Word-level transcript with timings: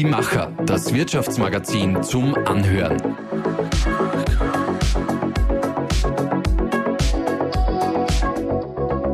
Die 0.00 0.06
Macher, 0.06 0.50
das 0.64 0.94
Wirtschaftsmagazin 0.94 2.02
zum 2.02 2.34
Anhören. 2.46 2.98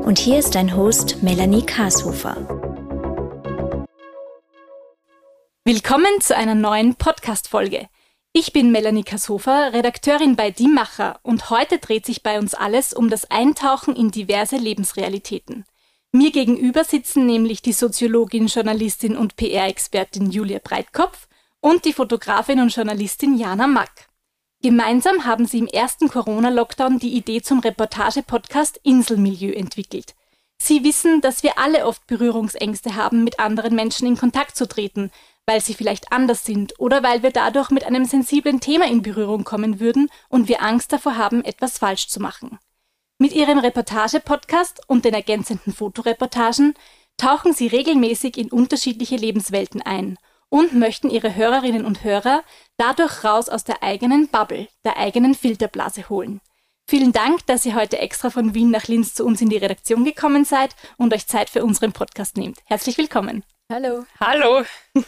Und 0.04 0.20
hier 0.20 0.38
ist 0.38 0.54
dein 0.54 0.76
Host 0.76 1.24
Melanie 1.24 1.66
Kashofer. 1.66 2.36
Willkommen 5.64 6.20
zu 6.20 6.36
einer 6.36 6.54
neuen 6.54 6.94
Podcast-Folge. 6.94 7.88
Ich 8.32 8.52
bin 8.52 8.70
Melanie 8.70 9.02
Kashofer, 9.02 9.72
Redakteurin 9.72 10.36
bei 10.36 10.52
Die 10.52 10.68
Macher 10.68 11.18
und 11.24 11.50
heute 11.50 11.78
dreht 11.78 12.06
sich 12.06 12.22
bei 12.22 12.38
uns 12.38 12.54
alles 12.54 12.92
um 12.92 13.10
das 13.10 13.28
Eintauchen 13.28 13.96
in 13.96 14.12
diverse 14.12 14.56
Lebensrealitäten. 14.56 15.64
Mir 16.16 16.32
gegenüber 16.32 16.82
sitzen 16.82 17.26
nämlich 17.26 17.60
die 17.60 17.74
Soziologin, 17.74 18.46
Journalistin 18.46 19.18
und 19.18 19.36
PR-Expertin 19.36 20.30
Julia 20.30 20.60
Breitkopf 20.64 21.28
und 21.60 21.84
die 21.84 21.92
Fotografin 21.92 22.58
und 22.58 22.74
Journalistin 22.74 23.36
Jana 23.36 23.66
Mack. 23.66 24.08
Gemeinsam 24.62 25.26
haben 25.26 25.44
sie 25.44 25.58
im 25.58 25.66
ersten 25.66 26.08
Corona-Lockdown 26.08 27.00
die 27.00 27.14
Idee 27.14 27.42
zum 27.42 27.58
Reportage-Podcast 27.58 28.80
Inselmilieu 28.82 29.52
entwickelt. 29.52 30.14
Sie 30.56 30.84
wissen, 30.84 31.20
dass 31.20 31.42
wir 31.42 31.58
alle 31.58 31.84
oft 31.84 32.06
Berührungsängste 32.06 32.94
haben, 32.94 33.22
mit 33.22 33.38
anderen 33.38 33.74
Menschen 33.74 34.08
in 34.08 34.16
Kontakt 34.16 34.56
zu 34.56 34.66
treten, 34.66 35.10
weil 35.44 35.60
sie 35.60 35.74
vielleicht 35.74 36.12
anders 36.12 36.46
sind 36.46 36.80
oder 36.80 37.02
weil 37.02 37.22
wir 37.22 37.30
dadurch 37.30 37.68
mit 37.68 37.84
einem 37.84 38.06
sensiblen 38.06 38.60
Thema 38.60 38.86
in 38.86 39.02
Berührung 39.02 39.44
kommen 39.44 39.80
würden 39.80 40.08
und 40.30 40.48
wir 40.48 40.62
Angst 40.62 40.94
davor 40.94 41.18
haben, 41.18 41.44
etwas 41.44 41.76
falsch 41.76 42.08
zu 42.08 42.20
machen. 42.20 42.58
Mit 43.18 43.32
ihrem 43.32 43.58
Reportage-Podcast 43.58 44.82
und 44.88 45.06
den 45.06 45.14
ergänzenden 45.14 45.72
Fotoreportagen 45.72 46.74
tauchen 47.16 47.54
sie 47.54 47.66
regelmäßig 47.66 48.36
in 48.36 48.50
unterschiedliche 48.50 49.16
Lebenswelten 49.16 49.80
ein 49.80 50.18
und 50.50 50.74
möchten 50.74 51.08
ihre 51.08 51.34
Hörerinnen 51.34 51.86
und 51.86 52.04
Hörer 52.04 52.44
dadurch 52.76 53.24
raus 53.24 53.48
aus 53.48 53.64
der 53.64 53.82
eigenen 53.82 54.28
Bubble, 54.28 54.68
der 54.84 54.98
eigenen 54.98 55.34
Filterblase 55.34 56.10
holen. 56.10 56.42
Vielen 56.86 57.12
Dank, 57.12 57.46
dass 57.46 57.64
ihr 57.64 57.74
heute 57.74 57.98
extra 57.98 58.28
von 58.28 58.52
Wien 58.52 58.70
nach 58.70 58.86
Linz 58.86 59.14
zu 59.14 59.24
uns 59.24 59.40
in 59.40 59.48
die 59.48 59.56
Redaktion 59.56 60.04
gekommen 60.04 60.44
seid 60.44 60.76
und 60.98 61.14
euch 61.14 61.26
Zeit 61.26 61.48
für 61.48 61.64
unseren 61.64 61.92
Podcast 61.92 62.36
nehmt. 62.36 62.58
Herzlich 62.66 62.98
willkommen. 62.98 63.44
Hallo. 63.72 64.04
Hallo. 64.20 64.62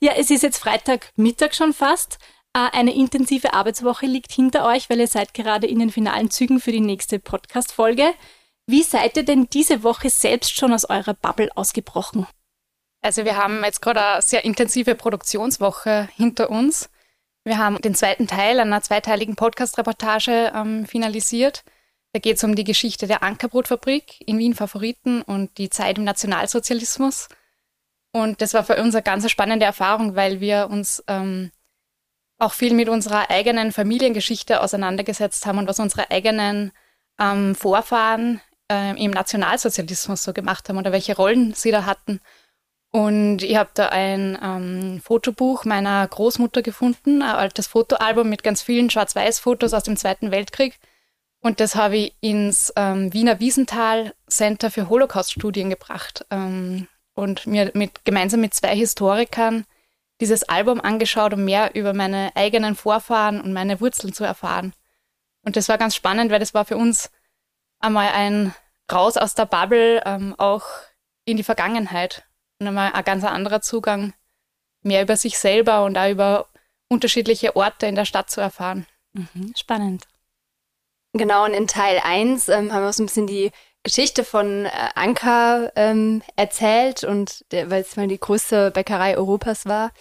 ja, 0.00 0.12
es 0.16 0.30
ist 0.30 0.42
jetzt 0.42 0.58
Freitagmittag 0.58 1.52
schon 1.52 1.74
fast. 1.74 2.18
Äh, 2.54 2.70
eine 2.72 2.94
intensive 2.94 3.52
Arbeitswoche 3.52 4.06
liegt 4.06 4.32
hinter 4.32 4.64
euch, 4.66 4.88
weil 4.88 5.00
ihr 5.00 5.08
seid 5.08 5.34
gerade 5.34 5.66
in 5.66 5.80
den 5.80 5.90
finalen 5.90 6.30
Zügen 6.30 6.60
für 6.60 6.72
die 6.72 6.80
nächste 6.80 7.18
Podcast-Folge. 7.18 8.14
Wie 8.66 8.82
seid 8.82 9.16
ihr 9.16 9.24
denn 9.24 9.48
diese 9.50 9.82
Woche 9.82 10.08
selbst 10.08 10.56
schon 10.56 10.72
aus 10.72 10.88
eurer 10.88 11.14
Bubble 11.14 11.50
ausgebrochen? 11.54 12.26
Also 13.02 13.26
wir 13.26 13.36
haben 13.36 13.62
jetzt 13.62 13.82
gerade 13.82 14.00
eine 14.00 14.22
sehr 14.22 14.44
intensive 14.44 14.94
Produktionswoche 14.94 16.08
hinter 16.16 16.48
uns. 16.48 16.88
Wir 17.44 17.58
haben 17.58 17.76
den 17.82 17.94
zweiten 17.94 18.26
Teil 18.26 18.58
einer 18.58 18.80
zweiteiligen 18.80 19.36
Podcast-Reportage 19.36 20.52
ähm, 20.54 20.86
finalisiert. 20.86 21.62
Da 22.14 22.20
geht 22.20 22.36
es 22.36 22.44
um 22.44 22.54
die 22.54 22.64
Geschichte 22.64 23.06
der 23.06 23.22
Ankerbrotfabrik 23.22 24.26
in 24.26 24.38
Wien 24.38 24.54
Favoriten 24.54 25.20
und 25.20 25.58
die 25.58 25.68
Zeit 25.68 25.98
im 25.98 26.04
Nationalsozialismus. 26.04 27.28
Und 28.12 28.40
das 28.40 28.54
war 28.54 28.64
für 28.64 28.80
uns 28.80 28.94
eine 28.94 29.02
ganz 29.02 29.28
spannende 29.30 29.66
Erfahrung, 29.66 30.14
weil 30.16 30.40
wir 30.40 30.68
uns 30.70 31.04
ähm, 31.08 31.50
auch 32.38 32.52
viel 32.52 32.74
mit 32.74 32.88
unserer 32.88 33.30
eigenen 33.30 33.72
Familiengeschichte 33.72 34.60
auseinandergesetzt 34.60 35.46
haben 35.46 35.58
und 35.58 35.68
was 35.68 35.80
unsere 35.80 36.10
eigenen 36.10 36.72
ähm, 37.20 37.54
Vorfahren 37.54 38.40
äh, 38.70 39.02
im 39.02 39.12
Nationalsozialismus 39.12 40.22
so 40.22 40.32
gemacht 40.32 40.68
haben 40.68 40.78
oder 40.78 40.92
welche 40.92 41.16
Rollen 41.16 41.54
sie 41.54 41.70
da 41.70 41.84
hatten. 41.84 42.20
Und 42.90 43.42
ich 43.42 43.56
habe 43.56 43.70
da 43.74 43.88
ein 43.88 44.38
ähm, 44.40 45.00
Fotobuch 45.02 45.64
meiner 45.64 46.06
Großmutter 46.06 46.62
gefunden, 46.62 47.22
ein 47.22 47.34
altes 47.34 47.66
Fotoalbum 47.66 48.28
mit 48.28 48.44
ganz 48.44 48.62
vielen 48.62 48.88
Schwarz-Weiß-Fotos 48.88 49.74
aus 49.74 49.82
dem 49.82 49.96
Zweiten 49.96 50.30
Weltkrieg. 50.30 50.78
Und 51.40 51.60
das 51.60 51.74
habe 51.74 51.96
ich 51.96 52.14
ins 52.20 52.72
ähm, 52.76 53.12
Wiener 53.12 53.40
Wiesenthal 53.40 54.14
Center 54.28 54.70
für 54.70 54.88
Holocaust-Studien 54.88 55.70
gebracht. 55.70 56.24
Ähm, 56.30 56.86
und 57.14 57.46
mir 57.46 57.70
mit, 57.74 58.04
gemeinsam 58.04 58.40
mit 58.40 58.54
zwei 58.54 58.74
Historikern 58.76 59.64
dieses 60.24 60.44
Album 60.44 60.80
angeschaut, 60.80 61.34
um 61.34 61.44
mehr 61.44 61.74
über 61.74 61.92
meine 61.92 62.32
eigenen 62.34 62.76
Vorfahren 62.76 63.42
und 63.42 63.52
meine 63.52 63.82
Wurzeln 63.82 64.14
zu 64.14 64.24
erfahren. 64.24 64.72
Und 65.42 65.56
das 65.56 65.68
war 65.68 65.76
ganz 65.76 65.94
spannend, 65.94 66.32
weil 66.32 66.40
das 66.40 66.54
war 66.54 66.64
für 66.64 66.78
uns 66.78 67.10
einmal 67.78 68.08
ein 68.08 68.54
Raus 68.90 69.18
aus 69.18 69.34
der 69.34 69.44
Bubble, 69.44 70.02
ähm, 70.06 70.34
auch 70.38 70.64
in 71.26 71.36
die 71.36 71.42
Vergangenheit. 71.42 72.24
Und 72.58 72.68
einmal 72.68 72.92
ein 72.94 73.04
ganz 73.04 73.22
anderer 73.22 73.60
Zugang, 73.60 74.14
mehr 74.80 75.02
über 75.02 75.18
sich 75.18 75.38
selber 75.38 75.84
und 75.84 75.98
auch 75.98 76.08
über 76.08 76.48
unterschiedliche 76.88 77.54
Orte 77.54 77.84
in 77.84 77.94
der 77.94 78.06
Stadt 78.06 78.30
zu 78.30 78.40
erfahren. 78.40 78.86
Mhm, 79.12 79.52
spannend. 79.54 80.06
Genau, 81.12 81.44
und 81.44 81.52
in 81.52 81.66
Teil 81.66 82.00
1 82.02 82.48
ähm, 82.48 82.72
haben 82.72 82.82
wir 82.82 82.92
so 82.94 83.02
ein 83.02 83.06
bisschen 83.06 83.26
die 83.26 83.50
Geschichte 83.82 84.24
von 84.24 84.64
äh, 84.64 84.70
Anker 84.94 85.70
ähm, 85.76 86.22
erzählt 86.34 87.04
und 87.04 87.44
weil 87.50 87.82
es 87.82 87.96
mal 87.96 88.08
die 88.08 88.18
größte 88.18 88.70
Bäckerei 88.70 89.18
Europas 89.18 89.66
war. 89.66 89.92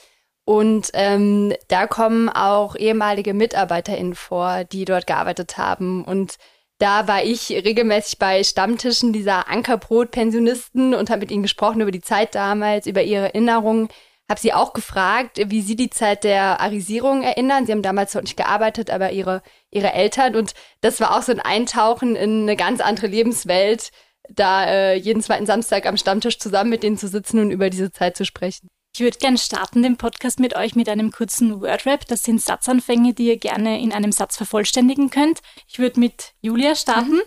Und 0.46 0.90
ähm, 0.94 1.54
da 1.70 1.88
kommen 1.88 2.30
auch 2.30 2.76
ehemalige 2.76 3.34
MitarbeiterInnen 3.34 4.16
vor, 4.16 4.66
die 4.66 4.86
dort 4.86 5.08
gearbeitet 5.08 5.58
haben. 5.58 6.04
Und 6.04 6.38
da 6.80 7.08
war 7.08 7.24
ich 7.24 7.50
regelmäßig 7.50 8.20
bei 8.20 8.44
Stammtischen 8.44 9.14
dieser 9.14 9.48
Ankerbrot-Pensionisten 9.48 10.94
und 10.94 11.09
habe 11.09 11.22
mit 11.22 11.31
ihnen 11.31 11.44
gesprochen 11.44 11.81
über 11.81 11.92
die 11.92 12.02
Zeit 12.02 12.36
damals, 12.36 12.88
über 12.88 13.04
ihre 13.04 13.26
Erinnerungen. 13.26 13.88
Habe 14.30 14.40
sie 14.40 14.54
auch 14.54 14.74
gefragt, 14.74 15.40
wie 15.48 15.62
sie 15.62 15.76
die 15.76 15.90
Zeit 15.90 16.24
der 16.24 16.60
Arisierung 16.60 17.24
erinnern. 17.24 17.66
Sie 17.66 17.72
haben 17.72 17.81
damals 17.81 18.14
dort 18.14 18.25
nicht 18.25 18.38
gearbeitet, 18.38 18.90
aber 18.90 19.12
ihre 19.12 19.42
ihre 19.70 19.94
Eltern. 19.94 20.36
Und 20.36 20.54
das 20.81 21.00
war 21.00 21.16
auch 21.16 21.22
so 21.22 21.31
ein 21.31 21.40
Eintauchen 21.40 22.16
in 22.16 22.44
eine 22.44 22.56
ganz 22.56 22.81
andere 22.81 23.08
Lebenswelt, 23.08 23.92
da 24.30 24.66
äh, 24.66 24.96
jeden 24.96 25.22
zweiten 25.22 25.46
Samstag 25.46 25.86
am 25.86 25.98
Stammtisch 25.98 26.40
zusammen 26.40 26.70
mit 26.70 26.84
denen 26.84 26.98
zu 26.98 27.08
sitzen 27.08 27.40
und 27.40 27.52
über 27.52 27.70
diese 27.70 27.92
Zeit 27.92 28.18
zu 28.18 28.25
sprechen. 28.25 28.70
Ich 28.96 29.00
würde 29.00 29.18
gerne 29.18 29.40
starten 29.40 29.81
den 29.81 29.98
Podcast 29.98 30.40
mit 30.40 30.56
euch 30.56 30.76
mit 30.76 30.88
einem 30.88 31.12
kurzen 31.12 31.62
Wordrap. 31.62 32.06
Das 32.06 32.24
sind 32.24 32.40
Satzanfänge, 32.40 33.16
die 33.16 33.26
ihr 33.26 33.38
gerne 33.38 33.81
in 33.81 33.92
einem 33.92 34.12
Satz 34.12 34.38
vervollständigen 34.38 35.09
könnt. 35.09 35.42
Ich 35.68 35.80
würde 35.80 36.00
mit 36.00 36.36
Julia 36.42 36.76
starten. 36.76 37.20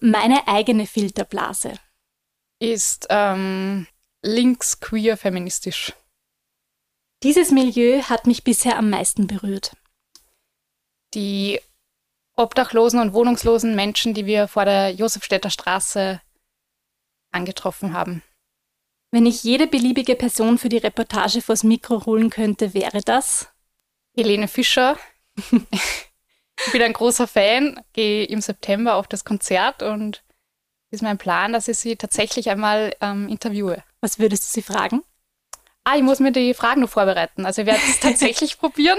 Meine 0.00 0.48
eigene 0.48 0.88
Filterblase. 0.88 1.74
Ist 2.58 3.06
ähm, 3.10 3.86
links 4.22 4.80
queer 4.80 5.16
feministisch. 5.16 5.92
Dieses 7.22 7.52
Milieu 7.52 8.02
hat 8.02 8.26
mich 8.26 8.42
bisher 8.42 8.76
am 8.76 8.90
meisten 8.90 9.28
berührt. 9.28 9.76
Die 11.14 11.60
obdachlosen 12.36 13.00
und 13.00 13.12
wohnungslosen 13.12 13.74
Menschen, 13.74 14.14
die 14.14 14.26
wir 14.26 14.48
vor 14.48 14.64
der 14.64 14.90
Josefstädter 14.90 15.50
Straße 15.50 16.20
angetroffen 17.32 17.92
haben. 17.92 18.22
Wenn 19.12 19.26
ich 19.26 19.42
jede 19.42 19.66
beliebige 19.66 20.14
Person 20.14 20.56
für 20.56 20.68
die 20.68 20.78
Reportage 20.78 21.42
vors 21.42 21.64
Mikro 21.64 22.06
holen 22.06 22.30
könnte, 22.30 22.74
wäre 22.74 23.00
das? 23.00 23.48
Helene 24.16 24.48
Fischer. 24.48 24.98
Ich 26.66 26.72
bin 26.72 26.82
ein 26.82 26.92
großer 26.92 27.26
Fan, 27.26 27.80
gehe 27.94 28.24
im 28.24 28.42
September 28.42 28.96
auf 28.96 29.08
das 29.08 29.24
Konzert 29.24 29.82
und 29.82 30.22
ist 30.90 31.02
mein 31.02 31.16
Plan, 31.16 31.52
dass 31.52 31.68
ich 31.68 31.78
sie 31.78 31.96
tatsächlich 31.96 32.50
einmal 32.50 32.94
ähm, 33.00 33.28
interviewe. 33.28 33.82
Was 34.00 34.18
würdest 34.18 34.44
du 34.44 34.52
sie 34.52 34.62
fragen? 34.62 35.02
Ah, 35.84 35.96
ich 35.96 36.02
muss 36.02 36.20
mir 36.20 36.32
die 36.32 36.52
Fragen 36.52 36.82
noch 36.82 36.90
vorbereiten. 36.90 37.46
Also 37.46 37.62
ich 37.62 37.66
werde 37.66 37.80
es 37.88 38.00
tatsächlich 38.00 38.58
probieren 38.58 38.98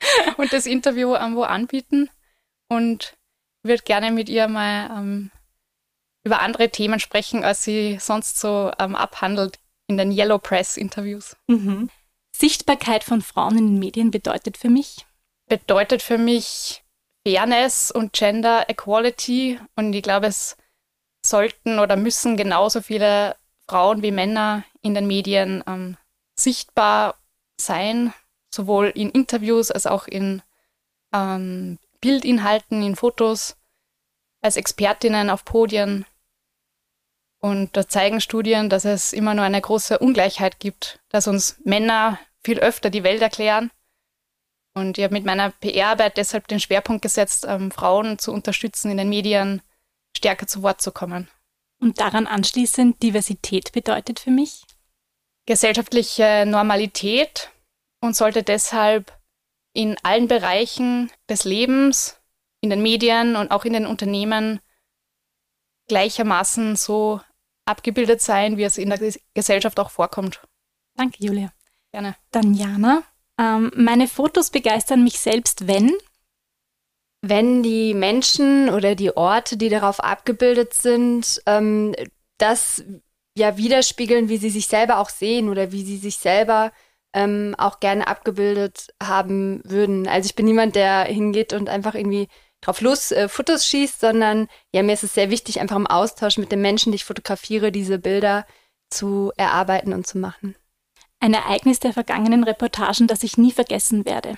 und 0.36 0.52
das 0.52 0.66
Interview 0.66 1.14
irgendwo 1.14 1.42
anbieten 1.42 2.10
und 2.68 3.16
würde 3.62 3.82
gerne 3.82 4.10
mit 4.10 4.28
ihr 4.28 4.48
mal 4.48 4.90
ähm, 4.90 5.30
über 6.24 6.40
andere 6.40 6.70
Themen 6.70 7.00
sprechen, 7.00 7.44
als 7.44 7.64
sie 7.64 7.98
sonst 8.00 8.38
so 8.40 8.72
ähm, 8.78 8.94
abhandelt 8.94 9.58
in 9.86 9.96
den 9.96 10.12
Yellow 10.12 10.38
Press 10.38 10.76
Interviews. 10.76 11.36
Mhm. 11.46 11.90
Sichtbarkeit 12.34 13.04
von 13.04 13.22
Frauen 13.22 13.58
in 13.58 13.66
den 13.66 13.78
Medien 13.78 14.10
bedeutet 14.10 14.56
für 14.56 14.70
mich? 14.70 15.06
Bedeutet 15.48 16.02
für 16.02 16.16
mich 16.16 16.84
Fairness 17.26 17.90
und 17.90 18.12
Gender 18.12 18.68
Equality. 18.68 19.58
Und 19.74 19.92
ich 19.92 20.02
glaube, 20.02 20.28
es 20.28 20.56
sollten 21.26 21.78
oder 21.78 21.96
müssen 21.96 22.36
genauso 22.36 22.80
viele 22.80 23.36
Frauen 23.68 24.02
wie 24.02 24.12
Männer 24.12 24.64
in 24.80 24.94
den 24.94 25.06
Medien 25.06 25.62
ähm, 25.66 25.96
sichtbar 26.38 27.16
sein, 27.60 28.14
sowohl 28.50 28.86
in 28.88 29.10
Interviews 29.10 29.70
als 29.70 29.86
auch 29.86 30.06
in 30.06 30.42
ähm, 31.12 31.78
Bildinhalten, 32.00 32.82
in 32.82 32.96
Fotos, 32.96 33.56
als 34.40 34.56
Expertinnen 34.56 35.30
auf 35.30 35.44
Podien. 35.44 36.06
Und 37.38 37.76
da 37.76 37.88
zeigen 37.88 38.20
Studien, 38.20 38.68
dass 38.68 38.84
es 38.84 39.12
immer 39.12 39.34
nur 39.34 39.44
eine 39.44 39.60
große 39.60 39.98
Ungleichheit 39.98 40.60
gibt, 40.60 41.00
dass 41.08 41.26
uns 41.26 41.58
Männer 41.64 42.18
viel 42.42 42.58
öfter 42.58 42.90
die 42.90 43.02
Welt 43.02 43.22
erklären 43.22 43.70
Und 44.74 44.98
ich 44.98 45.04
habe 45.04 45.14
mit 45.14 45.24
meiner 45.24 45.50
PR-Arbeit 45.50 46.16
deshalb 46.16 46.48
den 46.48 46.60
Schwerpunkt 46.60 47.02
gesetzt, 47.02 47.44
ähm, 47.48 47.70
Frauen 47.70 48.18
zu 48.18 48.32
unterstützen, 48.32 48.90
in 48.90 48.98
den 48.98 49.08
Medien 49.08 49.62
stärker 50.16 50.46
zu 50.46 50.62
Wort 50.62 50.80
zu 50.80 50.92
kommen. 50.92 51.28
Und 51.80 52.00
daran 52.00 52.26
anschließend, 52.26 53.02
Diversität 53.02 53.72
bedeutet 53.72 54.20
für 54.20 54.30
mich? 54.30 54.62
Gesellschaftliche 55.46 56.44
Normalität 56.46 57.50
und 58.00 58.16
sollte 58.16 58.42
deshalb 58.42 59.16
in 59.72 59.96
allen 60.02 60.28
Bereichen 60.28 61.10
des 61.28 61.44
Lebens, 61.44 62.20
in 62.60 62.70
den 62.70 62.82
Medien 62.82 63.36
und 63.36 63.50
auch 63.50 63.64
in 63.64 63.72
den 63.72 63.86
Unternehmen 63.86 64.60
gleichermaßen 65.88 66.76
so 66.76 67.20
abgebildet 67.64 68.20
sein, 68.20 68.56
wie 68.56 68.64
es 68.64 68.78
in 68.78 68.90
der 68.90 69.12
Gesellschaft 69.34 69.78
auch 69.78 69.90
vorkommt. 69.90 70.42
Danke, 70.96 71.24
Julia. 71.24 71.52
Gerne. 71.92 72.16
Dann 72.30 72.54
Jana. 72.54 73.02
Ähm, 73.38 73.72
meine 73.74 74.06
Fotos 74.06 74.50
begeistern 74.50 75.02
mich 75.02 75.18
selbst, 75.18 75.66
wenn 75.66 75.92
wenn 77.22 77.62
die 77.62 77.92
Menschen 77.94 78.70
oder 78.70 78.94
die 78.94 79.14
Orte, 79.16 79.56
die 79.56 79.68
darauf 79.68 80.00
abgebildet 80.00 80.72
sind, 80.72 81.42
ähm, 81.46 81.94
das 82.38 82.82
ja 83.36 83.56
widerspiegeln, 83.56 84.28
wie 84.28 84.38
sie 84.38 84.50
sich 84.50 84.66
selber 84.66 84.98
auch 84.98 85.10
sehen 85.10 85.48
oder 85.48 85.70
wie 85.72 85.84
sie 85.84 85.98
sich 85.98 86.16
selber 86.16 86.72
ähm, 87.12 87.54
auch 87.58 87.80
gerne 87.80 88.06
abgebildet 88.06 88.88
haben 89.02 89.60
würden. 89.64 90.06
Also 90.06 90.26
ich 90.26 90.34
bin 90.34 90.46
niemand, 90.46 90.76
der 90.76 91.04
hingeht 91.04 91.52
und 91.52 91.68
einfach 91.68 91.94
irgendwie 91.94 92.28
drauf 92.60 92.80
los 92.80 93.10
äh, 93.10 93.28
Fotos 93.28 93.66
schießt, 93.66 94.00
sondern 94.00 94.48
ja, 94.72 94.82
mir 94.82 94.92
ist 94.92 95.04
es 95.04 95.14
sehr 95.14 95.30
wichtig, 95.30 95.60
einfach 95.60 95.76
im 95.76 95.86
Austausch 95.86 96.38
mit 96.38 96.52
den 96.52 96.60
Menschen, 96.60 96.92
die 96.92 96.96
ich 96.96 97.04
fotografiere, 97.04 97.72
diese 97.72 97.98
Bilder 97.98 98.46
zu 98.90 99.32
erarbeiten 99.36 99.92
und 99.92 100.06
zu 100.06 100.18
machen. 100.18 100.56
Ein 101.20 101.34
Ereignis 101.34 101.80
der 101.80 101.92
vergangenen 101.92 102.44
Reportagen, 102.44 103.06
das 103.06 103.22
ich 103.22 103.38
nie 103.38 103.52
vergessen 103.52 104.04
werde. 104.04 104.36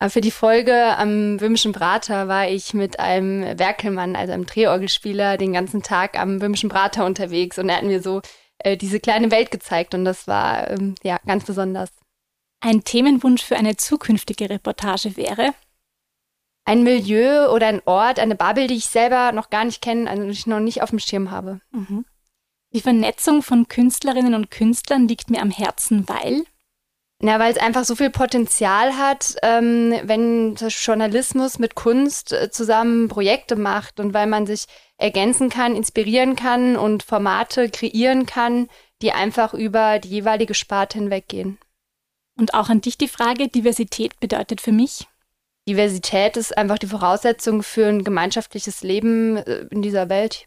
Aber 0.00 0.10
für 0.10 0.20
die 0.20 0.30
Folge 0.30 0.96
am 0.96 1.40
Wimischen 1.40 1.72
Prater 1.72 2.28
war 2.28 2.48
ich 2.48 2.72
mit 2.72 3.00
einem 3.00 3.58
Werkelmann, 3.58 4.14
also 4.14 4.32
einem 4.32 4.46
Drehorgelspieler, 4.46 5.36
den 5.36 5.52
ganzen 5.52 5.82
Tag 5.82 6.18
am 6.18 6.40
Wimischen 6.40 6.68
Prater 6.68 7.04
unterwegs 7.04 7.58
und 7.58 7.68
er 7.68 7.78
hat 7.78 7.84
mir 7.84 8.00
so 8.00 8.22
äh, 8.58 8.76
diese 8.76 9.00
kleine 9.00 9.30
Welt 9.30 9.50
gezeigt 9.50 9.94
und 9.94 10.04
das 10.04 10.26
war 10.26 10.70
ähm, 10.70 10.94
ja 11.02 11.18
ganz 11.26 11.44
besonders. 11.44 11.90
Ein 12.60 12.84
Themenwunsch 12.84 13.42
für 13.44 13.56
eine 13.56 13.76
zukünftige 13.76 14.50
Reportage 14.50 15.16
wäre? 15.16 15.54
Ein 16.64 16.82
Milieu 16.82 17.50
oder 17.52 17.68
ein 17.68 17.82
Ort, 17.86 18.18
eine 18.18 18.34
Bubble, 18.34 18.66
die 18.66 18.74
ich 18.74 18.86
selber 18.86 19.32
noch 19.32 19.48
gar 19.48 19.64
nicht 19.64 19.80
kenne, 19.80 20.10
also 20.10 20.24
die 20.24 20.30
ich 20.30 20.46
noch 20.46 20.60
nicht 20.60 20.82
auf 20.82 20.90
dem 20.90 20.98
Schirm 20.98 21.30
habe. 21.30 21.60
Mhm. 21.70 22.04
Die 22.74 22.82
Vernetzung 22.82 23.42
von 23.42 23.68
Künstlerinnen 23.68 24.34
und 24.34 24.50
Künstlern 24.50 25.08
liegt 25.08 25.30
mir 25.30 25.40
am 25.40 25.50
Herzen, 25.50 26.06
weil 26.08 26.44
ja, 27.20 27.40
weil 27.40 27.50
es 27.50 27.58
einfach 27.58 27.84
so 27.84 27.96
viel 27.96 28.10
Potenzial 28.10 28.96
hat, 28.96 29.34
ähm, 29.42 29.92
wenn 30.04 30.54
Journalismus 30.54 31.58
mit 31.58 31.74
Kunst 31.74 32.32
äh, 32.32 32.48
zusammen 32.50 33.08
Projekte 33.08 33.56
macht 33.56 33.98
und 33.98 34.14
weil 34.14 34.28
man 34.28 34.46
sich 34.46 34.66
ergänzen 34.98 35.48
kann, 35.48 35.76
inspirieren 35.76 36.36
kann 36.36 36.76
und 36.76 37.02
Formate 37.02 37.70
kreieren 37.70 38.26
kann, 38.26 38.68
die 39.00 39.12
einfach 39.12 39.54
über 39.54 39.98
die 39.98 40.08
jeweilige 40.08 40.54
Sparte 40.54 40.98
hinweggehen. 40.98 41.58
Und 42.36 42.54
auch 42.54 42.68
an 42.68 42.80
dich 42.80 42.98
die 42.98 43.08
Frage, 43.08 43.48
Diversität 43.48 44.18
bedeutet 44.20 44.60
für 44.60 44.72
mich? 44.72 45.06
Diversität 45.68 46.36
ist 46.36 46.56
einfach 46.56 46.78
die 46.78 46.86
Voraussetzung 46.86 47.62
für 47.62 47.86
ein 47.86 48.04
gemeinschaftliches 48.04 48.82
Leben 48.82 49.36
äh, 49.36 49.66
in 49.70 49.82
dieser 49.82 50.08
Welt. 50.08 50.46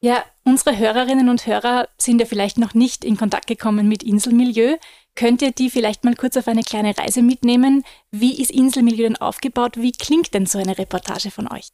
Ja, 0.00 0.24
unsere 0.44 0.78
Hörerinnen 0.78 1.28
und 1.28 1.44
Hörer 1.46 1.88
sind 1.98 2.20
ja 2.20 2.26
vielleicht 2.26 2.56
noch 2.56 2.72
nicht 2.72 3.04
in 3.04 3.16
Kontakt 3.16 3.48
gekommen 3.48 3.88
mit 3.88 4.04
Inselmilieu. 4.04 4.76
Könnt 5.16 5.42
ihr 5.42 5.50
die 5.50 5.70
vielleicht 5.70 6.04
mal 6.04 6.14
kurz 6.14 6.36
auf 6.36 6.46
eine 6.46 6.62
kleine 6.62 6.96
Reise 6.96 7.20
mitnehmen? 7.20 7.84
Wie 8.12 8.40
ist 8.40 8.52
Inselmilieu 8.52 9.02
denn 9.02 9.16
aufgebaut? 9.16 9.76
Wie 9.76 9.90
klingt 9.90 10.34
denn 10.34 10.46
so 10.46 10.60
eine 10.60 10.78
Reportage 10.78 11.32
von 11.32 11.50
euch? 11.50 11.70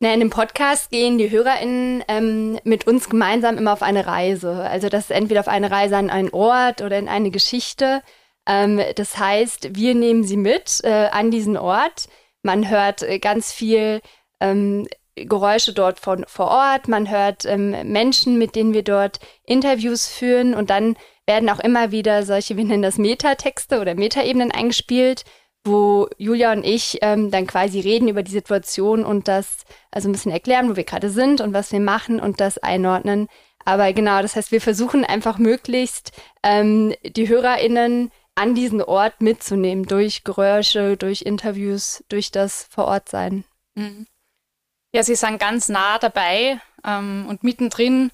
Na, 0.00 0.12
in 0.12 0.18
dem 0.18 0.30
Podcast 0.30 0.90
gehen 0.90 1.16
die 1.16 1.30
HörerInnen 1.30 2.02
ähm, 2.08 2.58
mit 2.64 2.88
uns 2.88 3.08
gemeinsam 3.08 3.56
immer 3.56 3.72
auf 3.72 3.82
eine 3.82 4.04
Reise. 4.04 4.68
Also 4.68 4.88
das 4.88 5.04
ist 5.04 5.10
entweder 5.12 5.38
auf 5.38 5.48
eine 5.48 5.70
Reise 5.70 5.96
an 5.96 6.10
einen 6.10 6.30
Ort 6.30 6.82
oder 6.82 6.98
in 6.98 7.08
eine 7.08 7.30
Geschichte. 7.30 8.02
Ähm, 8.46 8.80
das 8.96 9.16
heißt, 9.16 9.76
wir 9.76 9.94
nehmen 9.94 10.24
sie 10.24 10.36
mit 10.36 10.80
äh, 10.82 11.06
an 11.12 11.30
diesen 11.30 11.56
Ort. 11.56 12.08
Man 12.42 12.68
hört 12.68 13.04
äh, 13.04 13.20
ganz 13.20 13.52
viel 13.52 14.00
ähm, 14.40 14.88
Geräusche 15.16 15.72
dort 15.72 16.00
von, 16.00 16.24
vor 16.26 16.48
Ort, 16.48 16.88
man 16.88 17.10
hört 17.10 17.44
ähm, 17.44 17.70
Menschen, 17.90 18.38
mit 18.38 18.56
denen 18.56 18.72
wir 18.74 18.82
dort 18.82 19.20
Interviews 19.44 20.08
führen 20.08 20.54
und 20.54 20.70
dann 20.70 20.96
werden 21.26 21.48
auch 21.48 21.60
immer 21.60 21.90
wieder 21.90 22.24
solche, 22.24 22.56
wir 22.56 22.64
nennen 22.64 22.82
das 22.82 22.98
Metatexte 22.98 23.80
oder 23.80 23.94
Metaebenen 23.94 24.50
eingespielt, 24.50 25.24
wo 25.64 26.08
Julia 26.18 26.52
und 26.52 26.64
ich 26.64 26.98
ähm, 27.00 27.30
dann 27.30 27.46
quasi 27.46 27.80
reden 27.80 28.08
über 28.08 28.22
die 28.22 28.32
Situation 28.32 29.04
und 29.04 29.28
das 29.28 29.64
also 29.90 30.08
ein 30.08 30.12
bisschen 30.12 30.32
erklären, 30.32 30.70
wo 30.70 30.76
wir 30.76 30.84
gerade 30.84 31.08
sind 31.08 31.40
und 31.40 31.54
was 31.54 31.72
wir 31.72 31.80
machen 31.80 32.20
und 32.20 32.40
das 32.40 32.58
einordnen. 32.58 33.28
Aber 33.64 33.92
genau, 33.94 34.20
das 34.20 34.36
heißt, 34.36 34.52
wir 34.52 34.60
versuchen 34.60 35.04
einfach 35.04 35.38
möglichst 35.38 36.12
ähm, 36.42 36.94
die 37.02 37.28
HörerInnen 37.28 38.10
an 38.34 38.54
diesen 38.54 38.82
Ort 38.82 39.22
mitzunehmen 39.22 39.86
durch 39.86 40.24
Geräusche, 40.24 40.96
durch 40.96 41.22
Interviews, 41.22 42.04
durch 42.08 42.30
das 42.30 42.66
Vorortsein. 42.68 43.44
Mhm. 43.74 44.06
Ja, 44.94 45.02
sie 45.02 45.16
sind 45.16 45.40
ganz 45.40 45.68
nah 45.68 45.98
dabei 45.98 46.60
ähm, 46.84 47.26
und 47.28 47.42
mittendrin, 47.42 48.12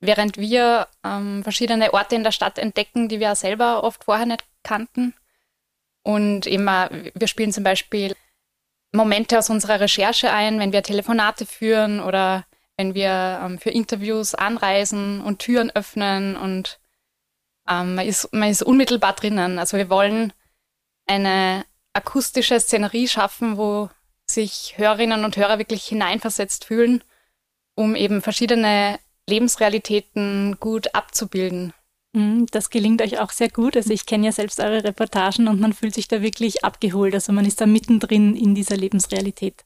während 0.00 0.36
wir 0.36 0.86
ähm, 1.02 1.42
verschiedene 1.42 1.94
Orte 1.94 2.14
in 2.14 2.22
der 2.22 2.30
Stadt 2.30 2.58
entdecken, 2.58 3.08
die 3.08 3.20
wir 3.20 3.34
selber 3.34 3.82
oft 3.82 4.04
vorher 4.04 4.26
nicht 4.26 4.44
kannten. 4.62 5.14
Und 6.02 6.46
immer, 6.46 6.90
wir 7.14 7.26
spielen 7.26 7.54
zum 7.54 7.64
Beispiel 7.64 8.14
Momente 8.92 9.38
aus 9.38 9.48
unserer 9.48 9.80
Recherche 9.80 10.30
ein, 10.30 10.58
wenn 10.58 10.72
wir 10.72 10.82
Telefonate 10.82 11.46
führen 11.46 12.00
oder 12.00 12.44
wenn 12.76 12.94
wir 12.94 13.40
ähm, 13.42 13.58
für 13.58 13.70
Interviews 13.70 14.34
anreisen 14.34 15.22
und 15.22 15.38
Türen 15.38 15.70
öffnen 15.70 16.36
und 16.36 16.80
ähm, 17.66 17.94
man, 17.94 18.06
ist, 18.06 18.30
man 18.30 18.50
ist 18.50 18.62
unmittelbar 18.62 19.14
drinnen. 19.14 19.58
Also 19.58 19.78
wir 19.78 19.88
wollen 19.88 20.34
eine 21.06 21.64
akustische 21.94 22.60
Szenerie 22.60 23.08
schaffen, 23.08 23.56
wo 23.56 23.88
sich 24.34 24.74
Hörerinnen 24.76 25.24
und 25.24 25.36
Hörer 25.36 25.58
wirklich 25.58 25.84
hineinversetzt 25.84 26.64
fühlen, 26.64 27.02
um 27.74 27.96
eben 27.96 28.22
verschiedene 28.22 28.98
Lebensrealitäten 29.28 30.56
gut 30.60 30.94
abzubilden. 30.94 31.72
Mhm, 32.14 32.46
das 32.50 32.70
gelingt 32.70 33.02
euch 33.02 33.18
auch 33.18 33.30
sehr 33.30 33.48
gut. 33.48 33.76
Also 33.76 33.92
ich 33.92 34.06
kenne 34.06 34.26
ja 34.26 34.32
selbst 34.32 34.60
eure 34.60 34.84
Reportagen 34.84 35.48
und 35.48 35.60
man 35.60 35.72
fühlt 35.72 35.94
sich 35.94 36.08
da 36.08 36.22
wirklich 36.22 36.64
abgeholt. 36.64 37.14
Also 37.14 37.32
man 37.32 37.44
ist 37.44 37.60
da 37.60 37.66
mittendrin 37.66 38.36
in 38.36 38.54
dieser 38.54 38.76
Lebensrealität. 38.76 39.64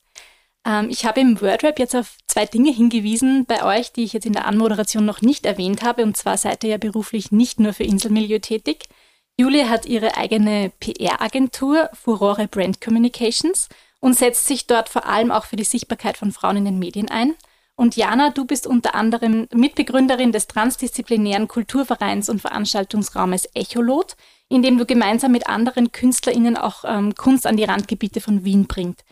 Ähm, 0.67 0.89
ich 0.91 1.05
habe 1.05 1.21
im 1.21 1.41
WordRap 1.41 1.79
jetzt 1.79 1.95
auf 1.95 2.17
zwei 2.27 2.47
Dinge 2.47 2.73
hingewiesen 2.73 3.45
bei 3.47 3.65
euch, 3.65 3.93
die 3.93 4.05
ich 4.05 4.15
jetzt 4.15 4.27
in 4.27 4.33
der 4.33 4.47
Anmoderation 4.47 5.05
noch 5.05 5.21
nicht 5.21 5.45
erwähnt 5.45 5.83
habe. 5.83 6.03
Und 6.03 6.17
zwar 6.17 6.39
seid 6.39 6.65
ihr 6.65 6.71
ja 6.71 6.79
beruflich 6.79 7.33
nicht 7.33 7.61
nur 7.61 7.75
für 7.75 7.85
Inselmilieu 7.85 8.39
tätig. 8.39 8.85
Julia 9.39 9.69
hat 9.69 9.87
ihre 9.87 10.17
eigene 10.17 10.73
PR-Agentur 10.81 11.91
Furore 11.93 12.49
Brand 12.49 12.81
Communications 12.81 13.69
und 14.01 14.17
setzt 14.17 14.47
sich 14.47 14.67
dort 14.67 14.89
vor 14.89 15.07
allem 15.07 15.31
auch 15.31 15.45
für 15.45 15.57
die 15.57 15.65
Sichtbarkeit 15.65 16.17
von 16.17 16.33
Frauen 16.33 16.59
in 16.59 16.65
den 16.65 16.79
Medien 16.79 17.11
ein. 17.11 17.35
Und 17.77 17.95
Jana, 17.97 18.31
du 18.31 18.45
bist 18.45 18.67
unter 18.67 18.95
anderem 18.97 19.47
Mitbegründerin 19.53 20.33
des 20.33 20.49
transdisziplinären 20.49 21.47
Kulturvereins 21.47 22.29
und 22.29 22.41
Veranstaltungsraumes 22.41 23.49
Echolot, 23.55 24.17
in 24.49 24.63
dem 24.63 24.79
du 24.79 24.87
gemeinsam 24.87 25.31
mit 25.31 25.49
anderen 25.49 25.93
KünstlerInnen 25.93 26.57
auch 26.57 26.85
ähm, 26.85 27.15
Kunst 27.15 27.47
an 27.47 27.57
die 27.57 27.65
Randgebiete 27.65 28.21
von 28.21 28.45
Wien 28.45 28.67
bringt. 28.67 29.05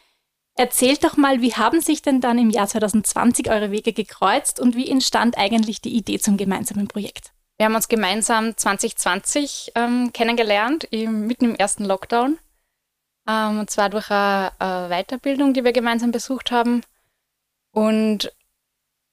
Erzählt 0.56 1.04
doch 1.04 1.16
mal, 1.16 1.42
wie 1.42 1.54
haben 1.54 1.80
sich 1.80 2.00
denn 2.02 2.20
dann 2.20 2.38
im 2.38 2.50
Jahr 2.50 2.66
2020 2.66 3.50
eure 3.50 3.70
Wege 3.70 3.92
gekreuzt 3.92 4.58
und 4.58 4.74
wie 4.74 4.90
entstand 4.90 5.36
eigentlich 5.36 5.82
die 5.82 5.94
Idee 5.94 6.18
zum 6.18 6.36
gemeinsamen 6.36 6.88
Projekt? 6.88 7.32
Wir 7.58 7.66
haben 7.66 7.74
uns 7.74 7.88
gemeinsam 7.88 8.56
2020 8.56 9.72
ähm, 9.74 10.12
kennengelernt, 10.12 10.84
im, 10.90 11.26
mitten 11.26 11.44
im 11.44 11.54
ersten 11.54 11.84
Lockdown. 11.84 12.38
Ähm, 13.28 13.60
und 13.60 13.70
zwar 13.70 13.90
durch 13.90 14.10
eine, 14.10 14.52
eine 14.58 14.88
Weiterbildung, 14.88 15.54
die 15.54 15.64
wir 15.64 15.72
gemeinsam 15.72 16.10
besucht 16.10 16.50
haben. 16.50 16.82
Und 17.72 18.32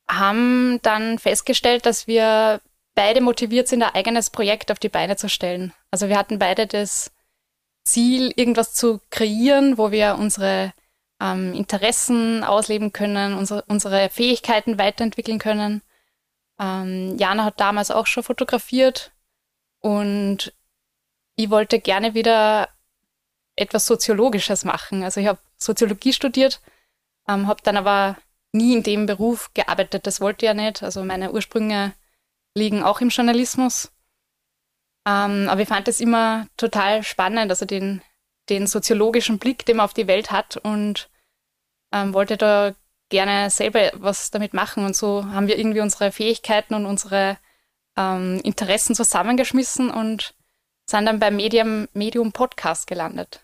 haben 0.07 0.79
dann 0.83 1.19
festgestellt, 1.19 1.85
dass 1.85 2.07
wir 2.07 2.61
beide 2.95 3.21
motiviert 3.21 3.67
sind, 3.67 3.83
ein 3.83 3.95
eigenes 3.95 4.29
Projekt 4.29 4.71
auf 4.71 4.79
die 4.79 4.89
Beine 4.89 5.15
zu 5.15 5.29
stellen. 5.29 5.73
Also 5.91 6.09
wir 6.09 6.17
hatten 6.17 6.39
beide 6.39 6.67
das 6.67 7.11
Ziel, 7.83 8.31
irgendwas 8.35 8.73
zu 8.73 9.01
kreieren, 9.09 9.77
wo 9.77 9.91
wir 9.91 10.15
unsere 10.19 10.73
ähm, 11.19 11.53
Interessen 11.53 12.43
ausleben 12.43 12.93
können, 12.93 13.33
unsere, 13.33 13.63
unsere 13.67 14.09
Fähigkeiten 14.09 14.77
weiterentwickeln 14.77 15.39
können. 15.39 15.81
Ähm, 16.59 17.17
Jana 17.17 17.45
hat 17.45 17.59
damals 17.59 17.91
auch 17.91 18.07
schon 18.07 18.23
fotografiert 18.23 19.11
und 19.79 20.53
ich 21.35 21.49
wollte 21.49 21.79
gerne 21.79 22.13
wieder 22.13 22.69
etwas 23.55 23.85
Soziologisches 23.85 24.65
machen. 24.65 25.03
Also 25.03 25.19
ich 25.19 25.27
habe 25.27 25.39
Soziologie 25.57 26.13
studiert, 26.13 26.61
ähm, 27.27 27.47
habe 27.47 27.61
dann 27.63 27.77
aber 27.77 28.17
nie 28.51 28.75
in 28.75 28.83
dem 28.83 29.05
Beruf 29.05 29.51
gearbeitet. 29.53 30.07
Das 30.07 30.21
wollte 30.21 30.45
ich 30.45 30.47
ja 30.47 30.53
nicht. 30.53 30.83
Also 30.83 31.03
meine 31.03 31.31
Ursprünge 31.31 31.93
liegen 32.55 32.83
auch 32.83 33.01
im 33.01 33.09
Journalismus. 33.09 33.91
Ähm, 35.05 35.47
aber 35.49 35.61
ich 35.61 35.67
fand 35.67 35.87
es 35.87 35.99
immer 35.99 36.47
total 36.55 37.03
spannend, 37.03 37.51
also 37.51 37.65
den, 37.65 38.01
den 38.49 38.67
soziologischen 38.67 39.37
Blick, 39.39 39.65
den 39.65 39.77
man 39.77 39.85
auf 39.85 39.93
die 39.93 40.07
Welt 40.07 40.31
hat 40.31 40.57
und 40.57 41.09
ähm, 41.91 42.13
wollte 42.13 42.37
da 42.37 42.73
gerne 43.09 43.49
selber 43.49 43.91
was 43.95 44.31
damit 44.31 44.53
machen. 44.53 44.85
Und 44.85 44.95
so 44.95 45.25
haben 45.25 45.47
wir 45.47 45.57
irgendwie 45.57 45.81
unsere 45.81 46.11
Fähigkeiten 46.11 46.73
und 46.73 46.85
unsere 46.85 47.37
ähm, 47.97 48.39
Interessen 48.43 48.95
zusammengeschmissen 48.95 49.89
und 49.91 50.33
sind 50.85 51.05
dann 51.05 51.19
beim 51.19 51.35
Medium, 51.35 51.87
Medium 51.93 52.31
Podcast 52.31 52.87
gelandet. 52.87 53.41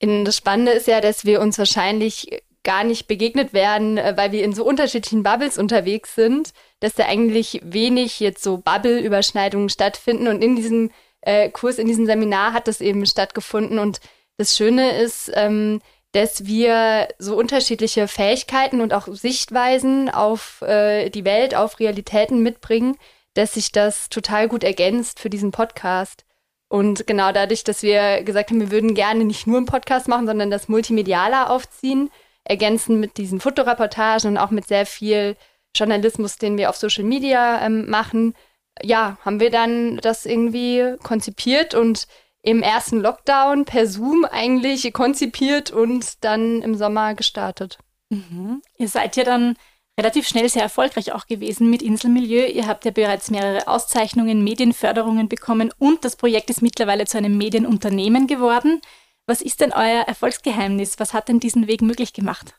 Das 0.00 0.36
Spannende 0.36 0.72
ist 0.72 0.86
ja, 0.86 1.00
dass 1.00 1.24
wir 1.24 1.40
uns 1.40 1.58
wahrscheinlich 1.58 2.42
gar 2.66 2.84
nicht 2.84 3.06
begegnet 3.06 3.54
werden, 3.54 3.96
äh, 3.96 4.14
weil 4.16 4.32
wir 4.32 4.44
in 4.44 4.52
so 4.52 4.64
unterschiedlichen 4.64 5.22
Bubbles 5.22 5.56
unterwegs 5.56 6.14
sind, 6.14 6.52
dass 6.80 6.94
da 6.94 7.06
eigentlich 7.06 7.60
wenig 7.62 8.20
jetzt 8.20 8.42
so 8.42 8.58
Bubble-Überschneidungen 8.58 9.68
stattfinden. 9.68 10.26
Und 10.26 10.42
in 10.42 10.56
diesem 10.56 10.90
äh, 11.20 11.48
Kurs, 11.48 11.78
in 11.78 11.86
diesem 11.86 12.06
Seminar 12.06 12.52
hat 12.52 12.66
das 12.66 12.80
eben 12.80 13.06
stattgefunden. 13.06 13.78
Und 13.78 14.00
das 14.36 14.56
Schöne 14.56 14.98
ist, 15.00 15.30
ähm, 15.34 15.80
dass 16.10 16.46
wir 16.46 17.08
so 17.18 17.36
unterschiedliche 17.36 18.08
Fähigkeiten 18.08 18.80
und 18.80 18.92
auch 18.92 19.06
Sichtweisen 19.06 20.10
auf 20.10 20.60
äh, 20.62 21.08
die 21.08 21.24
Welt, 21.24 21.54
auf 21.54 21.78
Realitäten 21.78 22.42
mitbringen, 22.42 22.96
dass 23.34 23.54
sich 23.54 23.70
das 23.70 24.08
total 24.08 24.48
gut 24.48 24.64
ergänzt 24.64 25.20
für 25.20 25.30
diesen 25.30 25.52
Podcast. 25.52 26.25
Und 26.68 27.06
genau 27.06 27.32
dadurch, 27.32 27.64
dass 27.64 27.82
wir 27.82 28.22
gesagt 28.24 28.50
haben, 28.50 28.60
wir 28.60 28.70
würden 28.70 28.94
gerne 28.94 29.24
nicht 29.24 29.46
nur 29.46 29.58
einen 29.58 29.66
Podcast 29.66 30.08
machen, 30.08 30.26
sondern 30.26 30.50
das 30.50 30.68
multimedialer 30.68 31.50
aufziehen, 31.50 32.10
ergänzen 32.44 32.98
mit 32.98 33.18
diesen 33.18 33.40
Fotoreportagen 33.40 34.30
und 34.30 34.38
auch 34.38 34.50
mit 34.50 34.66
sehr 34.66 34.86
viel 34.86 35.36
Journalismus, 35.74 36.38
den 36.38 36.56
wir 36.56 36.70
auf 36.70 36.76
Social 36.76 37.04
Media 37.04 37.64
ähm, 37.64 37.88
machen, 37.88 38.34
ja, 38.82 39.18
haben 39.24 39.40
wir 39.40 39.50
dann 39.50 39.98
das 39.98 40.26
irgendwie 40.26 40.96
konzipiert 41.02 41.74
und 41.74 42.06
im 42.42 42.62
ersten 42.62 43.00
Lockdown 43.00 43.64
per 43.64 43.86
Zoom 43.86 44.24
eigentlich 44.24 44.92
konzipiert 44.92 45.70
und 45.70 46.24
dann 46.24 46.62
im 46.62 46.76
Sommer 46.76 47.14
gestartet. 47.14 47.78
Mhm. 48.10 48.62
Ihr 48.76 48.88
seid 48.88 49.16
ja 49.16 49.24
dann 49.24 49.56
relativ 49.98 50.28
schnell 50.28 50.48
sehr 50.48 50.62
erfolgreich 50.62 51.12
auch 51.12 51.26
gewesen 51.26 51.70
mit 51.70 51.82
Inselmilieu. 51.82 52.46
Ihr 52.46 52.66
habt 52.66 52.84
ja 52.84 52.90
bereits 52.90 53.30
mehrere 53.30 53.66
Auszeichnungen, 53.66 54.44
Medienförderungen 54.44 55.28
bekommen 55.28 55.72
und 55.78 56.04
das 56.04 56.16
Projekt 56.16 56.50
ist 56.50 56.62
mittlerweile 56.62 57.06
zu 57.06 57.18
einem 57.18 57.38
Medienunternehmen 57.38 58.26
geworden. 58.26 58.80
Was 59.26 59.40
ist 59.40 59.60
denn 59.60 59.72
euer 59.72 60.02
Erfolgsgeheimnis? 60.06 60.98
Was 60.98 61.14
hat 61.14 61.28
denn 61.28 61.40
diesen 61.40 61.66
Weg 61.66 61.82
möglich 61.82 62.12
gemacht? 62.12 62.54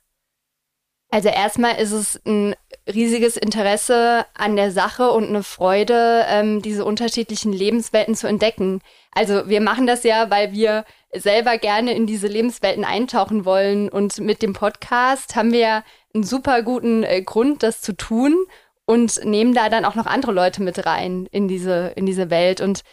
Also 1.09 1.29
erstmal 1.29 1.75
ist 1.77 1.93
es 1.93 2.19
ein 2.25 2.53
riesiges 2.85 3.37
Interesse 3.37 4.25
an 4.33 4.57
der 4.57 4.71
Sache 4.71 5.11
und 5.11 5.29
eine 5.29 5.43
Freude, 5.43 6.25
ähm, 6.27 6.61
diese 6.61 6.83
unterschiedlichen 6.83 7.53
Lebenswelten 7.53 8.13
zu 8.15 8.27
entdecken. 8.27 8.81
Also 9.13 9.47
wir 9.47 9.61
machen 9.61 9.87
das 9.87 10.03
ja, 10.03 10.29
weil 10.29 10.51
wir 10.51 10.83
selber 11.13 11.57
gerne 11.57 11.93
in 11.93 12.05
diese 12.05 12.27
Lebenswelten 12.27 12.85
eintauchen 12.85 13.45
wollen. 13.45 13.89
Und 13.89 14.19
mit 14.19 14.41
dem 14.41 14.53
Podcast 14.53 15.35
haben 15.35 15.51
wir 15.51 15.83
einen 16.13 16.23
super 16.23 16.61
guten 16.61 17.03
äh, 17.03 17.21
Grund, 17.21 17.63
das 17.63 17.81
zu 17.81 17.93
tun 17.93 18.35
und 18.85 19.23
nehmen 19.25 19.53
da 19.53 19.69
dann 19.69 19.85
auch 19.85 19.95
noch 19.95 20.05
andere 20.05 20.31
Leute 20.31 20.61
mit 20.61 20.85
rein 20.85 21.27
in 21.31 21.47
diese, 21.47 21.93
in 21.95 22.05
diese 22.05 22.29
Welt. 22.29 22.61
Und 22.61 22.83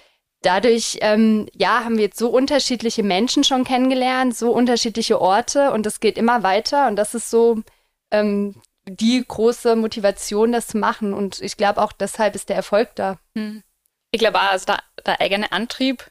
dadurch, 0.43 0.99
ähm, 1.01 1.47
ja, 1.55 1.85
haben 1.85 1.97
wir 1.97 2.05
jetzt 2.05 2.19
so 2.19 2.29
unterschiedliche 2.29 3.03
Menschen 3.03 3.45
schon 3.45 3.65
kennengelernt, 3.65 4.37
so 4.37 4.53
unterschiedliche 4.53 5.21
Orte 5.21 5.73
und 5.73 5.87
das 5.87 6.01
geht 6.01 6.19
immer 6.19 6.43
weiter 6.43 6.89
und 6.89 6.97
das 6.97 7.15
ist 7.15 7.31
so 7.31 7.63
ähm, 8.11 8.55
die 8.87 9.25
große 9.27 9.77
Motivation, 9.77 10.53
das 10.53 10.67
zu 10.67 10.79
machen 10.79 11.15
und 11.15 11.41
ich 11.41 11.57
glaube 11.57 11.81
auch 11.81 11.93
deshalb 11.93 12.35
ist 12.35 12.49
der 12.49 12.57
Erfolg 12.57 12.91
da. 12.97 13.19
Hm. 13.37 13.63
Ich 14.11 14.21
glaube 14.21 14.39
auch, 14.39 14.51
also 14.51 14.67
der, 14.67 14.83
der 15.07 15.21
eigene 15.21 15.51
Antrieb 15.53 16.11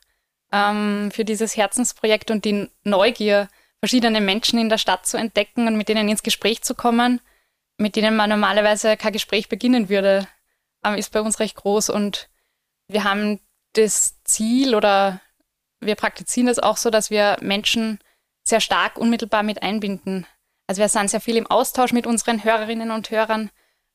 ähm, 0.54 1.10
für 1.12 1.26
dieses 1.26 1.58
Herzensprojekt 1.58 2.32
und 2.32 2.46
die 2.46 2.70
Neugier, 2.84 3.50
verschiedene 3.80 4.22
Menschen 4.22 4.60
in 4.60 4.70
der 4.70 4.78
Stadt 4.78 5.06
zu 5.06 5.18
entdecken 5.18 5.68
und 5.68 5.76
mit 5.76 5.90
denen 5.90 6.08
ins 6.08 6.24
Gespräch 6.24 6.62
zu 6.62 6.74
kommen, 6.74 7.20
mit 7.78 7.98
denen 7.98 8.16
man 8.16 8.30
normalerweise 8.30 8.96
kein 8.96 9.12
Gespräch 9.12 9.50
beginnen 9.50 9.90
würde, 9.90 10.26
ähm, 10.86 10.96
ist 10.96 11.12
bei 11.12 11.20
uns 11.20 11.42
recht 11.42 11.58
groß 11.58 11.90
und 11.90 12.30
wir 12.88 13.04
haben 13.04 13.42
das 13.74 14.24
Ziel 14.24 14.76
oder 14.76 15.20
wir 15.82 15.96
praktizieren 15.96 16.48
es 16.48 16.60
auch 16.60 16.78
so, 16.78 16.90
dass 16.92 17.10
wir 17.10 17.38
Menschen 17.42 18.00
sehr 18.44 18.62
stark 18.62 18.98
unmittelbar 18.98 19.44
mit 19.44 19.64
einbinden. 19.64 20.26
Also 20.68 20.82
wir 20.82 20.88
sind 20.88 21.10
sehr 21.10 21.20
viel 21.20 21.36
im 21.36 21.48
Austausch 21.48 21.92
mit 21.92 22.08
unseren 22.08 22.44
Hörerinnen 22.44 22.92
und 22.92 23.10
Hörern, 23.10 23.50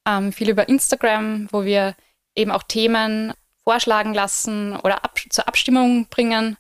ähm, 0.07 0.33
viel 0.33 0.51
über 0.51 0.69
Instagram, 0.69 1.49
wo 1.51 1.65
wir 1.65 1.95
eben 2.35 2.51
auch 2.51 2.63
Themen 2.65 3.33
vorschlagen 3.69 4.15
lassen 4.15 4.77
oder 4.77 5.05
ab 5.05 5.21
zur 5.29 5.47
Abstimmung 5.47 6.07
bringen. 6.09 6.57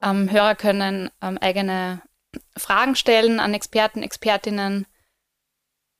Ähm, 0.00 0.30
Hörer 0.30 0.54
können 0.54 1.10
ähm, 1.20 1.38
eigene 1.38 2.02
Fragen 2.56 2.94
stellen 2.94 3.40
an 3.40 3.52
Experten, 3.52 4.04
Expertinnen. 4.04 4.86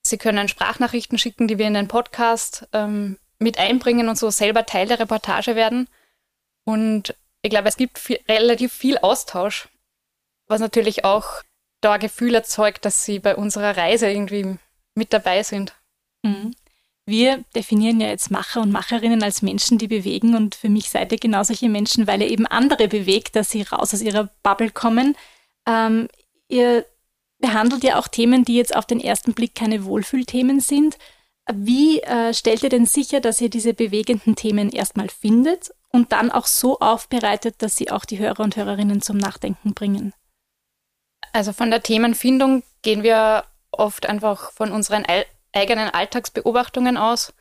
Sie 0.07 0.19
können 0.19 0.47
Sprachnachrichten 0.47 1.19
schicken, 1.19 1.49
die 1.49 1.59
wir 1.59 1.67
in 1.67 1.75
den 1.75 1.89
Podcast 1.89 2.69
ähm, 2.73 3.19
mit 3.41 3.59
einbringen 3.59 4.09
und 4.09 4.17
so 4.17 4.31
selber 4.31 4.65
Teil 4.67 4.87
der 4.87 5.01
Reportage 5.01 5.57
werden. 5.57 5.89
Und 6.65 7.17
ich 7.43 7.51
glaube, 7.51 7.67
es 7.67 7.77
gibt 7.77 7.99
viel, 7.99 8.21
relativ 8.29 8.73
viel 8.73 8.99
Austausch, 8.99 9.69
was 10.47 10.61
natürlich 10.61 11.05
auch 11.05 11.43
da 11.81 11.97
Gefühl 11.97 12.37
erzeugt, 12.37 12.85
dass 12.85 13.05
sie 13.05 13.19
bei 13.19 13.35
unserer 13.35 13.77
Reise 13.77 14.09
irgendwie 14.09 14.59
mit 14.95 15.13
dabei 15.13 15.43
sind. 15.43 15.75
Mhm. 16.23 16.55
Wir 17.09 17.45
definieren 17.55 18.01
ja 18.01 18.09
jetzt 18.09 18.33
Macher 18.33 18.61
und 18.61 18.73
Macherinnen 18.73 19.23
als 19.23 19.41
Menschen, 19.41 19.79
die 19.79 19.87
bewegen. 19.87 20.35
Und 20.35 20.57
für 20.57 20.69
mich 20.69 20.91
seid 20.91 21.13
ihr 21.13 21.19
genau 21.19 21.45
solche 21.45 21.69
Menschen, 21.69 22.09
weil 22.09 22.21
ihr 22.21 22.29
eben 22.29 22.47
andere 22.47 22.89
bewegt, 22.89 23.37
dass 23.37 23.51
sie 23.51 23.63
raus 23.63 23.95
aus 23.95 24.03
ihrer 24.03 24.29
Bubble 24.43 24.71
kommen. 24.71 25.17
Ähm, 25.69 26.09
ihr 26.49 26.85
behandelt 27.39 27.85
ja 27.85 27.99
auch 27.99 28.09
Themen, 28.09 28.45
die 28.45 28.57
jetzt 28.57 28.75
auf 28.75 28.87
den 28.87 29.01
ersten 29.01 29.35
Blick 29.35 29.55
keine 29.55 29.85
Wohlfühlthemen 29.85 30.59
sind. 30.59 30.99
Wie 31.53 32.01
äh, 32.01 32.35
stellt 32.35 32.65
ihr 32.65 32.71
denn 32.71 32.87
sicher, 32.87 33.21
dass 33.21 33.41
ihr 33.41 33.51
diese 33.51 33.73
bewegenden 33.73 34.35
Themen 34.35 34.71
erstmal 34.71 35.09
findet 35.09 35.71
und 35.93 36.11
dann 36.11 36.33
auch 36.33 36.47
so 36.47 36.81
aufbereitet, 36.81 37.57
dass 37.59 37.77
sie 37.77 37.91
auch 37.91 38.05
die 38.05 38.19
Hörer 38.19 38.41
und 38.41 38.57
Hörerinnen 38.57 39.01
zum 39.01 39.17
Nachdenken 39.17 39.75
bringen? 39.75 40.13
Also 41.33 41.53
von 41.53 41.71
der 41.71 41.83
Themenfindung 41.83 42.65
gehen 42.83 43.05
wir 43.05 43.45
oft 43.71 44.07
einfach 44.07 44.51
von 44.53 44.73
unseren 44.73 45.05
eigenen 45.57 45.91
Alltagsbeobachtungen 45.91 46.97
aus, 46.97 47.35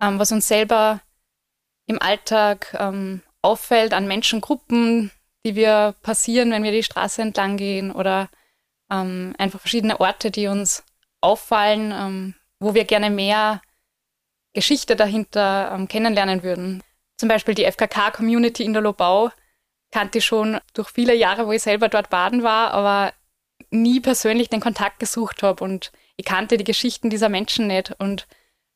ähm, 0.00 0.18
was 0.18 0.32
uns 0.32 0.48
selber 0.48 1.00
im 1.86 2.00
Alltag 2.00 2.76
ähm, 2.78 3.22
auffällt 3.42 3.92
an 3.92 4.06
Menschengruppen, 4.06 5.10
die 5.44 5.54
wir 5.54 5.94
passieren, 6.02 6.50
wenn 6.50 6.62
wir 6.62 6.72
die 6.72 6.82
Straße 6.82 7.22
entlang 7.22 7.56
gehen 7.56 7.90
oder 7.90 8.28
ähm, 8.90 9.34
einfach 9.38 9.60
verschiedene 9.60 10.00
Orte, 10.00 10.30
die 10.30 10.46
uns 10.46 10.84
auffallen, 11.20 11.92
ähm, 11.92 12.34
wo 12.60 12.74
wir 12.74 12.84
gerne 12.84 13.10
mehr 13.10 13.62
Geschichte 14.52 14.96
dahinter 14.96 15.72
ähm, 15.74 15.88
kennenlernen 15.88 16.42
würden. 16.42 16.82
Zum 17.16 17.28
Beispiel 17.28 17.54
die 17.54 17.64
FKK-Community 17.70 18.64
in 18.64 18.72
der 18.72 18.82
Lobau 18.82 19.30
kannte 19.90 20.18
ich 20.18 20.24
schon 20.24 20.58
durch 20.74 20.90
viele 20.90 21.14
Jahre, 21.14 21.46
wo 21.46 21.52
ich 21.52 21.62
selber 21.62 21.88
dort 21.88 22.10
baden 22.10 22.42
war, 22.42 22.72
aber 22.72 23.12
nie 23.70 24.00
persönlich 24.00 24.48
den 24.48 24.60
Kontakt 24.60 24.98
gesucht 24.98 25.42
habe 25.42 25.62
und 25.64 25.92
ich 26.22 26.24
kannte 26.24 26.56
die 26.56 26.64
Geschichten 26.64 27.10
dieser 27.10 27.28
Menschen 27.28 27.66
nicht. 27.66 27.92
Und 27.98 28.28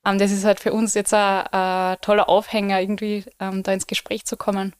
ähm, 0.04 0.18
das 0.18 0.32
ist 0.32 0.44
halt 0.44 0.58
für 0.58 0.72
uns 0.72 0.94
jetzt 0.94 1.14
ein, 1.14 1.46
ein 1.52 1.96
toller 2.00 2.28
Aufhänger, 2.28 2.80
irgendwie 2.80 3.24
ähm, 3.38 3.62
da 3.62 3.72
ins 3.72 3.86
Gespräch 3.86 4.24
zu 4.24 4.36
kommen. 4.36 4.74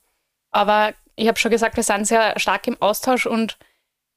Aber 0.51 0.93
ich 1.15 1.29
habe 1.29 1.39
schon 1.39 1.53
gesagt, 1.53 1.77
wir 1.77 1.85
sind 1.85 2.07
sehr 2.07 2.39
stark 2.39 2.67
im 2.67 2.81
Austausch 2.83 3.27
und 3.27 3.57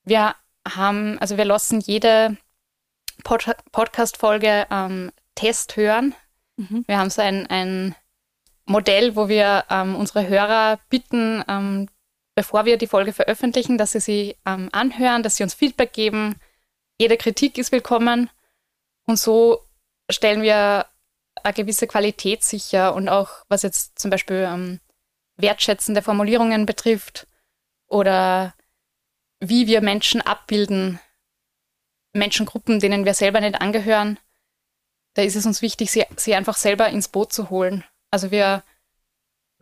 wir 0.03 0.35
haben, 0.67 1.19
also 1.19 1.37
wir 1.37 1.45
lassen 1.45 1.79
jede 1.79 2.37
Pod 3.23 3.55
Podcast-Folge 3.71 4.65
ähm, 4.71 5.11
Test 5.35 5.75
hören. 5.77 6.15
Mhm. 6.57 6.85
Wir 6.87 6.97
haben 6.97 7.09
so 7.11 7.21
ein, 7.21 7.45
ein 7.47 7.95
Modell, 8.65 9.15
wo 9.15 9.29
wir 9.29 9.65
ähm, 9.69 9.95
unsere 9.95 10.27
Hörer 10.27 10.79
bitten, 10.89 11.43
ähm, 11.47 11.87
bevor 12.33 12.65
wir 12.65 12.77
die 12.77 12.87
Folge 12.87 13.13
veröffentlichen, 13.13 13.77
dass 13.77 13.91
sie 13.91 13.99
sie 13.99 14.35
ähm, 14.45 14.69
anhören, 14.71 15.21
dass 15.21 15.35
sie 15.35 15.43
uns 15.43 15.53
Feedback 15.53 15.93
geben. 15.93 16.35
Jede 16.97 17.17
Kritik 17.17 17.57
ist 17.57 17.71
willkommen. 17.71 18.29
Und 19.09 19.17
so 19.17 19.65
stellen 20.11 20.43
wir 20.43 20.85
eine 21.41 21.53
gewisse 21.55 21.87
Qualität 21.87 22.43
sicher 22.43 22.93
und 22.93 23.09
auch 23.09 23.43
was 23.47 23.63
jetzt 23.63 23.97
zum 23.97 24.11
Beispiel 24.11 24.47
ähm, 24.47 24.79
wertschätzende 25.35 26.03
Formulierungen 26.03 26.67
betrifft 26.67 27.25
oder 27.87 28.53
wie 29.39 29.65
wir 29.65 29.81
Menschen 29.81 30.21
abbilden, 30.21 30.99
Menschengruppen, 32.13 32.79
denen 32.79 33.03
wir 33.03 33.15
selber 33.15 33.41
nicht 33.41 33.59
angehören, 33.59 34.19
da 35.15 35.23
ist 35.23 35.35
es 35.35 35.47
uns 35.47 35.63
wichtig, 35.63 35.89
sie, 35.89 36.05
sie 36.15 36.35
einfach 36.35 36.55
selber 36.55 36.89
ins 36.89 37.07
Boot 37.07 37.33
zu 37.33 37.49
holen. 37.49 37.83
Also 38.11 38.29
wir 38.29 38.61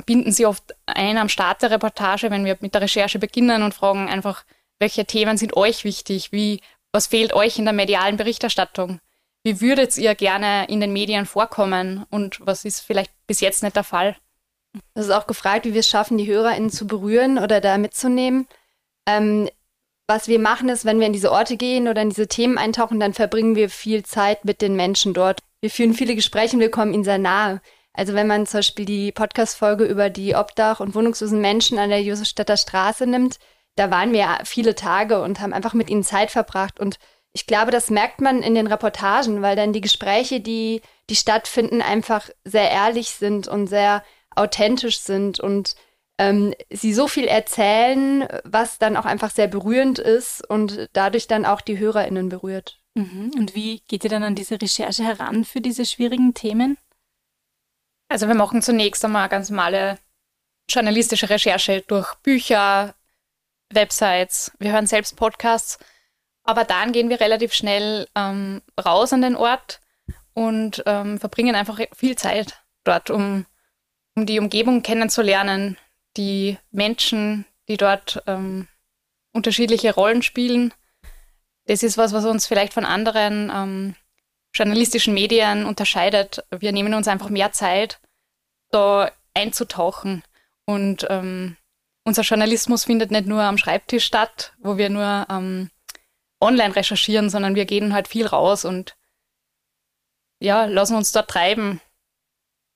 binden 0.06 0.34
sie 0.34 0.46
oft 0.46 0.75
ein 0.88 1.18
am 1.18 1.30
Start 1.30 1.62
der 1.62 1.72
Reportage, 1.72 2.32
wenn 2.32 2.44
wir 2.44 2.58
mit 2.60 2.74
der 2.74 2.82
Recherche 2.82 3.18
beginnen 3.18 3.63
und 3.63 3.74
fragen 3.74 4.10
einfach, 4.10 4.44
welche 4.77 5.06
Themen 5.06 5.38
sind 5.38 5.56
euch 5.56 5.86
wichtig? 5.86 6.34
Wie, 6.34 6.60
was 6.92 7.08
fehlt 7.08 7.32
euch 7.32 7.58
in 7.58 7.63
der 7.63 7.74
medialen 7.74 8.18
Berichterstattung? 8.18 9.00
Wie 9.48 9.62
würdet 9.62 9.98
ihr 9.98 10.13
gerne 10.13 10.68
in 10.68 10.82
den 10.82 10.92
Medien 10.92 11.25
vorkommen 11.25 12.06
und 12.10 12.46
was 12.46 12.66
ist 12.66 12.82
vielleicht 12.82 13.12
bis 13.27 13.39
jetzt 13.39 13.63
nicht 13.63 13.77
der 13.77 13.86
Fall? 13.86 14.18
Das 14.94 15.06
ist 15.06 15.12
auch 15.12 15.25
gefragt, 15.25 15.63
wie 15.63 15.72
wir 15.72 15.80
es 15.80 15.88
schaffen, 15.88 16.18
die 16.18 16.27
HörerInnen 16.27 16.70
zu 16.70 16.86
berühren 16.86 17.38
oder 17.38 17.62
da 17.62 17.77
mitzunehmen. 17.77 18.46
Ähm, 19.08 19.50
was 20.06 20.27
wir 20.27 20.39
machen 20.39 20.68
ist, 20.68 20.84
wenn 20.84 21.00
wir 21.00 21.08
in 21.08 21.13
diese 21.13 21.32
Orte 21.32 21.56
gehen 21.56 21.88
oder 21.88 22.01
in 22.01 22.10
diese 22.10 22.27
Themen 22.27 22.58
eintauchen, 22.58 23.00
dann 23.00 23.13
verbringen 23.13 23.56
wir 23.56 23.70
viel 23.70 24.04
Zeit 24.04 24.44
mit 24.44 24.62
den 24.62 24.75
Menschen 24.75 25.13
dort. 25.13 25.39
Wir 25.62 25.72
führen 25.72 25.94
viele 25.94 26.16
Gespräche 26.16 26.58
und 26.58 26.62
wir 26.62 26.72
kommen 26.72 26.94
ihnen 26.94 27.06
sehr 27.06 27.18
nahe. 27.18 27.62
Also 27.94 28.16
wenn 28.16 28.27
man 28.27 28.48
zum 28.48 28.58
Beispiel 28.58 28.86
die 28.86 29.13
Podcast-Folge 29.13 29.86
über 29.86 30.10
die 30.10 30.36
Obdach- 30.36 30.82
und 30.82 30.94
wohnungslosen 30.94 31.39
Menschen 31.39 31.80
an 31.80 31.89
der 31.89 32.04
Josefstädter 32.04 32.58
Straße 32.58 33.08
nimmt, 33.08 33.39
da 33.77 33.92
waren 33.92 34.12
wir 34.12 34.39
viele 34.44 34.75
Tage 34.75 35.22
und 35.22 35.39
haben 35.39 35.54
einfach 35.54 35.74
mit 35.74 35.89
ihnen 35.89 36.04
Zeit 36.04 36.32
verbracht. 36.32 36.82
Und 36.82 37.00
ich 37.38 37.46
glaube, 37.46 37.70
das 37.70 37.91
merkt 37.91 38.20
man 38.20 38.41
in 38.41 38.56
den 38.56 38.65
Reportagen, 38.65 39.44
weil 39.44 39.56
dann 39.56 39.72
die 39.72 39.82
Gespräche, 39.82 40.39
die, 40.39 40.82
die 41.08 41.15
stattfinden, 41.15 41.84
einfach 41.84 42.32
sehr 42.44 42.72
ehrlich 42.72 43.10
sind 43.12 43.48
und 43.48 43.67
sehr 43.67 44.03
authentisch 44.36 45.01
sind 45.01 45.39
und 45.39 45.75
ähm, 46.17 46.56
sie 46.72 46.96
so 46.96 47.08
viel 47.08 47.25
erzählen, 47.25 48.27
was 48.44 48.79
dann 48.79 48.98
auch 48.98 49.06
einfach 49.06 49.29
sehr 49.29 49.48
berührend 49.48 50.00
ist 50.00 50.50
und 50.50 50.89
dadurch 50.94 51.27
dann 51.27 51.46
auch 51.46 51.62
die 51.62 51.77
HörerInnen 51.77 52.29
berührt. 52.29 52.79
Mhm. 52.96 53.32
Und 53.38 53.53
wie 53.53 53.84
geht 53.88 54.03
ihr 54.03 54.10
dann 54.10 54.24
an 54.24 54.34
diese 54.34 54.60
Recherche 54.60 55.03
heran 55.03 55.46
für 55.46 55.62
diese 55.62 55.86
schwierigen 55.86 56.34
Themen? 56.34 56.79
Also 58.10 58.27
wir 58.27 58.34
machen 58.34 58.63
zunächst 58.63 59.06
einmal 59.06 59.25
eine 59.25 59.29
ganz 59.29 59.51
normale 59.51 60.00
journalistische 60.67 61.29
Recherche 61.29 61.84
durch 61.88 62.15
Bücher, 62.24 62.96
Websites, 63.72 64.51
wir 64.58 64.72
hören 64.72 64.88
selbst 64.88 65.15
Podcasts, 65.17 65.77
aber 66.48 66.63
dann 66.63 66.94
gehen 66.94 67.10
wir 67.10 67.20
relativ 67.20 67.54
schnell 67.54 68.08
ähm, 68.16 68.62
raus 68.84 69.12
an 69.12 69.22
den 69.22 69.36
Ort 69.36 69.82
und 70.34 70.82
ähm, 70.86 71.20
verbringen 71.20 71.56
einfach 71.56 71.80
viel 71.94 72.16
Zeit 72.16 72.63
dort, 72.86 73.10
um, 73.10 73.46
um 74.16 74.25
die 74.25 74.39
Umgebung 74.39 74.82
kennenzulernen, 74.82 75.77
die 76.16 76.58
Menschen, 76.72 77.46
die 77.68 77.75
dort 77.75 78.24
ähm, 78.27 78.70
unterschiedliche 79.34 79.94
Rollen 79.94 80.22
spielen. 80.22 80.74
Das 81.66 81.84
ist 81.84 81.98
was, 81.98 82.13
was 82.13 82.24
uns 82.24 82.48
vielleicht 82.48 82.74
von 82.74 82.86
anderen 82.86 83.51
ähm, 83.54 83.96
journalistischen 84.54 85.13
Medien 85.13 85.66
unterscheidet. 85.66 86.46
Wir 86.58 86.72
nehmen 86.72 86.94
uns 86.94 87.10
einfach 87.10 87.30
mehr 87.30 87.51
Zeit, 87.51 88.00
da 88.72 89.12
einzutauchen. 89.34 90.24
Und 90.66 91.06
ähm, 91.10 91.58
unser 92.06 92.22
Journalismus 92.22 92.86
findet 92.86 93.12
nicht 93.12 93.27
nur 93.27 93.42
am 93.42 93.58
Schreibtisch 93.58 94.06
statt, 94.06 94.54
wo 94.60 94.77
wir 94.77 94.89
nur 94.89 95.27
ähm, 95.30 95.72
online 96.39 96.75
recherchieren, 96.75 97.29
sondern 97.29 97.56
wir 97.56 97.65
gehen 97.65 97.94
halt 97.94 98.08
viel 98.08 98.25
raus 98.25 98.65
und 98.65 98.96
ja, 100.39 100.65
lassen 100.65 100.96
uns 100.96 101.12
dort 101.12 101.29
treiben. 101.29 101.82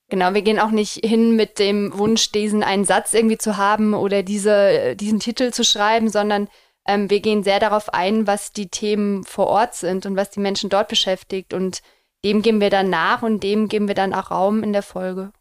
Genau, 0.10 0.34
wir 0.34 0.42
gehen 0.42 0.60
auch 0.60 0.72
nicht 0.72 1.06
hin 1.06 1.36
mit 1.36 1.60
dem 1.60 1.98
Wunsch, 1.98 2.32
diesen 2.32 2.64
einen 2.64 2.86
Satz 2.86 3.14
irgendwie 3.14 3.38
zu 3.38 3.58
haben 3.58 3.94
oder 3.94 4.24
diese, 4.24 4.96
diesen 4.96 5.20
Titel 5.20 5.52
zu 5.52 5.64
schreiben, 5.64 6.10
sondern 6.10 6.50
ähm, 6.86 7.10
wir 7.10 7.22
gehen 7.22 7.44
sehr 7.44 7.60
darauf 7.60 7.94
ein, 7.94 8.28
was 8.28 8.52
die 8.52 8.68
Themen 8.68 9.24
vor 9.24 9.48
Ort 9.48 9.76
sind 9.76 10.06
und 10.06 10.16
was 10.16 10.30
die 10.32 10.40
Menschen 10.40 10.70
dort 10.70 10.90
beschäftigt. 10.90 11.54
Und 11.54 11.82
dem 12.26 12.42
geben 12.42 12.60
wir 12.60 12.70
dann 12.70 12.90
nach 12.90 13.22
und 13.22 13.42
dem 13.44 13.70
geben 13.70 13.88
wir 13.88 13.96
dann 13.96 14.14
auch 14.14 14.32
Raum 14.32 14.64
in 14.64 14.74
der 14.74 14.84
Folge. 14.84 15.32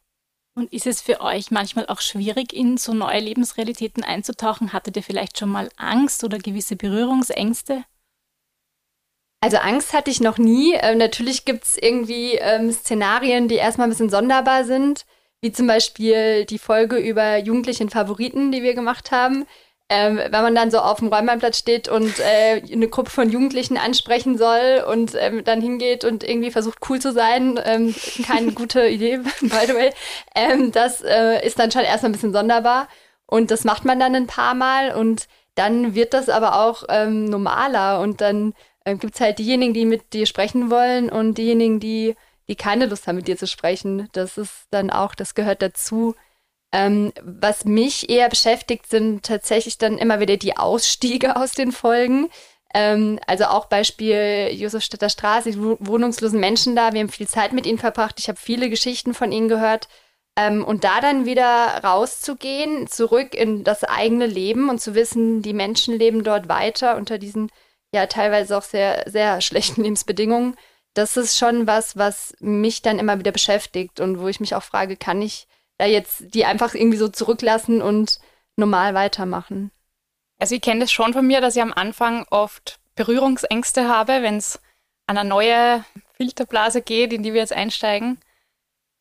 Und 0.55 0.73
ist 0.73 0.87
es 0.87 1.01
für 1.01 1.21
euch 1.21 1.51
manchmal 1.51 1.87
auch 1.87 2.01
schwierig, 2.01 2.53
in 2.53 2.77
so 2.77 2.93
neue 2.93 3.21
Lebensrealitäten 3.21 4.05
einzutauchen? 4.05 4.73
Hattet 4.73 4.97
ihr 4.97 5.03
vielleicht 5.03 5.39
schon 5.39 5.49
mal 5.49 5.71
Angst 5.77 6.23
oder 6.23 6.39
gewisse 6.39 6.77
Berührungsängste? 6.77 7.85
Also 9.41 9.57
Angst 9.57 9.93
hatte 9.93 10.11
ich 10.11 10.21
noch 10.21 10.39
nie. 10.39 10.75
Ähm, 10.75 10.99
natürlich 10.99 11.45
gibt 11.45 11.65
es 11.65 11.79
irgendwie 11.79 12.35
ähm, 12.35 12.71
Szenarien, 12.73 13.49
die 13.49 13.57
erstmal 13.57 13.87
ein 13.87 13.91
bisschen 13.91 14.11
sonderbar 14.11 14.65
sind, 14.65 15.07
wie 15.41 15.53
zum 15.53 15.67
Beispiel 15.67 16.45
die 16.45 16.59
Folge 16.59 16.97
über 16.97 17.39
jugendlichen 17.39 17.89
Favoriten, 17.91 18.53
die 18.53 18.63
wir 18.63 18.75
gemacht 18.75 19.11
haben 19.11 19.47
ähm, 19.91 20.19
wenn 20.19 20.31
man 20.31 20.55
dann 20.55 20.71
so 20.71 20.79
auf 20.79 21.01
dem 21.01 21.09
Räumeinplatz 21.09 21.59
steht 21.59 21.89
und 21.89 22.21
äh, 22.21 22.63
eine 22.73 22.87
Gruppe 22.87 23.11
von 23.11 23.29
Jugendlichen 23.29 23.77
ansprechen 23.77 24.39
soll 24.39 24.85
und 24.89 25.17
ähm, 25.19 25.43
dann 25.43 25.61
hingeht 25.61 26.05
und 26.05 26.23
irgendwie 26.23 26.53
versucht 26.53 26.79
cool 26.89 27.01
zu 27.01 27.13
sein, 27.13 27.59
ähm, 27.65 27.93
keine 28.25 28.53
gute 28.55 28.87
Idee, 28.87 29.19
by 29.41 29.67
the 29.67 29.75
way, 29.75 29.91
ähm, 30.37 30.71
das 30.71 31.03
äh, 31.03 31.45
ist 31.45 31.59
dann 31.59 31.73
schon 31.73 31.83
erstmal 31.83 32.11
ein 32.11 32.13
bisschen 32.13 32.33
sonderbar 32.33 32.87
und 33.27 33.51
das 33.51 33.65
macht 33.65 33.85
man 33.85 33.99
dann 33.99 34.15
ein 34.15 34.29
paar 34.29 34.55
Mal 34.55 34.95
und 34.95 35.27
dann 35.57 35.97
wird 35.97 36.15
das 36.15 36.29
aber 36.29 36.61
auch 36.61 36.85
ähm, 36.89 37.25
normaler 37.25 37.99
und 38.01 38.21
dann 38.21 38.55
äh, 38.85 38.95
gibt 38.97 39.15
es 39.15 39.21
halt 39.21 39.39
diejenigen, 39.39 39.75
die 39.75 39.85
mit 39.85 40.13
dir 40.13 40.27
sprechen 40.27 40.71
wollen 40.71 41.11
und 41.11 41.39
diejenigen, 41.39 41.81
die, 41.81 42.17
die 42.49 42.57
keine 42.57 42.87
Lust 42.87 43.07
haben, 43.07 43.17
mit 43.17 43.29
dir 43.29 43.37
zu 43.37 43.47
sprechen. 43.47 44.09
Das 44.13 44.39
ist 44.39 44.67
dann 44.71 44.91
auch, 44.91 45.15
das 45.15 45.35
gehört 45.35 45.63
dazu. 45.63 46.15
Ähm, 46.73 47.13
was 47.23 47.65
mich 47.65 48.09
eher 48.11 48.29
beschäftigt, 48.29 48.87
sind 48.89 49.25
tatsächlich 49.25 49.77
dann 49.79 49.99
immer 49.99 50.21
wieder 50.21 50.37
die 50.37 50.57
Ausstiege 50.57 51.37
aus 51.41 51.53
den 51.53 51.73
Folgen. 51.73 52.29
Ähm, 52.73 53.19
also 53.27 53.45
auch 53.47 53.67
Beispiel 53.67 54.51
Josefstädter 54.53 55.09
Straße, 55.09 55.51
die 55.51 55.61
wohnungslosen 55.61 56.39
Menschen 56.39 56.77
da. 56.77 56.93
Wir 56.93 57.01
haben 57.01 57.09
viel 57.09 57.29
Zeit 57.29 57.53
mit 57.53 57.67
ihnen 57.67 57.79
verbracht. 57.79 58.17
Ich 58.19 58.29
habe 58.29 58.39
viele 58.39 58.71
Geschichten 58.71 59.15
von 59.15 59.33
ihnen 59.33 59.49
gehört. 59.49 59.89
Ähm, 60.37 60.65
und 60.65 60.85
da 60.85 61.01
dann 61.01 61.27
wieder 61.27 61.81
rauszugehen, 61.83 62.87
zurück 62.87 63.35
in 63.35 63.65
das 63.65 63.83
eigene 63.83 64.27
Leben 64.27 64.71
und 64.71 64.81
zu 64.81 64.95
wissen, 64.95 65.43
die 65.43 65.53
Menschen 65.53 65.99
leben 65.99 66.23
dort 66.23 66.49
weiter 66.49 66.97
unter 66.97 67.19
diesen 67.19 67.51
ja 67.93 68.07
teilweise 68.07 68.57
auch 68.57 68.63
sehr, 68.63 69.05
sehr 69.07 69.41
schlechten 69.41 69.83
Lebensbedingungen. 69.83 70.57
Das 70.95 71.17
ist 71.17 71.39
schon 71.39 71.67
was, 71.67 71.97
was 71.97 72.35
mich 72.41 72.83
dann 72.83 72.99
immer 72.99 73.19
wieder 73.19 73.33
beschäftigt 73.33 74.01
und 74.01 74.19
wo 74.21 74.29
ich 74.29 74.41
mich 74.41 74.55
auch 74.55 74.63
frage, 74.63 74.97
kann 74.97 75.23
ich 75.23 75.47
da 75.79 75.87
jetzt 75.87 76.35
die 76.35 76.45
einfach 76.45 76.75
irgendwie 76.75 76.99
so 76.99 77.09
zurücklassen 77.09 77.81
und 77.81 78.19
normal 78.57 78.95
weitermachen. 78.95 79.71
Also 80.39 80.55
ich 80.55 80.63
kenne 80.63 80.81
das 80.81 80.93
schon 80.93 81.13
von 81.13 81.27
mir, 81.27 81.41
dass 81.41 81.57
ich 81.57 81.63
am 81.63 81.73
Anfang 81.73 82.27
oft 82.31 82.81
Berührungsängste 82.97 83.89
habe, 83.89 84.23
wenn 84.23 84.37
es 84.37 84.61
an 85.07 85.17
eine 85.17 85.29
neue 85.29 85.85
Filterblase 86.17 86.83
geht, 86.83 87.13
in 87.13 87.23
die 87.23 87.33
wir 87.33 87.41
jetzt 87.41 87.53
einsteigen. 87.53 88.19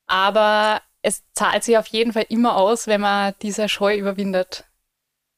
Aber 0.07 0.81
es 1.01 1.23
zahlt 1.33 1.63
sich 1.63 1.77
auf 1.77 1.87
jeden 1.87 2.13
Fall 2.13 2.25
immer 2.29 2.55
aus, 2.55 2.87
wenn 2.87 3.01
man 3.01 3.33
diese 3.41 3.69
Scheu 3.69 3.97
überwindet. 3.97 4.65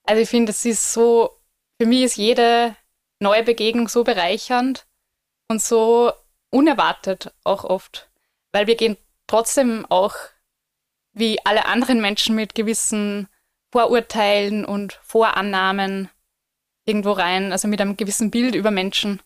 Also 0.03 0.21
ich 0.21 0.29
finde, 0.29 0.51
es 0.51 0.65
ist 0.65 0.93
so, 0.93 1.31
für 1.79 1.87
mich 1.87 2.03
ist 2.03 2.17
jede 2.17 2.75
neue 3.21 3.43
Begegnung 3.43 3.87
so 3.87 4.03
bereichernd 4.03 4.85
und 5.47 5.61
so 5.61 6.11
unerwartet 6.49 7.33
auch 7.43 7.63
oft, 7.63 8.09
weil 8.51 8.67
wir 8.67 8.75
gehen 8.75 8.97
trotzdem 9.27 9.85
auch 9.89 10.15
wie 11.13 11.43
alle 11.45 11.65
anderen 11.65 12.01
Menschen 12.01 12.35
mit 12.35 12.55
gewissen 12.55 13.29
Vorurteilen 13.71 14.65
und 14.65 14.99
Vorannahmen 15.03 16.09
irgendwo 16.85 17.11
rein, 17.11 17.51
also 17.51 17.67
mit 17.67 17.79
einem 17.79 17.95
gewissen 17.95 18.31
Bild 18.31 18.55
über 18.55 18.71
Menschen. 18.71 19.21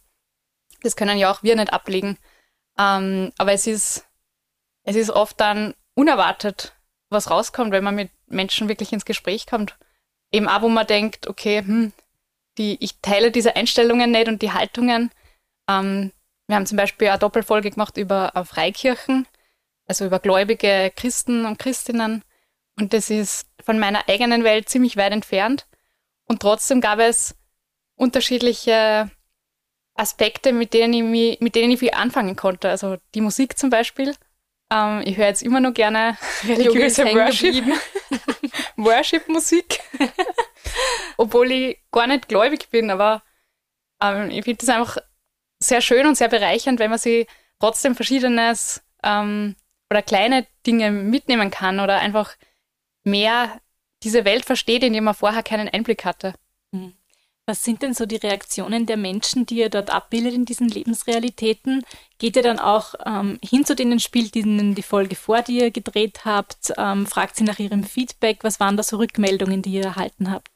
Das 0.83 0.95
können 0.95 1.17
ja 1.17 1.31
auch 1.31 1.41
wir 1.41 1.55
nicht 1.55 1.73
ablegen. 1.73 2.17
Ähm, 2.77 3.31
aber 3.37 3.53
es 3.53 3.65
ist, 3.65 4.05
es 4.83 4.95
ist 4.95 5.09
oft 5.09 5.39
dann 5.39 5.73
unerwartet, 5.95 6.75
was 7.09 7.31
rauskommt, 7.31 7.71
wenn 7.71 7.83
man 7.83 7.95
mit 7.95 8.11
Menschen 8.27 8.67
wirklich 8.67 8.91
ins 8.91 9.05
Gespräch 9.05 9.47
kommt. 9.47 9.77
Eben 10.31 10.47
auch, 10.47 10.61
wo 10.61 10.69
man 10.69 10.85
denkt, 10.85 11.27
okay, 11.27 11.59
hm, 11.59 11.93
die, 12.57 12.77
ich 12.79 12.99
teile 13.01 13.31
diese 13.31 13.55
Einstellungen 13.55 14.11
nicht 14.11 14.27
und 14.27 14.41
die 14.41 14.51
Haltungen. 14.51 15.11
Ähm, 15.69 16.11
wir 16.47 16.55
haben 16.55 16.65
zum 16.65 16.77
Beispiel 16.77 17.07
eine 17.07 17.19
Doppelfolge 17.19 17.71
gemacht 17.71 17.97
über 17.97 18.31
äh, 18.35 18.43
Freikirchen 18.43 19.27
also 19.87 20.05
über 20.05 20.19
gläubige 20.19 20.91
Christen 20.95 21.45
und 21.45 21.59
Christinnen. 21.59 22.23
Und 22.77 22.93
das 22.93 23.09
ist 23.09 23.47
von 23.63 23.79
meiner 23.79 24.07
eigenen 24.09 24.43
Welt 24.43 24.69
ziemlich 24.69 24.97
weit 24.97 25.13
entfernt. 25.13 25.67
Und 26.25 26.41
trotzdem 26.41 26.81
gab 26.81 26.99
es 26.99 27.35
unterschiedliche 27.95 29.09
Aspekte, 29.95 30.51
mit 30.51 30.73
denen 30.73 30.93
ich, 30.93 31.03
mich, 31.03 31.39
mit 31.39 31.55
denen 31.55 31.71
ich 31.71 31.79
viel 31.79 31.91
anfangen 31.91 32.35
konnte. 32.35 32.69
Also 32.69 32.97
die 33.13 33.21
Musik 33.21 33.57
zum 33.57 33.69
Beispiel. 33.69 34.13
Ähm, 34.71 35.01
ich 35.05 35.17
höre 35.17 35.27
jetzt 35.27 35.43
immer 35.43 35.59
noch 35.59 35.73
gerne 35.73 36.17
religiöse 36.47 37.05
Worship. 37.05 37.63
Obwohl 41.17 41.51
ich 41.51 41.79
gar 41.91 42.07
nicht 42.07 42.27
gläubig 42.27 42.69
bin, 42.69 42.89
aber 42.91 43.23
ähm, 44.01 44.29
ich 44.29 44.43
finde 44.43 44.65
das 44.65 44.69
einfach 44.69 44.97
sehr 45.59 45.81
schön 45.81 46.05
und 46.05 46.15
sehr 46.15 46.29
bereichernd, 46.29 46.79
wenn 46.79 46.89
man 46.89 46.99
sich 46.99 47.27
trotzdem 47.59 47.95
Verschiedenes 47.95 48.83
ähm, 49.03 49.55
oder 49.89 50.01
kleine 50.01 50.45
Dinge 50.65 50.91
mitnehmen 50.91 51.51
kann 51.51 51.79
oder 51.79 51.99
einfach 51.99 52.35
mehr 53.03 53.61
diese 54.03 54.25
Welt 54.25 54.45
versteht, 54.45 54.83
in 54.83 54.93
die 54.93 55.01
man 55.01 55.13
vorher 55.13 55.43
keinen 55.43 55.69
Einblick 55.69 56.05
hatte. 56.05 56.33
Hm. 56.73 56.93
Was 57.47 57.63
sind 57.63 57.83
denn 57.83 57.93
so 57.93 58.07
die 58.07 58.15
Reaktionen 58.15 58.87
der 58.87 58.97
Menschen, 58.97 59.45
die 59.45 59.57
ihr 59.57 59.69
dort 59.69 59.91
abbildet 59.91 60.33
in 60.33 60.45
diesen 60.45 60.67
Lebensrealitäten? 60.67 61.83
Geht 62.17 62.35
ihr 62.35 62.41
dann 62.41 62.57
auch 62.57 62.95
ähm, 63.05 63.37
hin 63.43 63.63
zu 63.63 63.75
denen, 63.75 63.99
spielt 63.99 64.35
ihnen 64.35 64.73
die 64.73 64.81
Folge 64.81 65.15
vor, 65.15 65.43
die 65.43 65.59
ihr 65.59 65.69
gedreht 65.69 66.25
habt? 66.25 66.73
Ähm, 66.75 67.05
fragt 67.05 67.35
sie 67.35 67.43
nach 67.43 67.59
ihrem 67.59 67.83
Feedback? 67.83 68.39
Was 68.43 68.59
waren 68.59 68.77
da 68.77 68.83
so 68.83 68.97
Rückmeldungen, 68.97 69.61
die 69.61 69.73
ihr 69.73 69.83
erhalten 69.83 70.31
habt? 70.31 70.54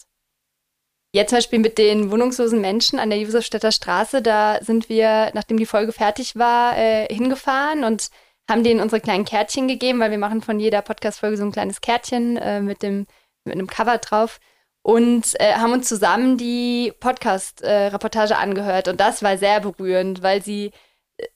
Jetzt 1.11 1.29
zum 1.31 1.37
Beispiel 1.37 1.59
mit 1.59 1.77
den 1.79 2.11
wohnungslosen 2.11 2.61
Menschen 2.61 2.99
an 2.99 3.09
der 3.09 3.19
Josefstädter 3.19 3.71
Straße, 3.71 4.21
da 4.21 4.59
sind 4.61 4.89
wir, 4.89 5.31
nachdem 5.33 5.57
die 5.57 5.65
Folge 5.65 5.91
fertig 5.91 6.35
war, 6.35 6.77
äh, 6.77 7.07
hingefahren 7.11 7.83
und 7.83 8.09
haben 8.47 8.63
denen 8.63 8.79
unsere 8.79 9.01
kleinen 9.01 9.25
Kärtchen 9.25 9.67
gegeben, 9.67 9.99
weil 9.99 10.11
wir 10.11 10.19
machen 10.19 10.41
von 10.41 10.59
jeder 10.59 10.81
Podcast-Folge 10.83 11.37
so 11.37 11.43
ein 11.43 11.51
kleines 11.51 11.81
Kärtchen 11.81 12.37
äh, 12.37 12.61
mit, 12.61 12.83
dem, 12.83 13.07
mit 13.43 13.55
einem 13.55 13.67
Cover 13.67 13.97
drauf 13.97 14.39
und 14.83 15.39
äh, 15.39 15.53
haben 15.53 15.73
uns 15.73 15.87
zusammen 15.87 16.37
die 16.37 16.93
Podcast-Reportage 16.99 18.37
angehört. 18.37 18.87
Und 18.87 18.99
das 18.99 19.23
war 19.23 19.37
sehr 19.37 19.59
berührend, 19.61 20.21
weil 20.21 20.43
sie 20.43 20.67
äh, 20.67 20.71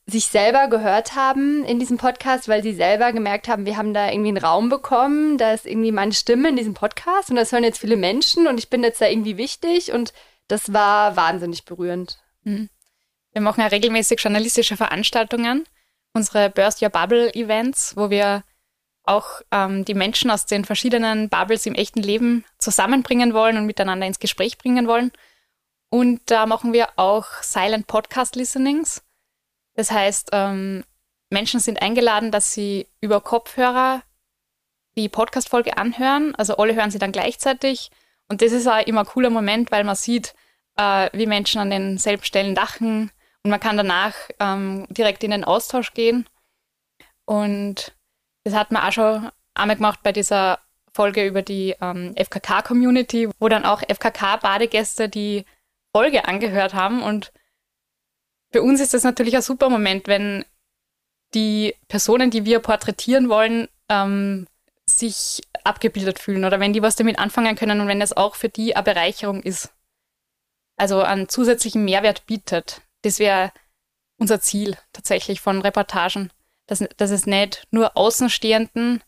sich 0.05 0.27
selber 0.27 0.67
gehört 0.67 1.15
haben 1.15 1.63
in 1.65 1.79
diesem 1.79 1.97
Podcast, 1.97 2.47
weil 2.47 2.63
sie 2.63 2.73
selber 2.73 3.11
gemerkt 3.11 3.47
haben, 3.47 3.65
wir 3.65 3.77
haben 3.77 3.93
da 3.93 4.09
irgendwie 4.09 4.29
einen 4.29 4.37
Raum 4.37 4.69
bekommen, 4.69 5.37
da 5.37 5.53
ist 5.53 5.65
irgendwie 5.65 5.91
meine 5.91 6.13
Stimme 6.13 6.49
in 6.49 6.55
diesem 6.55 6.73
Podcast 6.73 7.29
und 7.29 7.35
das 7.35 7.51
hören 7.51 7.63
jetzt 7.63 7.79
viele 7.79 7.97
Menschen 7.97 8.47
und 8.47 8.57
ich 8.57 8.69
bin 8.69 8.83
jetzt 8.83 9.01
da 9.01 9.07
irgendwie 9.07 9.37
wichtig 9.37 9.91
und 9.91 10.13
das 10.47 10.73
war 10.73 11.15
wahnsinnig 11.15 11.65
berührend. 11.65 12.19
Mhm. 12.43 12.69
Wir 13.31 13.41
machen 13.41 13.61
ja 13.61 13.67
regelmäßig 13.67 14.19
journalistische 14.19 14.77
Veranstaltungen, 14.77 15.65
unsere 16.13 16.49
Burst 16.49 16.81
Your 16.81 16.89
Bubble 16.89 17.33
Events, 17.33 17.97
wo 17.97 18.09
wir 18.09 18.43
auch 19.05 19.41
ähm, 19.51 19.83
die 19.85 19.95
Menschen 19.95 20.31
aus 20.31 20.45
den 20.45 20.65
verschiedenen 20.65 21.29
Bubbles 21.29 21.65
im 21.65 21.75
echten 21.75 22.01
Leben 22.01 22.45
zusammenbringen 22.57 23.33
wollen 23.33 23.57
und 23.57 23.65
miteinander 23.65 24.07
ins 24.07 24.19
Gespräch 24.19 24.57
bringen 24.57 24.87
wollen. 24.87 25.11
Und 25.89 26.21
da 26.25 26.45
machen 26.45 26.73
wir 26.73 26.89
auch 26.95 27.25
Silent 27.41 27.87
Podcast 27.87 28.35
Listenings. 28.35 29.03
Das 29.75 29.91
heißt, 29.91 30.29
ähm, 30.33 30.83
Menschen 31.29 31.59
sind 31.59 31.81
eingeladen, 31.81 32.31
dass 32.31 32.53
sie 32.53 32.87
über 33.01 33.21
Kopfhörer 33.21 34.03
die 34.95 35.09
Podcast-Folge 35.09 35.77
anhören. 35.77 36.35
Also 36.35 36.57
alle 36.57 36.75
hören 36.75 36.91
sie 36.91 36.99
dann 36.99 37.11
gleichzeitig. 37.11 37.89
Und 38.29 38.41
das 38.41 38.51
ist 38.51 38.67
auch 38.67 38.85
immer 38.85 39.01
ein 39.01 39.07
cooler 39.07 39.29
Moment, 39.29 39.71
weil 39.71 39.83
man 39.83 39.95
sieht, 39.95 40.35
äh, 40.77 41.09
wie 41.13 41.25
Menschen 41.25 41.59
an 41.59 41.69
denselben 41.69 42.23
Stellen 42.23 42.55
lachen. 42.55 43.11
Und 43.43 43.51
man 43.51 43.59
kann 43.59 43.77
danach 43.77 44.13
ähm, 44.39 44.85
direkt 44.89 45.23
in 45.23 45.31
den 45.31 45.43
Austausch 45.43 45.93
gehen. 45.93 46.27
Und 47.25 47.93
das 48.43 48.53
hat 48.53 48.71
man 48.71 48.83
auch 48.83 48.91
schon 48.91 49.29
einmal 49.53 49.75
gemacht 49.75 49.99
bei 50.03 50.11
dieser 50.11 50.59
Folge 50.93 51.25
über 51.25 51.41
die 51.41 51.75
ähm, 51.81 52.13
FKK-Community, 52.15 53.29
wo 53.39 53.49
dann 53.49 53.65
auch 53.65 53.81
FKK-Badegäste 53.81 55.09
die 55.09 55.45
Folge 55.95 56.25
angehört 56.25 56.73
haben. 56.73 57.01
Und 57.01 57.31
für 58.53 58.61
uns 58.61 58.79
ist 58.79 58.93
das 58.93 59.03
natürlich 59.03 59.35
ein 59.35 59.41
super 59.41 59.69
Moment, 59.69 60.07
wenn 60.07 60.45
die 61.33 61.75
Personen, 61.87 62.31
die 62.31 62.45
wir 62.45 62.59
porträtieren 62.59 63.27
wollen, 63.27 63.67
ähm, 63.89 64.47
sich 64.89 65.41
abgebildet 65.63 66.19
fühlen 66.19 66.45
oder 66.45 66.59
wenn 66.59 66.73
die 66.73 66.81
was 66.81 66.95
damit 66.95 67.19
anfangen 67.19 67.55
können 67.55 67.81
und 67.81 67.87
wenn 67.87 68.01
es 68.01 68.15
auch 68.15 68.35
für 68.35 68.49
die 68.49 68.75
eine 68.75 68.83
Bereicherung 68.83 69.41
ist. 69.41 69.73
Also 70.77 71.01
einen 71.01 71.29
zusätzlichen 71.29 71.83
Mehrwert 71.83 72.25
bietet. 72.25 72.81
Das 73.01 73.19
wäre 73.19 73.51
unser 74.17 74.39
Ziel 74.39 74.77
tatsächlich 74.93 75.41
von 75.41 75.61
Reportagen 75.61 76.31
dass, 76.67 76.83
dass 76.97 77.11
es 77.11 77.25
nicht 77.25 77.67
nur 77.71 77.97
Außenstehenden, 77.97 79.03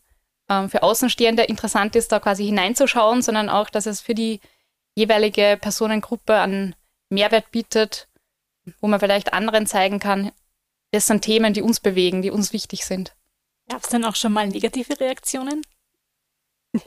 ähm, 0.48 0.70
für 0.70 0.82
Außenstehende 0.82 1.44
interessant 1.44 1.96
ist, 1.96 2.12
da 2.12 2.20
quasi 2.20 2.44
hineinzuschauen, 2.44 3.22
sondern 3.22 3.48
auch, 3.48 3.70
dass 3.70 3.86
es 3.86 4.00
für 4.00 4.14
die 4.14 4.40
jeweilige 4.94 5.58
Personengruppe 5.60 6.34
einen 6.34 6.74
Mehrwert 7.10 7.50
bietet, 7.50 8.08
wo 8.80 8.88
man 8.88 9.00
vielleicht 9.00 9.32
anderen 9.32 9.66
zeigen 9.66 9.98
kann, 9.98 10.32
das 10.92 11.06
sind 11.06 11.22
Themen, 11.22 11.52
die 11.52 11.62
uns 11.62 11.80
bewegen, 11.80 12.22
die 12.22 12.30
uns 12.30 12.52
wichtig 12.52 12.86
sind. 12.86 13.14
Gab 13.68 13.82
es 13.82 13.88
denn 13.88 14.04
auch 14.04 14.16
schon 14.16 14.32
mal 14.32 14.46
negative 14.46 14.98
Reaktionen? 15.00 15.62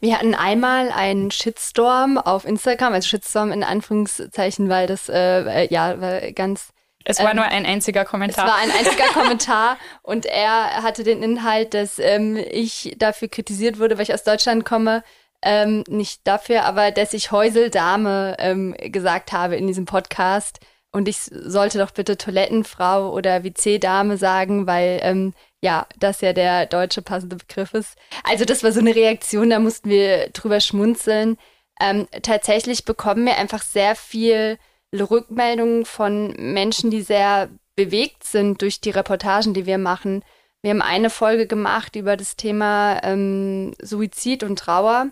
Wir 0.00 0.18
hatten 0.18 0.34
einmal 0.34 0.90
einen 0.90 1.30
Shitstorm 1.30 2.18
auf 2.18 2.44
Instagram, 2.44 2.92
also 2.92 3.08
Shitstorm 3.08 3.52
in 3.52 3.64
Anführungszeichen, 3.64 4.68
weil 4.68 4.86
das 4.86 5.08
äh, 5.08 5.66
ja 5.72 6.00
war 6.00 6.32
ganz 6.32 6.72
es 7.04 7.18
war 7.18 7.30
ähm, 7.30 7.36
nur 7.36 7.46
ein 7.46 7.64
einziger 7.64 8.04
Kommentar. 8.04 8.44
Es 8.44 8.50
war 8.50 8.58
ein 8.58 8.70
einziger 8.70 9.08
Kommentar 9.12 9.78
und 10.02 10.26
er 10.26 10.82
hatte 10.82 11.02
den 11.02 11.22
Inhalt, 11.22 11.74
dass 11.74 11.98
ähm, 11.98 12.36
ich 12.36 12.94
dafür 12.98 13.28
kritisiert 13.28 13.78
wurde, 13.78 13.96
weil 13.96 14.02
ich 14.02 14.14
aus 14.14 14.24
Deutschland 14.24 14.64
komme. 14.64 15.02
Ähm, 15.42 15.84
nicht 15.88 16.20
dafür, 16.24 16.64
aber 16.64 16.90
dass 16.90 17.14
ich 17.14 17.32
Häuseldame 17.32 18.36
ähm, 18.38 18.74
gesagt 18.78 19.32
habe 19.32 19.56
in 19.56 19.66
diesem 19.66 19.86
Podcast. 19.86 20.60
Und 20.92 21.08
ich 21.08 21.18
sollte 21.18 21.78
doch 21.78 21.92
bitte 21.92 22.18
Toilettenfrau 22.18 23.12
oder 23.12 23.44
WC-Dame 23.44 24.16
sagen, 24.16 24.66
weil 24.66 24.98
ähm, 25.02 25.34
ja, 25.62 25.86
das 25.98 26.20
ja 26.20 26.32
der 26.32 26.66
deutsche 26.66 27.02
passende 27.02 27.36
Begriff 27.36 27.74
ist. 27.74 27.96
Also 28.24 28.44
das 28.44 28.64
war 28.64 28.72
so 28.72 28.80
eine 28.80 28.94
Reaktion, 28.94 29.50
da 29.50 29.60
mussten 29.60 29.88
wir 29.88 30.30
drüber 30.30 30.60
schmunzeln. 30.60 31.36
Ähm, 31.80 32.08
tatsächlich 32.22 32.84
bekommen 32.84 33.24
wir 33.24 33.36
einfach 33.36 33.62
sehr 33.62 33.94
viel 33.94 34.58
Rückmeldungen 34.92 35.84
von 35.84 36.34
Menschen, 36.38 36.90
die 36.90 37.02
sehr 37.02 37.50
bewegt 37.76 38.24
sind 38.24 38.60
durch 38.60 38.80
die 38.80 38.90
Reportagen, 38.90 39.54
die 39.54 39.66
wir 39.66 39.78
machen. 39.78 40.24
Wir 40.62 40.70
haben 40.70 40.82
eine 40.82 41.08
Folge 41.08 41.46
gemacht 41.46 41.96
über 41.96 42.16
das 42.16 42.36
Thema 42.36 43.00
ähm, 43.02 43.72
Suizid 43.80 44.42
und 44.42 44.58
Trauer. 44.58 45.10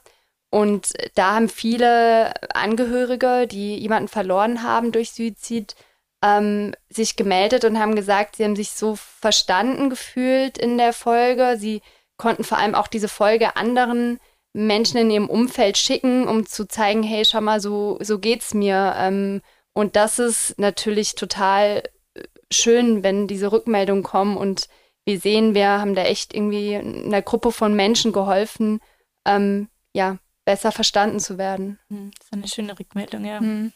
Und 0.51 0.95
da 1.15 1.35
haben 1.35 1.49
viele 1.49 2.33
Angehörige, 2.55 3.47
die 3.47 3.77
jemanden 3.77 4.09
verloren 4.09 4.63
haben 4.63 4.93
durch 4.93 5.13
Suizid, 5.13 5.75
ähm, 6.23 6.75
sich 6.89 7.17
gemeldet 7.17 7.65
und 7.65 7.79
haben 7.79 7.95
gesagt, 7.95 8.37
sie 8.37 8.45
haben 8.45 8.57
sich 8.57 8.71
so 8.71 8.97
verstanden 8.97 9.91
gefühlt 9.91 10.59
in 10.59 10.79
der 10.79 10.93
Folge. 10.93 11.57
Sie 11.59 11.83
konnten 12.17 12.45
vor 12.45 12.59
allem 12.59 12.75
auch 12.75 12.89
diese 12.89 13.09
Folge 13.09 13.57
anderen 13.57 14.19
Menschen 14.53 14.99
in 14.99 15.11
ihrem 15.11 15.29
Umfeld 15.29 15.79
schicken, 15.79 16.27
um 16.27 16.47
zu 16.47 16.67
zeigen, 16.67 17.03
hey, 17.03 17.25
schau 17.25 17.41
mal, 17.41 17.61
so, 17.61 17.99
so 18.01 18.19
geht's 18.19 18.55
mir. 18.55 18.95
Ähm, 18.97 19.43
und 19.75 19.97
das 19.97 20.19
ist 20.19 20.59
natürlich 20.59 21.15
total 21.15 21.85
äh, 22.15 22.23
schön, 22.51 23.03
wenn 23.03 23.29
diese 23.29 23.53
Rückmeldungen 23.53 24.03
kommen 24.03 24.37
und 24.37 24.69
wir 25.05 25.21
sehen, 25.21 25.55
wir 25.55 25.69
haben 25.69 25.95
da 25.95 26.03
echt 26.03 26.35
irgendwie 26.35 26.75
einer 26.77 27.23
Gruppe 27.23 27.53
von 27.53 27.75
Menschen 27.75 28.13
geholfen, 28.13 28.81
ähm, 29.25 29.69
ja, 29.95 30.19
besser 30.49 30.73
verstanden 30.73 31.21
zu 31.21 31.37
werden. 31.37 31.79
Hm, 31.91 32.11
das 32.17 32.29
ist 32.29 32.33
eine 32.33 32.49
schöne 32.49 32.79
Rückmeldung, 32.79 33.23
ja. 33.27 33.39
Mhm. 33.39 33.75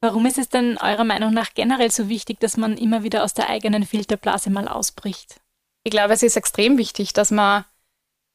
Warum 0.00 0.26
ist 0.26 0.38
es 0.38 0.48
denn 0.48 0.78
eurer 0.78 1.02
Meinung 1.02 1.34
nach 1.34 1.54
generell 1.54 1.90
so 1.90 2.08
wichtig, 2.08 2.38
dass 2.38 2.56
man 2.56 2.78
immer 2.78 3.02
wieder 3.02 3.24
aus 3.24 3.34
der 3.34 3.48
eigenen 3.48 3.84
Filterblase 3.84 4.50
mal 4.50 4.68
ausbricht? 4.68 5.40
Ich 5.82 5.90
glaube, 5.90 6.14
es 6.14 6.22
ist 6.22 6.36
extrem 6.36 6.78
wichtig, 6.78 7.14
dass 7.14 7.32
man 7.32 7.64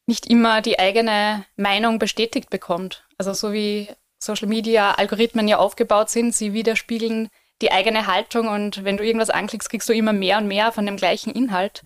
nicht 0.06 0.26
immer 0.26 0.60
die 0.60 0.78
eigene 0.78 1.46
Meinung 1.56 1.98
bestätigt 1.98 2.50
bekommt. 2.50 3.06
Also 3.16 3.32
so 3.32 3.54
wie 3.54 3.88
Social 4.18 4.48
Media 4.48 4.92
Algorithmen 4.92 5.48
ja 5.48 5.56
aufgebaut 5.56 6.10
sind. 6.10 6.34
Sie 6.34 6.52
widerspiegeln 6.52 7.30
die 7.62 7.72
eigene 7.72 8.06
Haltung 8.06 8.48
und 8.48 8.84
wenn 8.84 8.98
du 8.98 9.04
irgendwas 9.06 9.30
anklickst, 9.30 9.70
kriegst 9.70 9.88
du 9.88 9.94
immer 9.94 10.12
mehr 10.12 10.36
und 10.36 10.48
mehr 10.48 10.70
von 10.70 10.84
dem 10.84 10.98
gleichen 10.98 11.32
Inhalt. 11.32 11.82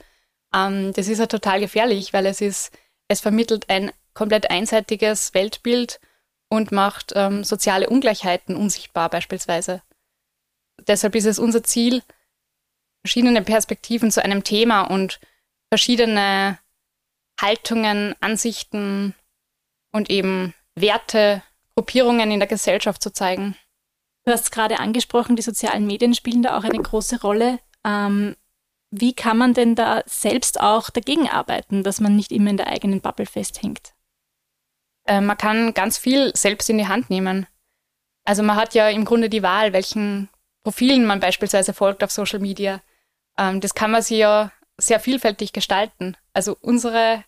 Ähm, 0.53 0.93
das 0.95 1.07
ist 1.07 1.21
ja 1.21 1.27
total 1.27 1.61
gefährlich, 1.61 2.13
weil 2.13 2.27
es 2.27 2.41
ist, 2.41 2.77
es 3.07 3.21
vermittelt 3.21 3.71
ein 3.71 3.93
komplett 4.15 4.51
einseitiges 4.51 5.35
Weltbild 5.35 6.01
und 6.49 6.73
macht 6.73 7.13
ähm, 7.17 7.45
soziale 7.45 7.89
Ungleichheiten 7.89 8.57
unsichtbar 8.57 9.09
beispielsweise. 9.09 9.83
Deshalb 10.87 11.15
ist 11.15 11.27
es 11.27 11.39
unser 11.39 11.63
Ziel, 11.63 12.03
verschiedene 13.03 13.43
Perspektiven 13.43 14.11
zu 14.11 14.25
einem 14.25 14.45
Thema 14.45 14.83
und 14.83 15.21
verschiedene 15.71 16.59
Haltungen, 17.41 18.15
Ansichten 18.21 19.15
und 19.93 20.11
eben 20.11 20.55
Werte 20.75 21.43
Gruppierungen 21.75 22.31
in 22.31 22.39
der 22.39 22.49
Gesellschaft 22.49 23.03
zu 23.03 23.13
zeigen. 23.13 23.57
Du 24.25 24.33
hast 24.33 24.53
gerade 24.53 24.79
angesprochen, 24.79 25.37
die 25.37 25.43
sozialen 25.43 25.87
Medien 25.87 26.15
spielen 26.15 26.43
da 26.43 26.57
auch 26.57 26.65
eine 26.65 26.79
große 26.79 27.21
Rolle. 27.23 27.59
Ähm, 27.85 28.37
wie 28.91 29.15
kann 29.15 29.39
man 29.39 29.55
denn 29.55 29.75
da 29.75 30.03
selbst 30.07 30.61
auch 30.61 30.91
dagegen 30.91 31.29
arbeiten, 31.29 31.83
dass 31.83 32.01
man 32.01 32.15
nicht 32.15 32.31
immer 32.31 32.51
in 32.51 32.59
der 32.59 32.69
eigenen 32.69 33.01
Bubble 33.01 33.27
festhängt? 33.27 33.95
Äh, 35.07 35.21
man 35.21 35.39
kann 35.39 35.75
ganz 35.75 35.99
viel 35.99 36.33
selbst 36.35 36.69
in 36.71 36.79
die 36.79 36.89
Hand 36.89 37.11
nehmen. 37.11 37.47
Also 38.25 38.43
man 38.43 38.57
hat 38.57 38.75
ja 38.75 38.89
im 38.89 39.05
Grunde 39.05 39.29
die 39.29 39.43
Wahl, 39.43 39.73
welchen 39.73 40.29
Profilen 40.63 41.05
man 41.05 41.21
beispielsweise 41.21 41.73
folgt 41.73 42.05
auf 42.05 42.11
Social 42.11 42.39
Media. 42.39 42.81
Ähm, 43.37 43.61
das 43.61 43.75
kann 43.75 43.91
man 43.91 44.03
sich 44.03 44.19
ja 44.19 44.53
sehr 44.79 45.01
vielfältig 45.01 45.53
gestalten. 45.53 46.17
Also 46.33 46.57
unsere 46.61 47.25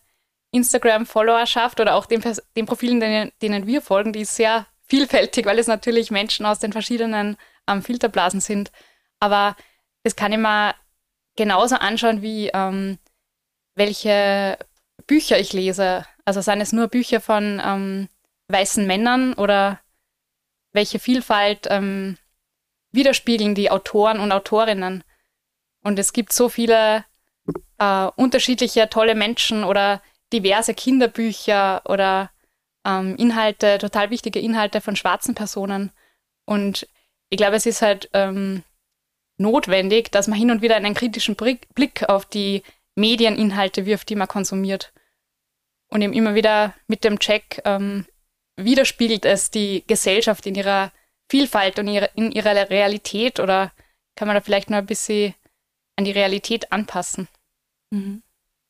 Instagram-Followerschaft 0.51 1.79
oder 1.79 1.95
auch 1.95 2.05
den, 2.05 2.23
den 2.55 2.65
Profilen, 2.65 2.99
denen, 2.99 3.31
denen, 3.41 3.67
wir 3.67 3.81
folgen, 3.81 4.13
die 4.13 4.21
ist 4.21 4.35
sehr 4.35 4.67
vielfältig, 4.87 5.45
weil 5.45 5.59
es 5.59 5.67
natürlich 5.67 6.11
Menschen 6.11 6.45
aus 6.45 6.59
den 6.59 6.71
verschiedenen 6.71 7.37
ähm, 7.67 7.81
Filterblasen 7.81 8.39
sind. 8.39 8.71
Aber 9.19 9.55
das 10.03 10.15
kann 10.15 10.31
ich 10.31 10.37
mir 10.37 10.75
genauso 11.35 11.75
anschauen, 11.75 12.21
wie 12.21 12.49
ähm, 12.53 12.99
welche 13.75 14.57
Bücher 15.07 15.39
ich 15.39 15.51
lese. 15.51 16.05
Also 16.25 16.41
seien 16.41 16.61
es 16.61 16.73
nur 16.73 16.87
Bücher 16.87 17.21
von 17.21 17.61
ähm, 17.63 18.09
weißen 18.47 18.85
Männern 18.85 19.33
oder 19.33 19.79
welche 20.73 20.99
Vielfalt 20.99 21.67
ähm, 21.69 22.17
widerspiegeln 22.91 23.55
die 23.55 23.71
Autoren 23.71 24.19
und 24.19 24.31
Autorinnen. 24.31 25.03
Und 25.83 25.99
es 25.99 26.13
gibt 26.13 26.33
so 26.33 26.49
viele 26.49 27.05
äh, 27.77 28.07
unterschiedliche 28.15 28.89
tolle 28.89 29.15
Menschen 29.15 29.63
oder 29.63 30.01
diverse 30.33 30.73
Kinderbücher 30.73 31.83
oder 31.85 32.31
ähm, 32.85 33.15
Inhalte, 33.17 33.77
total 33.77 34.09
wichtige 34.09 34.39
Inhalte 34.39 34.81
von 34.81 34.95
schwarzen 34.95 35.35
Personen. 35.35 35.91
Und 36.45 36.87
ich 37.29 37.37
glaube, 37.37 37.55
es 37.55 37.65
ist 37.65 37.81
halt 37.81 38.09
ähm, 38.13 38.63
notwendig, 39.37 40.11
dass 40.11 40.27
man 40.27 40.37
hin 40.37 40.51
und 40.51 40.61
wieder 40.61 40.75
einen 40.75 40.93
kritischen 40.93 41.35
Blick 41.35 42.09
auf 42.09 42.25
die 42.25 42.63
Medieninhalte 42.95 43.85
wirft, 43.85 44.09
die 44.09 44.15
man 44.15 44.27
konsumiert. 44.27 44.93
Und 45.89 46.01
eben 46.01 46.13
immer 46.13 46.35
wieder 46.35 46.73
mit 46.87 47.03
dem 47.03 47.19
Check 47.19 47.61
ähm, 47.65 48.05
widerspiegelt 48.57 49.25
es 49.25 49.51
die 49.51 49.83
Gesellschaft 49.87 50.45
in 50.45 50.55
ihrer 50.55 50.91
Vielfalt 51.29 51.79
und 51.79 51.87
ihre, 51.87 52.09
in 52.15 52.31
ihrer 52.31 52.69
Realität 52.69 53.39
oder 53.39 53.71
kann 54.15 54.27
man 54.27 54.35
da 54.35 54.41
vielleicht 54.41 54.69
noch 54.69 54.77
ein 54.77 54.85
bisschen 54.85 55.33
an 55.95 56.05
die 56.05 56.11
Realität 56.11 56.71
anpassen? 56.71 57.27
Mhm. 57.91 58.21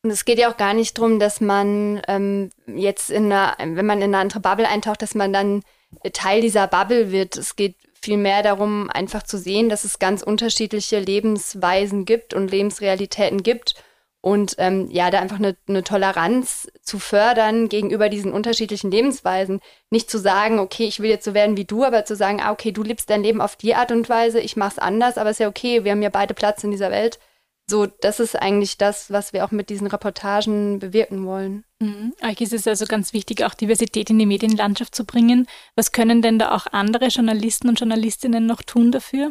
Und 0.04 0.12
es 0.12 0.24
geht 0.24 0.38
ja 0.38 0.52
auch 0.52 0.58
gar 0.58 0.74
nicht 0.74 0.98
darum, 0.98 1.20
dass 1.20 1.42
man 1.42 2.02
ähm, 2.08 2.52
jetzt 2.68 3.10
in 3.10 3.32
einer, 3.32 3.56
wenn 3.60 3.86
man 3.86 4.00
in 4.00 4.14
eine 4.14 4.20
andere 4.20 4.40
Bubble 4.40 4.68
eintaucht, 4.68 5.02
dass 5.02 5.16
man 5.16 5.34
dann 5.34 5.64
Teil 6.14 6.42
dieser 6.42 6.68
Bubble 6.68 7.12
wird. 7.12 7.38
Es 7.38 7.56
geht 7.56 7.76
vielmehr 8.00 8.44
darum, 8.44 8.90
einfach 8.92 9.24
zu 9.24 9.38
sehen, 9.38 9.68
dass 9.68 9.84
es 9.84 9.98
ganz 9.98 10.22
unterschiedliche 10.22 11.00
Lebensweisen 11.00 12.06
gibt 12.06 12.34
und 12.36 12.52
Lebensrealitäten 12.52 13.42
gibt. 13.42 13.74
Und 14.26 14.56
ähm, 14.58 14.90
ja, 14.90 15.12
da 15.12 15.20
einfach 15.20 15.38
eine, 15.38 15.56
eine 15.68 15.84
Toleranz 15.84 16.68
zu 16.82 16.98
fördern 16.98 17.70
gegenüber 17.70 18.10
diesen 18.10 18.34
unterschiedlichen 18.34 18.90
Lebensweisen. 18.90 19.60
Nicht 19.92 20.10
zu 20.10 20.18
sagen, 20.18 20.58
okay, 20.58 20.86
ich 20.86 21.00
will 21.00 21.12
jetzt 21.12 21.26
so 21.26 21.36
werden 21.36 21.58
wie 21.58 21.66
du, 21.66 21.84
aber 21.84 22.06
zu 22.06 22.16
sagen, 22.16 22.42
ah, 22.42 22.52
okay, 22.52 22.72
du 22.72 22.82
lebst 22.82 23.12
dein 23.12 23.22
Leben 23.22 23.40
auf 23.40 23.56
die 23.56 23.76
Art 23.76 23.92
und 23.92 24.10
Weise, 24.10 24.40
ich 24.40 24.56
mach's 24.56 24.80
anders, 24.80 25.20
aber 25.20 25.30
ist 25.30 25.40
ja 25.40 25.48
okay, 25.48 25.84
wir 25.84 25.92
haben 25.92 26.02
ja 26.02 26.10
beide 26.10 26.34
Platz 26.34 26.64
in 26.64 26.72
dieser 26.72 26.90
Welt. 26.90 27.20
So, 27.70 27.86
das 27.86 28.20
ist 28.20 28.36
eigentlich 28.36 28.80
das, 28.80 29.12
was 29.12 29.32
wir 29.32 29.46
auch 29.46 29.52
mit 29.52 29.70
diesen 29.70 29.86
Reportagen 29.86 30.80
bewirken 30.80 31.24
wollen. 31.28 31.64
Mhm. 31.78 32.16
Euch 32.28 32.42
ist 32.42 32.54
es 32.54 32.68
also 32.68 32.88
ganz 32.88 33.14
wichtig, 33.14 33.44
auch 33.44 33.54
Diversität 33.54 34.10
in 34.10 34.18
die 34.18 34.26
Medienlandschaft 34.26 34.96
zu 34.96 35.06
bringen. 35.06 35.48
Was 35.76 35.92
können 35.92 36.24
denn 36.24 36.40
da 36.40 36.56
auch 36.56 36.66
andere 36.72 37.10
Journalisten 37.10 37.70
und 37.70 37.80
Journalistinnen 37.80 38.48
noch 38.48 38.64
tun 38.64 38.92
dafür? 38.92 39.30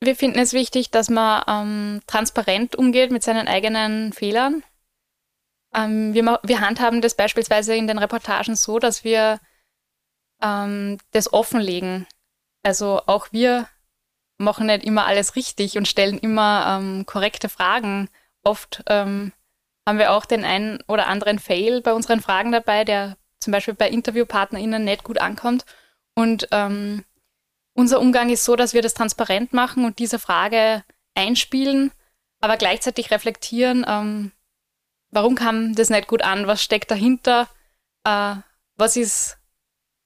Wir 0.00 0.14
finden 0.14 0.38
es 0.38 0.52
wichtig, 0.52 0.90
dass 0.90 1.10
man 1.10 1.42
ähm, 1.48 2.02
transparent 2.06 2.76
umgeht 2.76 3.10
mit 3.10 3.22
seinen 3.22 3.48
eigenen 3.48 4.12
Fehlern. 4.12 4.62
Ähm, 5.74 6.14
wir, 6.14 6.40
wir, 6.42 6.60
handhaben 6.60 7.00
das 7.00 7.14
beispielsweise 7.14 7.74
in 7.74 7.88
den 7.88 7.98
Reportagen 7.98 8.54
so, 8.54 8.78
dass 8.78 9.02
wir 9.04 9.40
ähm, 10.40 10.98
das 11.10 11.32
offenlegen. 11.32 12.06
Also 12.62 13.02
auch 13.06 13.32
wir 13.32 13.68
machen 14.38 14.66
nicht 14.66 14.84
immer 14.84 15.06
alles 15.06 15.36
richtig 15.36 15.76
und 15.76 15.88
stellen 15.88 16.18
immer 16.18 16.78
ähm, 16.80 17.04
korrekte 17.06 17.48
Fragen. 17.48 18.08
Oft 18.44 18.84
ähm, 18.88 19.32
haben 19.86 19.98
wir 19.98 20.12
auch 20.12 20.26
den 20.26 20.44
einen 20.44 20.78
oder 20.86 21.08
anderen 21.08 21.38
Fail 21.38 21.80
bei 21.82 21.92
unseren 21.92 22.20
Fragen 22.20 22.52
dabei, 22.52 22.84
der 22.84 23.16
zum 23.40 23.52
Beispiel 23.52 23.74
bei 23.74 23.88
InterviewpartnerInnen 23.90 24.84
nicht 24.84 25.02
gut 25.02 25.20
ankommt. 25.20 25.64
Und 26.14 26.48
ähm, 26.52 27.04
unser 27.78 28.00
Umgang 28.00 28.28
ist 28.28 28.44
so, 28.44 28.56
dass 28.56 28.74
wir 28.74 28.82
das 28.82 28.92
transparent 28.92 29.52
machen 29.52 29.84
und 29.84 30.00
diese 30.00 30.18
Frage 30.18 30.82
einspielen, 31.14 31.92
aber 32.40 32.56
gleichzeitig 32.56 33.12
reflektieren, 33.12 33.86
ähm, 33.88 34.32
warum 35.10 35.36
kam 35.36 35.76
das 35.76 35.88
nicht 35.88 36.08
gut 36.08 36.22
an, 36.22 36.48
was 36.48 36.60
steckt 36.60 36.90
dahinter, 36.90 37.48
äh, 38.02 38.34
was 38.74 38.96
ist 38.96 39.38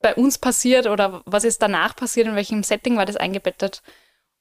bei 0.02 0.14
uns 0.14 0.36
passiert 0.36 0.86
oder 0.86 1.22
was 1.24 1.44
ist 1.44 1.62
danach 1.62 1.96
passiert, 1.96 2.26
in 2.26 2.36
welchem 2.36 2.62
Setting 2.62 2.98
war 2.98 3.06
das 3.06 3.16
eingebettet. 3.16 3.82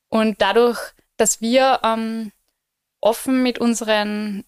Und 0.10 0.42
dadurch, 0.42 0.80
dass 1.16 1.40
wir 1.40 1.80
ähm, 1.84 2.34
offen 3.00 3.44
mit 3.44 3.60
unseren 3.60 4.44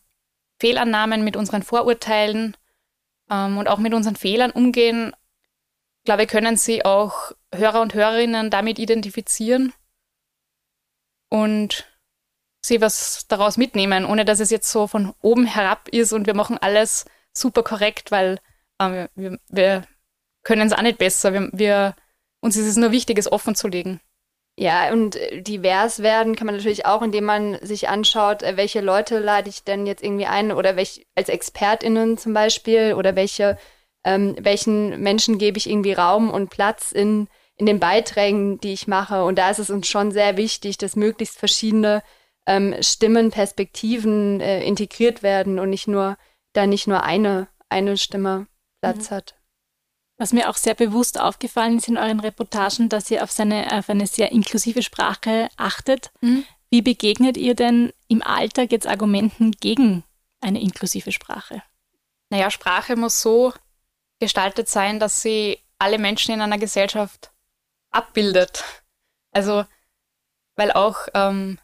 Fehlannahmen, 0.60 1.24
mit 1.24 1.38
unseren 1.38 1.63
Vorurteilen 1.63 2.58
ähm, 3.32 3.58
und 3.58 3.69
auch 3.69 3.80
mit 3.80 3.93
unseren 3.93 4.17
Fehlern 4.17 4.52
umgehen, 4.52 5.15
glaube 6.06 6.24
ich, 6.24 6.30
können 6.30 6.58
sie 6.58 6.86
auch 6.86 7.32
Hörer 7.54 7.82
und 7.82 7.94
Hörerinnen 7.94 8.50
damit 8.50 8.80
identifizieren 8.80 9.74
und 11.30 11.86
sie 12.62 12.82
was 12.82 13.28
daraus 13.28 13.58
mitnehmen, 13.58 14.06
ohne 14.06 14.26
dass 14.26 14.39
es 14.39 14.50
jetzt 14.50 14.72
so 14.72 14.88
von 14.88 15.13
oben 15.22 15.46
herab 15.46 15.89
ist 15.89 16.13
und 16.13 16.28
wir 16.28 16.34
machen 16.34 16.58
alles 16.58 17.06
super 17.34 17.63
korrekt, 17.63 18.12
weil 18.12 18.39
äh, 18.80 19.08
wir, 19.16 19.39
wir 19.50 19.84
können 20.44 20.68
es 20.68 20.74
auch 20.74 20.82
nicht 20.82 20.98
besser. 20.98 21.34
Wir, 21.34 21.50
wir, 21.52 21.96
uns 22.42 22.56
ist 22.56 22.68
es 22.68 22.78
nur 22.78 22.92
wichtig, 22.92 23.18
es 23.18 23.32
offen 23.32 23.56
zu 23.56 23.68
legen. 23.68 24.00
Ja, 24.56 24.92
und 24.92 25.16
äh, 25.16 25.42
divers 25.42 26.04
werden 26.04 26.36
kann 26.36 26.46
man 26.46 26.56
natürlich 26.56 26.86
auch, 26.86 27.02
indem 27.02 27.26
man 27.26 27.58
sich 27.66 27.89
anschaut, 27.89 28.44
äh, 28.44 28.56
welche 28.56 28.82
Leute 28.82 29.20
lade 29.20 29.50
ich 29.50 29.63
denn 29.63 29.88
jetzt 29.88 30.04
irgendwie 30.04 30.28
ein 30.28 30.52
oder 30.52 30.76
welche 30.76 31.04
als 31.16 31.30
ExpertInnen 31.30 32.18
zum 32.18 32.34
Beispiel 32.34 32.94
oder 32.94 33.16
welche, 33.16 33.58
ähm, 34.04 34.36
welchen 34.39 35.02
Menschen 35.02 35.38
gebe 35.38 35.58
ich 35.58 35.70
irgendwie 35.70 35.94
Raum 35.94 36.30
und 36.30 36.50
Platz 36.50 36.92
in, 36.92 37.28
in 37.56 37.66
den 37.66 37.80
Beiträgen, 37.80 38.60
die 38.60 38.74
ich 38.74 38.88
mache. 38.88 39.24
Und 39.24 39.38
da 39.38 39.50
ist 39.50 39.60
es 39.60 39.70
uns 39.70 39.88
schon 39.88 40.12
sehr 40.12 40.38
wichtig, 40.38 40.78
dass 40.78 40.96
möglichst 40.96 41.38
verschiedene 41.38 42.04
ähm, 42.46 42.76
Stimmen, 42.82 43.32
Perspektiven 43.32 44.42
äh, 44.42 44.63
integriert 44.63 45.24
werden 45.24 45.60
und 45.60 45.70
nicht 45.70 45.88
nur, 45.88 46.18
da 46.54 46.68
nicht 46.68 46.88
nur 46.88 47.04
eine, 47.04 47.48
eine 47.70 47.98
Stimme 47.98 48.48
Platz 48.82 49.10
mhm. 49.10 49.16
hat. 49.16 49.36
Was 50.18 50.34
mir 50.34 50.50
auch 50.50 50.58
sehr 50.58 50.76
bewusst 50.76 51.20
aufgefallen 51.20 51.78
ist 51.78 51.88
in 51.88 51.98
euren 51.98 52.20
Reportagen, 52.20 52.89
dass 52.89 53.10
ihr 53.10 53.24
auf, 53.24 53.32
seine, 53.32 53.78
auf 53.78 53.89
eine 53.89 54.08
sehr 54.08 54.32
inklusive 54.32 54.84
Sprache 54.84 55.50
achtet. 55.58 56.12
Mhm. 56.22 56.46
Wie 56.70 56.82
begegnet 56.82 57.38
ihr 57.38 57.56
denn 57.56 57.94
im 58.08 58.22
Alltag 58.22 58.72
jetzt 58.72 58.88
Argumenten 58.88 59.52
gegen 59.52 60.04
eine 60.42 60.62
inklusive 60.62 61.12
Sprache? 61.12 61.63
Naja, 62.30 62.50
Sprache 62.50 62.96
muss 62.96 63.22
so 63.22 63.54
gestaltet 64.23 64.69
sein, 64.69 64.99
dass 64.99 65.21
sie 65.21 65.59
alle 65.79 65.99
Menschen 65.99 66.33
in 66.33 66.41
einer 66.41 66.57
Gesellschaft 66.57 67.31
abbildet. 67.91 68.63
Also, 69.31 69.65
weil 70.55 70.71
auch 70.71 71.07
ähm, 71.13 71.59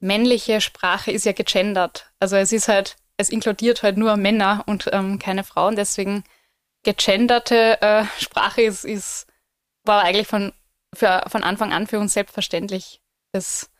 männliche 0.00 0.62
Sprache 0.62 1.10
ist 1.10 1.26
ja 1.26 1.32
gegendert. 1.32 2.10
Also 2.18 2.36
es 2.36 2.50
ist 2.52 2.68
halt, 2.68 2.96
es 3.18 3.28
inkludiert 3.28 3.82
halt 3.82 3.98
nur 3.98 4.16
Männer 4.16 4.64
und 4.66 4.88
ähm, 4.92 5.18
keine 5.18 5.44
Frauen. 5.44 5.76
Deswegen 5.76 6.24
gegenderte 6.82 7.80
äh, 7.82 8.04
Sprache 8.18 8.62
ist, 8.62 8.84
ist, 8.84 9.26
war 9.84 10.02
eigentlich 10.02 10.26
von, 10.26 10.52
für, 10.94 11.24
von 11.28 11.44
Anfang 11.44 11.72
an 11.74 11.86
für 11.86 11.98
uns 11.98 12.14
selbstverständlich. 12.14 13.02
Das 13.32 13.70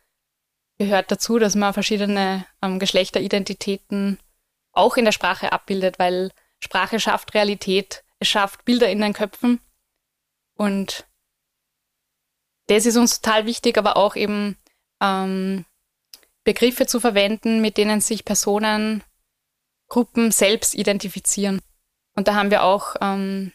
gehört 0.77 1.11
dazu, 1.11 1.39
dass 1.39 1.55
man 1.55 1.73
verschiedene 1.73 2.45
ähm, 2.61 2.77
Geschlechteridentitäten 2.77 4.19
auch 4.71 4.97
in 4.97 5.05
der 5.05 5.13
Sprache 5.13 5.51
abbildet, 5.51 5.97
weil 5.97 6.31
Sprache 6.59 6.99
schafft 6.99 7.33
Realität, 7.33 8.03
es 8.19 8.27
schafft 8.27 8.65
Bilder 8.65 8.89
in 8.89 9.01
den 9.01 9.13
Köpfen 9.13 9.59
und 10.55 11.05
das 12.67 12.85
ist 12.85 12.97
uns 12.97 13.21
total 13.21 13.45
wichtig, 13.45 13.77
aber 13.77 13.97
auch 13.97 14.15
eben 14.15 14.57
ähm, 15.01 15.65
Begriffe 16.43 16.87
zu 16.87 16.99
verwenden, 16.99 17.61
mit 17.61 17.77
denen 17.77 18.01
sich 18.01 18.25
Personen, 18.25 19.03
Gruppen 19.87 20.31
selbst 20.31 20.73
identifizieren. 20.73 21.61
Und 22.15 22.27
da 22.27 22.33
haben 22.33 22.49
wir 22.49 22.63
auch 22.63 22.95
ähm, 23.01 23.51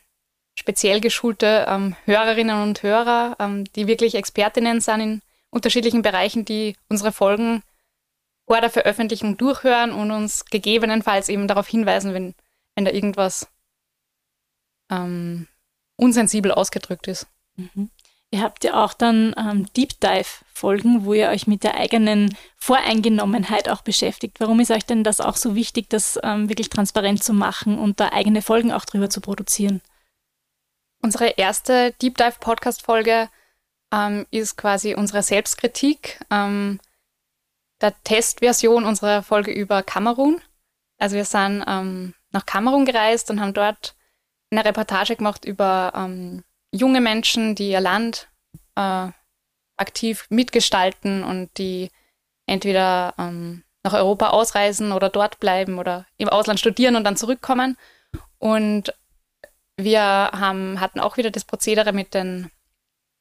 speziell 0.54 1.00
geschulte 1.00 1.66
ähm, 1.68 1.96
Hörerinnen 2.04 2.62
und 2.62 2.82
Hörer, 2.82 3.36
ähm, 3.40 3.64
die 3.74 3.86
wirklich 3.86 4.14
Expertinnen 4.14 4.80
sind 4.80 5.00
in 5.00 5.22
unterschiedlichen 5.50 6.02
Bereichen, 6.02 6.44
die 6.44 6.76
unsere 6.88 7.10
Folgen 7.10 7.62
vor 8.46 8.60
der 8.60 8.70
Veröffentlichung 8.70 9.36
durchhören 9.36 9.92
und 9.92 10.10
uns 10.10 10.44
gegebenenfalls 10.44 11.28
eben 11.28 11.48
darauf 11.48 11.66
hinweisen, 11.66 12.14
wenn, 12.14 12.34
wenn 12.74 12.84
da 12.84 12.90
irgendwas 12.90 13.48
ähm, 14.90 15.46
unsensibel 15.96 16.52
ausgedrückt 16.52 17.08
ist. 17.08 17.26
Mhm. 17.56 17.90
Ihr 18.32 18.42
habt 18.42 18.62
ja 18.62 18.84
auch 18.84 18.94
dann 18.94 19.34
ähm, 19.36 19.66
Deep 19.76 19.98
Dive-Folgen, 20.00 21.04
wo 21.04 21.14
ihr 21.14 21.30
euch 21.30 21.48
mit 21.48 21.64
der 21.64 21.74
eigenen 21.74 22.36
Voreingenommenheit 22.56 23.68
auch 23.68 23.82
beschäftigt. 23.82 24.38
Warum 24.38 24.60
ist 24.60 24.70
euch 24.70 24.86
denn 24.86 25.02
das 25.02 25.20
auch 25.20 25.36
so 25.36 25.56
wichtig, 25.56 25.90
das 25.90 26.18
ähm, 26.22 26.48
wirklich 26.48 26.70
transparent 26.70 27.24
zu 27.24 27.32
machen 27.32 27.76
und 27.76 27.98
da 27.98 28.10
eigene 28.12 28.40
Folgen 28.40 28.70
auch 28.70 28.84
drüber 28.84 29.10
zu 29.10 29.20
produzieren? 29.20 29.80
Unsere 31.02 31.30
erste 31.30 31.92
Deep 32.00 32.18
Dive 32.18 32.36
Podcast-Folge 32.38 33.28
ähm, 33.92 34.26
ist 34.30 34.56
quasi 34.56 34.94
unsere 34.94 35.24
Selbstkritik 35.24 36.20
ähm, 36.30 36.78
der 37.80 38.00
Testversion 38.04 38.84
unserer 38.84 39.24
Folge 39.24 39.50
über 39.50 39.82
Kamerun. 39.82 40.40
Also 40.98 41.16
wir 41.16 41.24
sind 41.24 41.64
ähm, 41.66 42.14
nach 42.32 42.46
Kamerun 42.46 42.84
gereist 42.84 43.30
und 43.30 43.40
haben 43.40 43.54
dort 43.54 43.94
eine 44.50 44.64
Reportage 44.64 45.16
gemacht 45.16 45.44
über 45.44 45.92
ähm, 45.94 46.44
junge 46.72 47.00
Menschen, 47.00 47.54
die 47.54 47.70
ihr 47.70 47.80
Land 47.80 48.28
äh, 48.76 49.08
aktiv 49.76 50.26
mitgestalten 50.28 51.24
und 51.24 51.56
die 51.58 51.90
entweder 52.46 53.14
ähm, 53.18 53.64
nach 53.82 53.94
Europa 53.94 54.30
ausreisen 54.30 54.92
oder 54.92 55.08
dort 55.08 55.40
bleiben 55.40 55.78
oder 55.78 56.06
im 56.18 56.28
Ausland 56.28 56.60
studieren 56.60 56.96
und 56.96 57.04
dann 57.04 57.16
zurückkommen. 57.16 57.76
Und 58.38 58.94
wir 59.76 60.02
haben, 60.02 60.80
hatten 60.80 61.00
auch 61.00 61.16
wieder 61.16 61.30
das 61.30 61.44
Prozedere 61.44 61.92
mit, 61.92 62.12
den, 62.12 62.50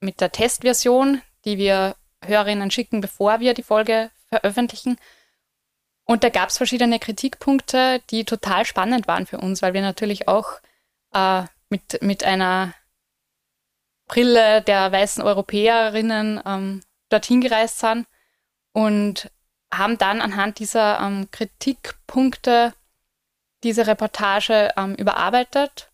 mit 0.02 0.20
der 0.20 0.32
Testversion, 0.32 1.22
die 1.46 1.58
wir 1.58 1.96
Hörerinnen 2.26 2.72
schicken, 2.72 3.00
bevor 3.00 3.40
wir 3.40 3.54
die 3.54 3.64
Folge 3.64 4.12
veröffentlichen. 4.28 4.98
Und 6.10 6.24
da 6.24 6.30
gab 6.30 6.50
es 6.50 6.58
verschiedene 6.58 6.98
Kritikpunkte, 6.98 8.02
die 8.10 8.26
total 8.26 8.66
spannend 8.66 9.08
waren 9.08 9.28
für 9.28 9.38
uns, 9.38 9.62
weil 9.62 9.76
wir 9.76 9.84
natürlich 9.84 10.28
auch 10.28 10.60
äh, 11.14 11.44
mit, 11.70 12.02
mit 12.02 12.24
einer 12.24 12.74
Brille 14.08 14.64
der 14.64 14.92
weißen 14.92 15.22
Europäerinnen 15.22 16.42
ähm, 16.44 16.82
dorthin 17.10 17.42
gereist 17.42 17.78
sind 17.78 18.08
und 18.74 19.30
haben 19.72 20.00
dann 20.00 20.20
anhand 20.20 20.58
dieser 20.58 21.00
ähm, 21.00 21.30
Kritikpunkte 21.30 22.74
diese 23.64 23.86
Reportage 23.86 24.72
ähm, 24.78 24.96
überarbeitet. 24.96 25.92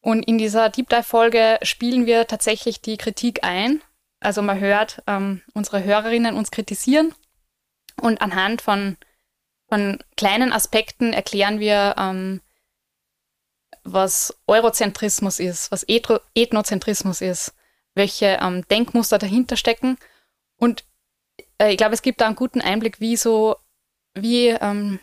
Und 0.00 0.22
in 0.22 0.38
dieser 0.38 0.70
Deep 0.70 0.88
Dive-Folge 0.88 1.58
spielen 1.60 2.06
wir 2.06 2.26
tatsächlich 2.26 2.80
die 2.80 2.96
Kritik 2.96 3.44
ein. 3.44 3.82
Also 4.20 4.40
man 4.40 4.58
hört 4.58 5.02
ähm, 5.06 5.42
unsere 5.52 5.84
Hörerinnen 5.84 6.34
uns 6.34 6.50
kritisieren 6.50 7.14
und 8.00 8.22
anhand 8.22 8.62
von, 8.62 8.96
von 9.74 9.98
kleinen 10.16 10.52
Aspekten 10.52 11.12
erklären 11.12 11.58
wir, 11.58 11.96
ähm, 11.98 12.40
was 13.82 14.38
Eurozentrismus 14.46 15.40
ist, 15.40 15.72
was 15.72 15.84
Ethnozentrismus 15.88 17.20
ist, 17.20 17.54
welche 17.94 18.38
ähm, 18.40 18.64
Denkmuster 18.68 19.18
dahinter 19.18 19.56
stecken. 19.56 19.98
Und 20.56 20.84
äh, 21.58 21.72
ich 21.72 21.76
glaube, 21.76 21.94
es 21.94 22.02
gibt 22.02 22.20
da 22.20 22.26
einen 22.26 22.36
guten 22.36 22.60
Einblick, 22.60 23.00
wie 23.00 23.16
so, 23.16 23.56
wie 24.14 24.50
ähm, 24.50 25.00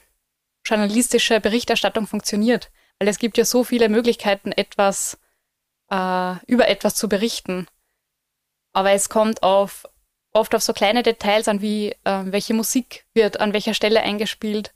journalistische 0.65 1.41
Berichterstattung 1.41 2.07
funktioniert. 2.07 2.71
Weil 2.97 3.09
es 3.09 3.19
gibt 3.19 3.37
ja 3.37 3.43
so 3.43 3.65
viele 3.65 3.89
Möglichkeiten, 3.89 4.53
etwas 4.53 5.19
äh, 5.89 6.35
über 6.45 6.69
etwas 6.69 6.95
zu 6.95 7.09
berichten. 7.09 7.67
Aber 8.71 8.91
es 8.91 9.09
kommt 9.09 9.43
auf 9.43 9.85
oft 10.33 10.55
auf 10.55 10.63
so 10.63 10.73
kleine 10.73 11.03
Details 11.03 11.47
an, 11.47 11.61
wie 11.61 11.91
äh, 12.03 12.23
welche 12.25 12.53
Musik 12.53 13.05
wird 13.13 13.39
an 13.39 13.53
welcher 13.53 13.73
Stelle 13.73 14.01
eingespielt 14.01 14.73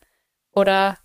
oder 0.52 0.98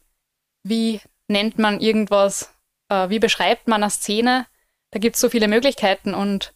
wie 0.63 1.01
nennt 1.29 1.59
man 1.59 1.81
irgendwas, 1.81 2.55
äh, 2.89 3.09
wie 3.09 3.19
beschreibt 3.19 3.69
man 3.69 3.83
eine 3.83 3.91
Szene. 3.91 4.47
Da 4.91 4.99
gibt 4.99 5.17
es 5.17 5.21
so 5.21 5.31
viele 5.31 5.49
Möglichkeiten 5.49 6.15
und 6.15 6.53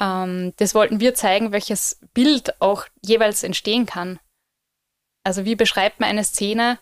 ähm, 0.00 0.54
das 0.56 0.74
wollten 0.74 1.00
wir 1.00 1.14
zeigen, 1.14 1.52
welches 1.52 2.00
Bild 2.14 2.60
auch 2.60 2.86
jeweils 3.04 3.42
entstehen 3.42 3.86
kann. 3.86 4.18
Also 5.22 5.44
wie 5.44 5.56
beschreibt 5.56 6.00
man 6.00 6.08
eine 6.08 6.24
Szene, 6.24 6.78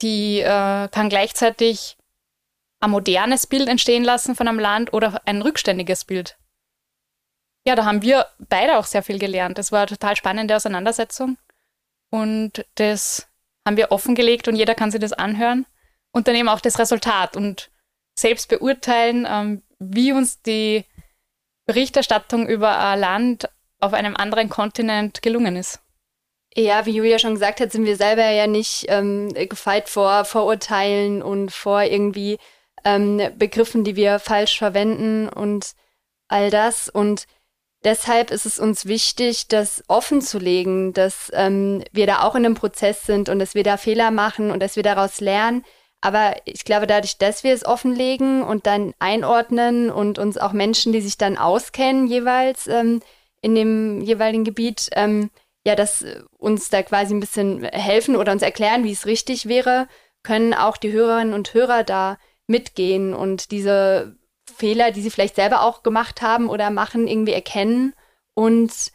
die 0.00 0.40
äh, 0.40 0.88
kann 0.88 1.08
gleichzeitig 1.10 1.98
ein 2.80 2.90
modernes 2.90 3.46
Bild 3.46 3.68
entstehen 3.68 4.02
lassen 4.02 4.34
von 4.34 4.48
einem 4.48 4.58
Land 4.58 4.92
oder 4.92 5.20
ein 5.26 5.42
rückständiges 5.42 6.04
Bild. 6.04 6.36
Ja, 7.64 7.76
da 7.76 7.84
haben 7.84 8.02
wir 8.02 8.26
beide 8.38 8.78
auch 8.78 8.84
sehr 8.84 9.02
viel 9.02 9.18
gelernt. 9.18 9.58
Das 9.58 9.70
war 9.70 9.80
eine 9.80 9.88
total 9.88 10.16
spannende 10.16 10.56
Auseinandersetzung. 10.56 11.38
Und 12.10 12.66
das 12.74 13.28
haben 13.64 13.76
wir 13.76 13.92
offengelegt 13.92 14.48
und 14.48 14.56
jeder 14.56 14.74
kann 14.74 14.90
sich 14.90 15.00
das 15.00 15.12
anhören 15.12 15.66
und 16.12 16.28
dann 16.28 16.34
eben 16.34 16.48
auch 16.48 16.60
das 16.60 16.78
Resultat 16.78 17.36
und 17.36 17.70
selbst 18.18 18.48
beurteilen, 18.48 19.26
ähm, 19.28 19.62
wie 19.78 20.12
uns 20.12 20.42
die 20.42 20.84
Berichterstattung 21.66 22.48
über 22.48 22.78
ein 22.78 23.00
Land 23.00 23.48
auf 23.80 23.94
einem 23.94 24.16
anderen 24.16 24.48
Kontinent 24.48 25.22
gelungen 25.22 25.56
ist. 25.56 25.80
Ja, 26.54 26.84
wie 26.84 26.90
Julia 26.90 27.18
schon 27.18 27.34
gesagt 27.34 27.60
hat, 27.60 27.72
sind 27.72 27.86
wir 27.86 27.96
selber 27.96 28.28
ja 28.28 28.46
nicht 28.46 28.84
ähm, 28.88 29.32
gefeit 29.32 29.88
vor 29.88 30.24
Vorurteilen 30.24 31.22
und 31.22 31.50
vor 31.50 31.82
irgendwie 31.82 32.38
ähm, 32.84 33.22
Begriffen, 33.38 33.84
die 33.84 33.96
wir 33.96 34.18
falsch 34.18 34.58
verwenden 34.58 35.28
und 35.30 35.72
all 36.28 36.50
das. 36.50 36.90
Und 36.90 37.26
deshalb 37.84 38.30
ist 38.30 38.46
es 38.46 38.58
uns 38.58 38.86
wichtig, 38.86 39.48
das 39.48 39.82
offen 39.88 40.20
zu 40.20 40.38
legen, 40.38 40.92
dass 40.92 41.30
ähm, 41.34 41.82
wir 41.92 42.06
da 42.06 42.22
auch 42.22 42.34
in 42.34 42.44
einem 42.44 42.54
Prozess 42.54 43.04
sind 43.04 43.28
und 43.28 43.38
dass 43.38 43.54
wir 43.54 43.64
da 43.64 43.76
Fehler 43.76 44.10
machen 44.10 44.50
und 44.50 44.60
dass 44.60 44.76
wir 44.76 44.82
daraus 44.82 45.20
lernen. 45.20 45.64
Aber 46.00 46.34
ich 46.44 46.64
glaube, 46.64 46.86
dadurch, 46.86 47.18
dass 47.18 47.44
wir 47.44 47.54
es 47.54 47.64
offenlegen 47.64 48.42
und 48.42 48.66
dann 48.66 48.92
einordnen 48.98 49.90
und 49.90 50.18
uns 50.18 50.36
auch 50.36 50.52
Menschen, 50.52 50.92
die 50.92 51.00
sich 51.00 51.16
dann 51.16 51.38
auskennen, 51.38 52.08
jeweils 52.08 52.66
ähm, 52.66 53.00
in 53.40 53.54
dem 53.54 54.00
jeweiligen 54.00 54.44
Gebiet, 54.44 54.88
ähm, 54.92 55.30
ja, 55.64 55.76
dass 55.76 56.04
uns 56.38 56.70
da 56.70 56.82
quasi 56.82 57.14
ein 57.14 57.20
bisschen 57.20 57.62
helfen 57.64 58.16
oder 58.16 58.32
uns 58.32 58.42
erklären, 58.42 58.82
wie 58.82 58.92
es 58.92 59.06
richtig 59.06 59.46
wäre, 59.46 59.86
können 60.24 60.54
auch 60.54 60.76
die 60.76 60.92
Hörerinnen 60.92 61.34
und 61.34 61.54
Hörer 61.54 61.84
da 61.84 62.18
mitgehen 62.48 63.14
und 63.14 63.52
diese 63.52 64.16
Fehler, 64.56 64.90
die 64.90 65.02
sie 65.02 65.10
vielleicht 65.10 65.36
selber 65.36 65.62
auch 65.62 65.82
gemacht 65.82 66.22
haben 66.22 66.48
oder 66.48 66.70
machen, 66.70 67.08
irgendwie 67.08 67.32
erkennen 67.32 67.94
und 68.34 68.92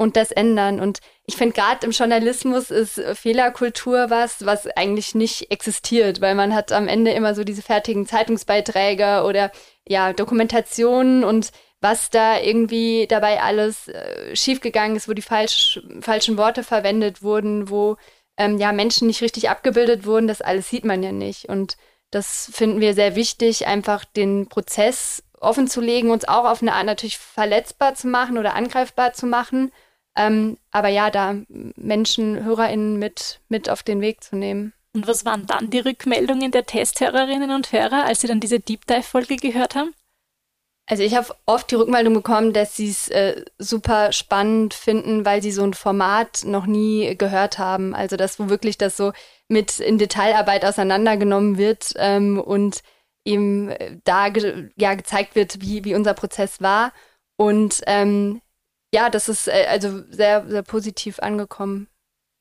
und 0.00 0.16
das 0.16 0.32
ändern. 0.32 0.80
Und 0.80 1.00
ich 1.26 1.36
finde, 1.36 1.54
gerade 1.54 1.84
im 1.84 1.92
Journalismus 1.92 2.70
ist 2.70 2.98
Fehlerkultur 3.12 4.08
was, 4.08 4.46
was 4.46 4.66
eigentlich 4.66 5.14
nicht 5.14 5.50
existiert, 5.50 6.22
weil 6.22 6.34
man 6.34 6.54
hat 6.54 6.72
am 6.72 6.88
Ende 6.88 7.10
immer 7.10 7.34
so 7.34 7.44
diese 7.44 7.60
fertigen 7.60 8.06
Zeitungsbeiträge 8.06 9.24
oder 9.26 9.52
ja, 9.86 10.14
Dokumentationen 10.14 11.22
und 11.22 11.50
was 11.82 12.08
da 12.08 12.40
irgendwie 12.40 13.06
dabei 13.08 13.42
alles 13.42 13.88
äh, 13.88 14.34
schiefgegangen 14.34 14.96
ist, 14.96 15.06
wo 15.06 15.12
die 15.12 15.20
falsch, 15.20 15.82
falschen 16.00 16.38
Worte 16.38 16.62
verwendet 16.62 17.22
wurden, 17.22 17.68
wo 17.68 17.96
ähm, 18.38 18.56
ja 18.56 18.72
Menschen 18.72 19.06
nicht 19.06 19.20
richtig 19.20 19.50
abgebildet 19.50 20.06
wurden, 20.06 20.28
das 20.28 20.40
alles 20.40 20.70
sieht 20.70 20.86
man 20.86 21.02
ja 21.02 21.12
nicht. 21.12 21.46
Und 21.50 21.76
das 22.10 22.50
finden 22.52 22.80
wir 22.80 22.94
sehr 22.94 23.14
wichtig, 23.14 23.66
einfach 23.66 24.04
den 24.04 24.48
Prozess 24.48 25.22
offen 25.40 25.68
zu 25.68 25.80
legen, 25.80 26.10
uns 26.10 26.26
auch 26.26 26.44
auf 26.44 26.60
eine 26.60 26.74
Art 26.74 26.86
natürlich 26.86 27.18
verletzbar 27.18 27.94
zu 27.94 28.08
machen 28.08 28.36
oder 28.36 28.54
angreifbar 28.54 29.12
zu 29.12 29.26
machen 29.26 29.72
ähm, 30.16 30.58
aber 30.70 30.88
ja, 30.88 31.10
da 31.10 31.36
Menschen, 31.76 32.44
HörerInnen 32.44 32.98
mit, 32.98 33.40
mit 33.48 33.70
auf 33.70 33.82
den 33.82 34.00
Weg 34.00 34.24
zu 34.24 34.36
nehmen. 34.36 34.72
Und 34.92 35.06
was 35.06 35.24
waren 35.24 35.46
dann 35.46 35.70
die 35.70 35.78
Rückmeldungen 35.78 36.50
der 36.50 36.66
Testhörerinnen 36.66 37.50
und 37.52 37.72
Hörer, 37.72 38.04
als 38.04 38.20
sie 38.20 38.26
dann 38.26 38.40
diese 38.40 38.58
Deep 38.58 38.86
Dive-Folge 38.86 39.36
gehört 39.36 39.76
haben? 39.76 39.94
Also 40.86 41.04
ich 41.04 41.14
habe 41.14 41.32
oft 41.46 41.70
die 41.70 41.76
Rückmeldung 41.76 42.14
bekommen, 42.14 42.52
dass 42.52 42.76
sie 42.76 42.88
es 42.88 43.08
äh, 43.08 43.44
super 43.58 44.10
spannend 44.10 44.74
finden, 44.74 45.24
weil 45.24 45.40
sie 45.40 45.52
so 45.52 45.62
ein 45.62 45.74
Format 45.74 46.42
noch 46.44 46.66
nie 46.66 47.16
gehört 47.16 47.58
haben. 47.58 47.94
Also 47.94 48.16
das, 48.16 48.40
wo 48.40 48.48
wirklich 48.48 48.76
das 48.76 48.96
so 48.96 49.12
mit 49.50 49.80
in 49.80 49.98
Detailarbeit 49.98 50.64
auseinandergenommen 50.64 51.58
wird 51.58 51.92
ähm, 51.96 52.40
und 52.40 52.82
eben 53.24 53.68
äh, 53.70 53.98
da 54.04 54.28
ge 54.28 54.70
ja 54.76 54.94
gezeigt 54.94 55.34
wird, 55.34 55.60
wie, 55.60 55.84
wie 55.84 55.94
unser 55.94 56.14
Prozess 56.14 56.60
war. 56.60 56.92
Und 57.36 57.82
ähm, 57.86 58.40
ja, 58.94 59.10
das 59.10 59.28
ist 59.28 59.48
äh, 59.48 59.66
also 59.68 60.02
sehr, 60.10 60.46
sehr 60.48 60.62
positiv 60.62 61.18
angekommen. 61.18 61.88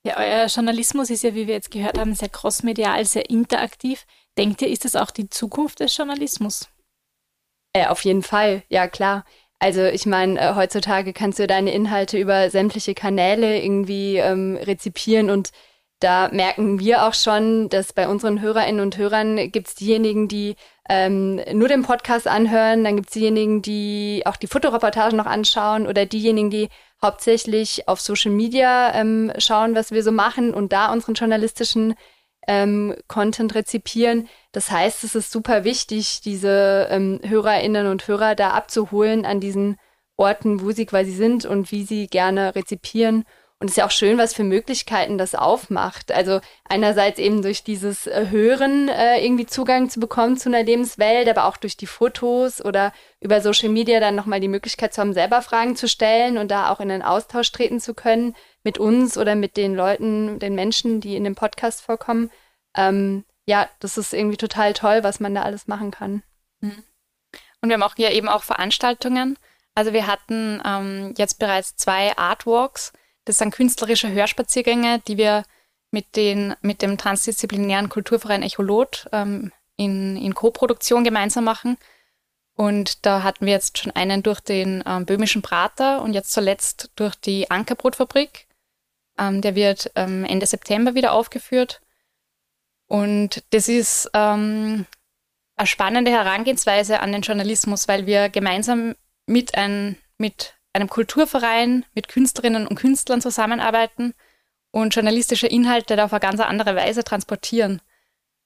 Ja, 0.06 0.18
euer 0.18 0.46
Journalismus 0.46 1.10
ist 1.10 1.24
ja, 1.24 1.34
wie 1.34 1.48
wir 1.48 1.56
jetzt 1.56 1.72
gehört 1.72 1.98
haben, 1.98 2.16
sehr 2.16 2.30
crossmedial, 2.30 3.04
sehr 3.06 3.30
interaktiv. 3.30 4.06
Denkt 4.38 4.62
ihr, 4.62 4.70
ist 4.70 4.86
das 4.86 4.96
auch 4.96 5.12
die 5.12 5.30
Zukunft 5.30 5.82
des 5.82 5.96
Journalismus? 5.98 6.70
Äh, 7.74 7.88
auf 7.88 8.06
jeden 8.06 8.24
Fall, 8.24 8.64
ja 8.70 8.88
klar. 8.88 9.26
Also 9.60 9.84
ich 9.84 10.06
meine, 10.06 10.40
äh, 10.40 10.56
heutzutage 10.56 11.12
kannst 11.12 11.40
du 11.40 11.48
deine 11.48 11.74
Inhalte 11.74 12.18
über 12.18 12.50
sämtliche 12.50 12.94
Kanäle 12.94 13.62
irgendwie 13.62 14.18
ähm, 14.18 14.56
rezipieren 14.56 15.30
und 15.30 15.52
da 16.00 16.30
merken 16.32 16.80
wir 16.80 17.06
auch 17.06 17.14
schon, 17.14 17.70
dass 17.70 17.94
bei 17.94 18.08
unseren 18.08 18.42
Hörerinnen 18.42 18.82
und 18.82 18.98
Hörern 18.98 19.52
gibt 19.52 19.68
es 19.68 19.76
diejenigen, 19.76 20.28
die 20.28 20.56
ähm, 20.88 21.42
nur 21.54 21.68
den 21.68 21.84
Podcast 21.84 22.28
anhören, 22.28 22.84
dann 22.84 22.96
gibt 22.96 23.10
es 23.10 23.14
diejenigen, 23.14 23.62
die 23.62 24.24
auch 24.26 24.38
die 24.38 24.48
Fotoreportagen 24.48 25.18
noch 25.18 25.26
anschauen 25.26 25.86
oder 25.88 26.06
diejenigen, 26.06 26.50
die 26.50 26.70
hauptsächlich 27.02 27.88
auf 27.88 28.02
Social 28.02 28.32
Media 28.32 28.94
ähm, 28.96 29.32
schauen, 29.38 29.76
was 29.76 29.92
wir 29.92 30.04
so 30.04 30.12
machen 30.12 30.54
und 30.54 30.74
da 30.74 30.92
unseren 30.92 31.16
journalistischen 31.16 31.96
ähm, 32.48 32.96
Content 33.08 33.54
rezipieren. 33.54 34.28
Das 34.52 34.72
heißt, 34.72 35.04
es 35.04 35.16
ist 35.16 35.32
super 35.32 35.64
wichtig, 35.64 36.22
diese 36.22 36.88
ähm, 36.90 37.20
Hörerinnen 37.24 37.88
und 37.88 38.08
Hörer 38.08 38.36
da 38.36 38.52
abzuholen 38.52 39.26
an 39.26 39.40
diesen 39.40 39.78
Orten, 40.18 40.62
wo 40.62 40.72
sie 40.72 40.86
quasi 40.86 41.12
sind 41.12 41.46
und 41.46 41.72
wie 41.72 41.84
sie 41.84 42.08
gerne 42.08 42.56
rezipieren 42.56 43.26
und 43.62 43.68
es 43.68 43.74
ist 43.74 43.78
ja 43.78 43.86
auch 43.86 43.92
schön, 43.92 44.18
was 44.18 44.34
für 44.34 44.46
Möglichkeiten 44.46 45.18
das 45.18 45.36
aufmacht. 45.36 46.14
Also 46.14 46.40
einerseits 46.64 47.20
eben 47.20 47.42
durch 47.42 47.66
dieses 47.66 48.08
äh, 48.08 48.28
Hören 48.30 48.88
äh, 48.88 49.22
irgendwie 49.24 49.48
Zugang 49.48 49.90
zu 49.90 50.00
bekommen 50.00 50.38
zu 50.38 50.48
einer 50.48 50.64
Lebenswelt, 50.64 51.28
aber 51.28 51.44
auch 51.44 51.58
durch 51.58 51.76
die 51.76 51.86
Fotos 51.86 52.64
oder 52.64 52.94
über 53.20 53.42
Social 53.42 53.68
Media 53.68 54.00
dann 54.00 54.16
nochmal 54.16 54.40
die 54.40 54.48
Möglichkeit 54.48 54.94
zu 54.94 55.02
haben, 55.02 55.14
selber 55.14 55.42
Fragen 55.42 55.76
zu 55.76 55.90
stellen 55.90 56.38
und 56.38 56.52
da 56.52 56.72
auch 56.72 56.80
in 56.80 56.90
einen 56.90 57.02
Austausch 57.02 57.52
treten 57.52 57.82
zu 57.82 57.94
können 57.94 58.34
mit 58.64 58.78
uns 58.78 59.18
oder 59.18 59.36
mit 59.36 59.58
den 59.58 59.76
Leuten, 59.76 60.40
den 60.40 60.56
Menschen, 60.56 61.02
die 61.02 61.18
in 61.18 61.26
dem 61.26 61.36
Podcast 61.36 61.82
vorkommen. 61.82 62.32
Ähm, 62.78 63.26
ja, 63.46 63.68
das 63.82 63.98
ist 63.98 64.14
irgendwie 64.14 64.38
total 64.38 64.72
toll, 64.72 65.04
was 65.04 65.20
man 65.20 65.36
da 65.36 65.42
alles 65.42 65.68
machen 65.68 65.92
kann. 65.92 66.24
Mhm. 66.62 66.84
Und 67.62 67.68
wir 67.68 67.74
haben 67.74 67.84
auch 67.84 67.98
ja 67.98 68.10
eben 68.10 68.30
auch 68.30 68.44
Veranstaltungen. 68.44 69.38
Also 69.76 69.92
wir 69.92 70.08
hatten 70.08 70.62
ähm, 70.66 71.14
jetzt 71.18 71.40
bereits 71.40 71.76
zwei 71.76 72.16
Artwalks 72.18 72.94
das 73.30 73.38
sind 73.38 73.54
künstlerische 73.54 74.12
Hörspaziergänge, 74.12 75.02
die 75.08 75.18
wir 75.18 75.44
mit, 75.92 76.16
den, 76.16 76.56
mit 76.62 76.82
dem 76.82 76.98
transdisziplinären 76.98 77.88
Kulturverein 77.88 78.42
Echolot 78.42 79.08
ähm, 79.12 79.52
in, 79.76 80.18
in 80.18 80.34
Co-Produktion 80.34 81.04
gemeinsam 81.04 81.44
machen. 81.44 81.78
Und 82.56 83.06
da 83.06 83.22
hatten 83.22 83.46
wir 83.46 83.54
jetzt 83.54 83.78
schon 83.78 83.92
einen 83.92 84.24
durch 84.24 84.40
den 84.40 84.84
ähm, 84.86 85.06
böhmischen 85.06 85.44
Prater 85.44 86.02
und 86.02 86.14
jetzt 86.14 86.32
zuletzt 86.32 86.90
durch 86.96 87.14
die 87.16 87.52
Ankerbrotfabrik. 87.52 88.48
Ähm, 89.20 89.42
der 89.42 89.54
wird 89.54 89.92
ähm, 89.96 90.26
Ende 90.26 90.48
September 90.48 90.96
wieder 90.96 91.14
aufgeführt. 91.14 91.82
Und 92.88 93.44
das 93.52 93.70
ist 93.70 94.10
ähm, 94.16 94.88
eine 95.56 95.68
spannende 95.68 96.10
Herangehensweise 96.10 97.00
an 97.00 97.12
den 97.12 97.22
Journalismus, 97.22 97.88
weil 97.88 98.08
wir 98.08 98.30
gemeinsam 98.30 98.96
mit, 99.28 99.54
ein, 99.54 99.98
mit 100.18 100.56
einem 100.74 100.90
Kulturverein, 100.90 101.86
mit 101.94 102.08
Künstlerinnen 102.08 102.68
und 102.68 102.76
Künstlern 102.76 103.22
zusammenarbeiten 103.22 104.14
und 104.72 104.94
journalistische 104.94 105.48
Inhalte 105.48 105.96
da 105.96 106.06
auf 106.06 106.14
eine 106.14 106.20
ganz 106.20 106.40
andere 106.40 106.76
Weise 106.76 107.04
transportieren. 107.04 107.82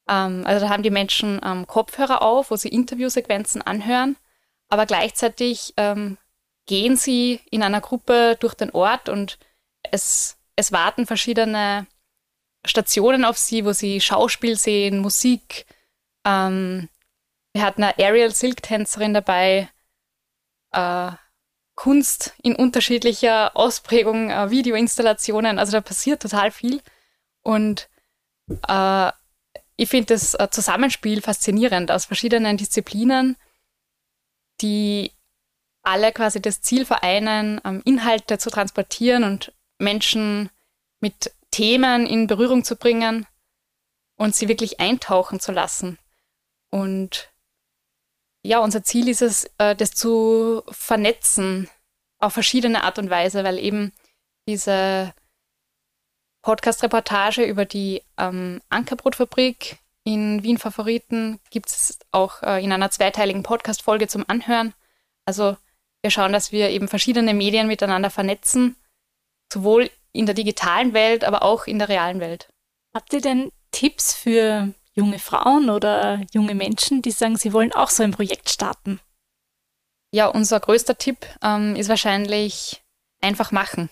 Ähm, 0.08 0.44
also 0.46 0.66
da 0.66 0.72
haben 0.72 0.84
die 0.84 0.90
Menschen 0.90 1.42
ähm, 1.44 1.68
Kopfhörer 1.68 2.22
auf, 2.22 2.52
wo 2.52 2.56
sie 2.56 2.70
Interviewsequenzen 2.70 3.62
anhören, 3.62 4.16
aber 4.70 4.86
gleichzeitig 4.86 5.74
ähm, 5.78 6.18
gehen 6.66 6.96
sie 6.96 7.42
in 7.52 7.64
einer 7.64 7.82
Gruppe 7.82 8.38
durch 8.40 8.54
den 8.54 8.72
Ort 8.72 9.10
und 9.10 9.38
es, 9.84 10.38
es 10.56 10.72
warten 10.72 11.06
verschiedene 11.06 11.88
Stationen 12.66 13.26
auf 13.26 13.38
sie, 13.38 13.66
wo 13.66 13.74
sie 13.74 14.00
Schauspiel 14.00 14.56
sehen, 14.56 15.00
Musik. 15.00 15.66
Ähm, 16.26 16.90
wir 17.54 17.64
hatten 17.64 17.84
eine 17.84 17.98
Aerial 17.98 18.32
Silk-Tänzerin 18.32 19.14
dabei, 19.14 19.70
äh, 20.72 21.12
Kunst 21.76 22.34
in 22.44 22.56
unterschiedlicher 22.56 23.56
Ausprägung, 23.56 24.30
äh, 24.30 24.50
Videoinstallationen. 24.50 25.60
Also 25.60 25.72
da 25.72 25.82
passiert 25.82 26.22
total 26.22 26.52
viel. 26.52 26.82
Und 27.42 27.90
äh, 28.68 29.12
ich 29.76 29.90
finde 29.90 30.14
das 30.14 30.36
äh, 30.36 30.50
Zusammenspiel 30.50 31.22
faszinierend 31.22 31.92
aus 31.92 32.06
verschiedenen 32.06 32.58
Disziplinen, 32.58 33.38
die 34.62 35.12
alle 35.82 36.12
quasi 36.14 36.42
das 36.42 36.62
Ziel 36.62 36.86
vereinen, 36.86 37.60
ähm, 37.66 37.82
Inhalte 37.86 38.38
zu 38.38 38.50
transportieren 38.50 39.24
und 39.24 39.54
Menschen 39.80 40.50
mit 41.00 41.34
Themen 41.52 42.06
in 42.06 42.28
Berührung 42.28 42.64
zu 42.64 42.76
bringen 42.76 43.28
und 44.16 44.36
sie 44.36 44.48
wirklich 44.48 44.80
eintauchen 44.80 45.40
zu 45.40 45.52
lassen. 45.52 45.98
Und 46.70 47.33
ja, 48.44 48.60
unser 48.60 48.84
Ziel 48.84 49.08
ist 49.08 49.22
es, 49.22 49.50
äh, 49.58 49.76
das 49.76 49.92
zu 49.92 50.64
vernetzen 50.70 51.70
auf 52.20 52.34
verschiedene 52.34 52.84
Art 52.84 53.00
und 53.00 53.10
Weise, 53.10 53.44
weil 53.44 53.58
eben 53.58 53.92
diese 54.48 55.14
Podcast-Reportage 56.42 57.44
über 57.44 57.66
die 57.66 58.04
ähm, 58.18 58.62
Ankerbrotfabrik 58.70 59.78
in 60.04 60.44
Wien 60.44 60.58
Favoriten 60.58 61.40
gibt 61.50 61.70
es 61.70 61.98
auch 62.12 62.44
äh, 62.44 62.64
in 62.64 62.74
einer 62.74 62.92
zweiteiligen 62.92 63.44
Podcast-Folge 63.44 64.08
zum 64.08 64.26
Anhören. 64.28 64.74
Also 65.26 65.56
wir 66.02 66.12
schauen, 66.12 66.34
dass 66.34 66.52
wir 66.52 66.70
eben 66.70 66.90
verschiedene 66.90 67.34
Medien 67.34 67.68
miteinander 67.68 68.10
vernetzen, 68.10 68.76
sowohl 69.52 69.90
in 70.12 70.26
der 70.26 70.36
digitalen 70.36 70.94
Welt, 70.94 71.24
aber 71.24 71.44
auch 71.44 71.66
in 71.66 71.80
der 71.80 71.88
realen 71.88 72.20
Welt. 72.20 72.50
Habt 72.94 73.14
ihr 73.14 73.22
denn 73.22 73.52
Tipps 73.72 74.14
für 74.14 74.74
junge 74.94 75.20
Frauen 75.20 75.70
oder 75.70 76.22
junge 76.32 76.56
Menschen, 76.56 77.02
die 77.02 77.12
sagen, 77.12 77.38
sie 77.38 77.54
wollen 77.54 77.74
auch 77.74 77.90
so 77.90 78.04
ein 78.04 78.12
Projekt 78.12 78.50
starten? 78.50 79.00
Ja, 80.12 80.28
unser 80.28 80.60
größter 80.60 80.98
Tipp 80.98 81.26
ähm, 81.42 81.76
ist 81.76 81.90
wahrscheinlich 81.90 82.84
einfach 83.22 83.52
machen 83.52 83.90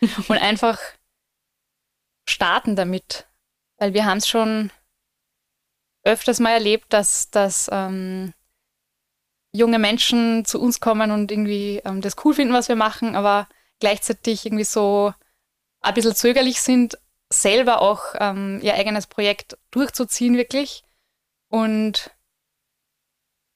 und 0.28 0.38
einfach 0.38 0.80
starten 2.28 2.74
damit. 2.74 3.26
Weil 3.78 3.94
wir 3.94 4.04
haben 4.04 4.18
es 4.18 4.28
schon 4.28 4.70
öfters 6.02 6.40
mal 6.40 6.50
erlebt, 6.50 6.92
dass, 6.92 7.30
dass 7.30 7.68
ähm, 7.72 8.32
junge 9.52 9.78
Menschen 9.78 10.44
zu 10.44 10.60
uns 10.60 10.80
kommen 10.80 11.10
und 11.10 11.30
irgendwie 11.30 11.80
ähm, 11.84 12.00
das 12.00 12.16
cool 12.24 12.34
finden, 12.34 12.54
was 12.54 12.68
wir 12.68 12.76
machen, 12.76 13.14
aber 13.14 13.48
gleichzeitig 13.80 14.46
irgendwie 14.46 14.64
so 14.64 15.12
ein 15.80 15.94
bisschen 15.94 16.14
zögerlich 16.14 16.60
sind, 16.60 16.98
selber 17.32 17.80
auch 17.80 18.14
ähm, 18.18 18.60
ihr 18.62 18.74
eigenes 18.74 19.06
Projekt 19.06 19.56
durchzuziehen, 19.70 20.36
wirklich. 20.36 20.84
Und 21.48 22.10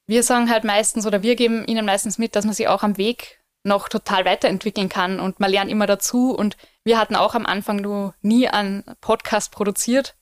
wir 0.07 0.23
sagen 0.23 0.51
halt 0.51 0.65
meistens 0.65 1.07
oder 1.07 1.23
wir 1.23 1.37
geben 1.37 1.65
ihnen 1.67 1.85
meistens 1.85 2.19
mit, 2.19 2.37
dass 2.37 2.45
man 2.45 2.55
sich 2.55 2.69
auch 2.69 2.83
am 2.83 2.97
Weg 2.97 3.41
noch 3.65 3.89
total 3.89 4.25
weiterentwickeln 4.27 4.91
kann 4.91 5.19
und 5.19 5.41
man 5.41 5.51
lernt 5.51 5.71
immer 5.71 5.87
dazu. 5.87 6.35
Und 6.35 6.57
wir 6.85 6.99
hatten 6.99 7.17
auch 7.17 7.35
am 7.35 7.47
Anfang 7.47 7.77
nur 7.77 8.15
nie 8.21 8.49
einen 8.49 8.85
Podcast 9.01 9.53
produziert. 9.53 10.17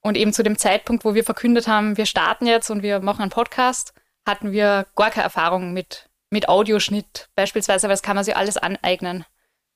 Und 0.00 0.16
eben 0.16 0.32
zu 0.32 0.42
dem 0.42 0.58
Zeitpunkt, 0.58 1.04
wo 1.04 1.14
wir 1.14 1.22
verkündet 1.22 1.68
haben, 1.68 1.96
wir 1.96 2.06
starten 2.06 2.46
jetzt 2.46 2.70
und 2.70 2.82
wir 2.82 3.00
machen 3.00 3.22
einen 3.22 3.30
Podcast, 3.30 3.94
hatten 4.26 4.50
wir 4.50 4.86
gar 4.96 5.10
keine 5.10 5.24
Erfahrung 5.24 5.72
mit, 5.72 6.08
mit 6.30 6.48
Audioschnitt 6.48 7.28
beispielsweise, 7.36 7.86
weil 7.86 7.92
das 7.92 8.02
kann 8.02 8.16
man 8.16 8.24
sich 8.24 8.36
alles 8.36 8.56
aneignen. 8.56 9.24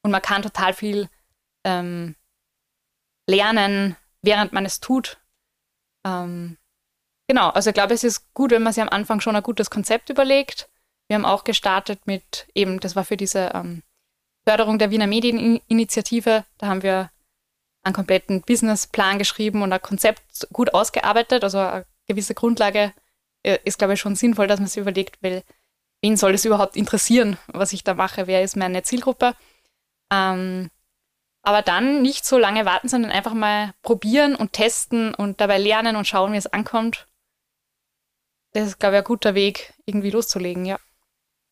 Und 0.02 0.10
man 0.10 0.22
kann 0.22 0.42
total 0.42 0.72
viel 0.72 1.08
ähm, 1.64 2.16
lernen, 3.26 3.96
während 4.22 4.52
man 4.52 4.64
es 4.64 4.80
tut. 4.80 5.18
Ähm, 6.06 6.56
genau, 7.28 7.50
also 7.50 7.70
ich 7.70 7.74
glaube, 7.74 7.94
es 7.94 8.04
ist 8.04 8.32
gut, 8.34 8.50
wenn 8.50 8.62
man 8.62 8.72
sich 8.72 8.82
am 8.82 8.88
Anfang 8.88 9.20
schon 9.20 9.36
ein 9.36 9.42
gutes 9.42 9.70
Konzept 9.70 10.10
überlegt. 10.10 10.68
Wir 11.08 11.16
haben 11.16 11.24
auch 11.24 11.44
gestartet 11.44 12.06
mit 12.06 12.48
eben, 12.54 12.80
das 12.80 12.96
war 12.96 13.04
für 13.04 13.16
diese 13.16 13.50
ähm, 13.54 13.82
Förderung 14.46 14.78
der 14.78 14.90
Wiener 14.90 15.06
Medieninitiative, 15.06 16.44
da 16.58 16.66
haben 16.66 16.82
wir 16.82 17.10
einen 17.86 17.94
kompletten 17.94 18.42
Businessplan 18.42 19.18
geschrieben 19.18 19.62
und 19.62 19.72
ein 19.72 19.80
Konzept 19.80 20.48
gut 20.52 20.74
ausgearbeitet. 20.74 21.44
Also 21.44 21.58
eine 21.58 21.86
gewisse 22.08 22.34
Grundlage 22.34 22.92
äh, 23.44 23.58
ist, 23.64 23.78
glaube 23.78 23.94
ich, 23.94 24.00
schon 24.00 24.16
sinnvoll, 24.16 24.48
dass 24.48 24.58
man 24.58 24.68
sich 24.68 24.80
überlegt, 24.80 25.22
weil, 25.22 25.44
wen 26.02 26.16
soll 26.16 26.34
es 26.34 26.44
überhaupt 26.44 26.76
interessieren, 26.76 27.38
was 27.46 27.72
ich 27.72 27.84
da 27.84 27.94
mache, 27.94 28.26
wer 28.26 28.42
ist 28.42 28.56
meine 28.56 28.82
Zielgruppe. 28.82 29.34
Ähm, 30.12 30.70
aber 31.46 31.62
dann 31.62 32.02
nicht 32.02 32.26
so 32.26 32.38
lange 32.38 32.64
warten, 32.64 32.88
sondern 32.88 33.12
einfach 33.12 33.32
mal 33.32 33.72
probieren 33.82 34.34
und 34.34 34.52
testen 34.52 35.14
und 35.14 35.40
dabei 35.40 35.58
lernen 35.58 35.94
und 35.94 36.06
schauen, 36.06 36.32
wie 36.32 36.38
es 36.38 36.52
ankommt. 36.52 37.06
Das 38.52 38.66
ist, 38.66 38.80
glaube 38.80 38.96
ich, 38.96 39.02
ein 39.02 39.04
guter 39.04 39.36
Weg, 39.36 39.72
irgendwie 39.84 40.10
loszulegen, 40.10 40.66
ja. 40.66 40.78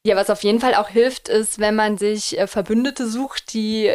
Ja, 0.04 0.16
was 0.16 0.30
auf 0.30 0.42
jeden 0.42 0.58
Fall 0.58 0.74
auch 0.74 0.88
hilft, 0.88 1.28
ist, 1.28 1.60
wenn 1.60 1.76
man 1.76 1.96
sich 1.96 2.36
äh, 2.36 2.48
Verbündete 2.48 3.06
sucht, 3.06 3.54
die, 3.54 3.88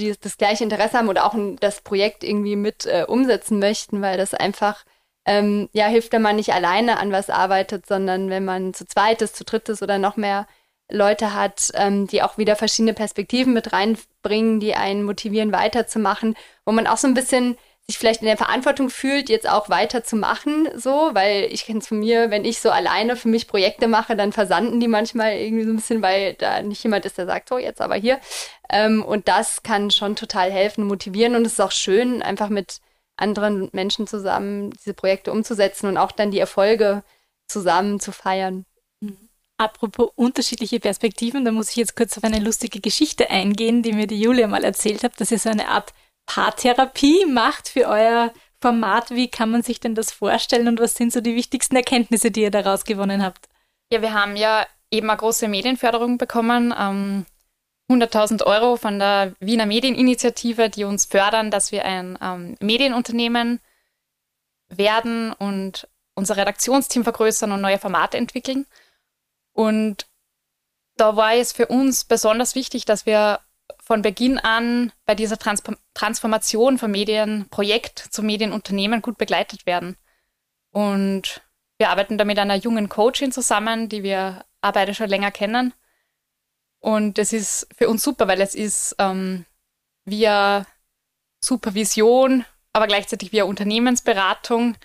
die 0.00 0.14
das 0.20 0.38
gleiche 0.38 0.64
Interesse 0.64 0.98
haben 0.98 1.08
oder 1.08 1.24
auch 1.24 1.36
das 1.60 1.82
Projekt 1.82 2.24
irgendwie 2.24 2.56
mit 2.56 2.84
äh, 2.86 3.04
umsetzen 3.06 3.60
möchten, 3.60 4.02
weil 4.02 4.18
das 4.18 4.34
einfach 4.34 4.84
ähm, 5.24 5.68
ja 5.72 5.86
hilft, 5.86 6.12
wenn 6.12 6.20
man 6.20 6.36
nicht 6.36 6.52
alleine 6.52 6.98
an 6.98 7.12
was 7.12 7.30
arbeitet, 7.30 7.86
sondern 7.86 8.28
wenn 8.28 8.44
man 8.44 8.74
zu 8.74 8.86
zweites, 8.86 9.32
zu 9.32 9.44
drittes 9.44 9.82
oder 9.82 9.98
noch 9.98 10.16
mehr 10.16 10.48
Leute 10.90 11.34
hat, 11.34 11.70
ähm, 11.74 12.06
die 12.06 12.22
auch 12.22 12.38
wieder 12.38 12.56
verschiedene 12.56 12.94
Perspektiven 12.94 13.52
mit 13.52 13.72
reinbringen, 13.72 14.60
die 14.60 14.74
einen 14.74 15.02
motivieren, 15.02 15.52
weiterzumachen, 15.52 16.36
wo 16.64 16.72
man 16.72 16.86
auch 16.86 16.98
so 16.98 17.06
ein 17.06 17.14
bisschen 17.14 17.56
sich 17.86 17.98
vielleicht 17.98 18.22
in 18.22 18.26
der 18.26 18.38
Verantwortung 18.38 18.88
fühlt, 18.88 19.28
jetzt 19.28 19.48
auch 19.48 19.68
weiterzumachen, 19.68 20.68
so, 20.74 21.10
weil 21.12 21.48
ich 21.52 21.66
kenne 21.66 21.80
es 21.80 21.88
von 21.88 21.98
mir, 21.98 22.30
wenn 22.30 22.46
ich 22.46 22.60
so 22.60 22.70
alleine 22.70 23.14
für 23.14 23.28
mich 23.28 23.46
Projekte 23.46 23.88
mache, 23.88 24.16
dann 24.16 24.32
versanden 24.32 24.80
die 24.80 24.88
manchmal 24.88 25.34
irgendwie 25.34 25.64
so 25.64 25.70
ein 25.70 25.76
bisschen, 25.76 26.00
weil 26.00 26.32
da 26.34 26.62
nicht 26.62 26.82
jemand 26.82 27.04
ist, 27.04 27.18
der 27.18 27.26
sagt, 27.26 27.50
so, 27.50 27.58
jetzt 27.58 27.82
aber 27.82 27.96
hier. 27.96 28.20
Ähm, 28.70 29.04
und 29.04 29.28
das 29.28 29.62
kann 29.62 29.90
schon 29.90 30.16
total 30.16 30.50
helfen, 30.50 30.84
motivieren 30.84 31.34
und 31.34 31.46
es 31.46 31.54
ist 31.54 31.60
auch 31.60 31.72
schön, 31.72 32.22
einfach 32.22 32.48
mit 32.48 32.80
anderen 33.16 33.68
Menschen 33.72 34.06
zusammen 34.06 34.70
diese 34.70 34.94
Projekte 34.94 35.30
umzusetzen 35.30 35.86
und 35.86 35.98
auch 35.98 36.12
dann 36.12 36.30
die 36.30 36.40
Erfolge 36.40 37.04
zusammen 37.46 38.00
zu 38.00 38.12
feiern. 38.12 38.64
Apropos 39.64 40.10
unterschiedliche 40.14 40.78
Perspektiven, 40.78 41.44
da 41.44 41.50
muss 41.50 41.70
ich 41.70 41.76
jetzt 41.76 41.96
kurz 41.96 42.18
auf 42.18 42.24
eine 42.24 42.38
lustige 42.38 42.80
Geschichte 42.80 43.30
eingehen, 43.30 43.82
die 43.82 43.92
mir 43.92 44.06
die 44.06 44.20
Julia 44.20 44.46
mal 44.46 44.62
erzählt 44.62 45.02
hat, 45.02 45.18
dass 45.18 45.30
ihr 45.30 45.38
so 45.38 45.48
eine 45.48 45.68
Art 45.68 45.92
Paartherapie 46.26 47.24
macht 47.26 47.68
für 47.68 47.88
euer 47.88 48.32
Format. 48.60 49.10
Wie 49.10 49.28
kann 49.28 49.50
man 49.50 49.62
sich 49.62 49.80
denn 49.80 49.94
das 49.94 50.12
vorstellen 50.12 50.68
und 50.68 50.80
was 50.80 50.94
sind 50.94 51.12
so 51.12 51.20
die 51.20 51.34
wichtigsten 51.34 51.76
Erkenntnisse, 51.76 52.30
die 52.30 52.42
ihr 52.42 52.50
daraus 52.50 52.84
gewonnen 52.84 53.22
habt? 53.22 53.48
Ja, 53.90 54.02
wir 54.02 54.12
haben 54.12 54.36
ja 54.36 54.66
eben 54.90 55.08
eine 55.08 55.18
große 55.18 55.48
Medienförderung 55.48 56.18
bekommen. 56.18 56.74
Ähm, 56.78 57.26
100.000 57.90 58.44
Euro 58.44 58.76
von 58.76 58.98
der 58.98 59.34
Wiener 59.40 59.66
Medieninitiative, 59.66 60.70
die 60.70 60.84
uns 60.84 61.04
fördern, 61.04 61.50
dass 61.50 61.72
wir 61.72 61.84
ein 61.84 62.18
ähm, 62.22 62.56
Medienunternehmen 62.60 63.60
werden 64.68 65.32
und 65.32 65.88
unser 66.14 66.36
Redaktionsteam 66.36 67.04
vergrößern 67.04 67.52
und 67.52 67.60
neue 67.60 67.78
Formate 67.78 68.16
entwickeln. 68.16 68.66
Und 69.54 70.06
da 70.96 71.16
war 71.16 71.34
es 71.34 71.52
für 71.52 71.66
uns 71.66 72.04
besonders 72.04 72.54
wichtig, 72.54 72.84
dass 72.84 73.06
wir 73.06 73.40
von 73.82 74.02
Beginn 74.02 74.38
an 74.38 74.92
bei 75.06 75.14
dieser 75.14 75.38
Trans 75.38 75.62
Transformation 75.94 76.76
vom 76.78 76.90
Medienprojekt 76.90 77.98
zum 77.98 78.26
Medienunternehmen 78.26 79.00
gut 79.00 79.16
begleitet 79.16 79.64
werden. 79.64 79.96
Und 80.70 81.42
wir 81.78 81.90
arbeiten 81.90 82.18
da 82.18 82.24
mit 82.24 82.38
einer 82.38 82.56
jungen 82.56 82.88
Coachin 82.88 83.32
zusammen, 83.32 83.88
die 83.88 84.02
wir 84.02 84.44
beide 84.60 84.94
schon 84.94 85.08
länger 85.08 85.30
kennen. 85.30 85.72
Und 86.80 87.18
das 87.18 87.32
ist 87.32 87.68
für 87.76 87.88
uns 87.88 88.02
super, 88.02 88.28
weil 88.28 88.40
es 88.40 88.54
ist 88.54 88.96
ähm, 88.98 89.46
via 90.04 90.66
Supervision, 91.40 92.44
aber 92.72 92.86
gleichzeitig 92.86 93.32
via 93.32 93.44
Unternehmensberatung. 93.44 94.76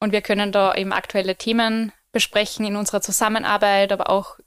Und 0.00 0.12
wir 0.12 0.22
können 0.22 0.52
da 0.52 0.74
eben 0.74 0.92
aktuelle 0.92 1.36
Themen 1.36 1.92
besprechen 2.12 2.64
in 2.64 2.76
unserer 2.76 3.00
Zusammenarbeit, 3.00 3.92
aber 3.92 4.10
auch 4.10 4.38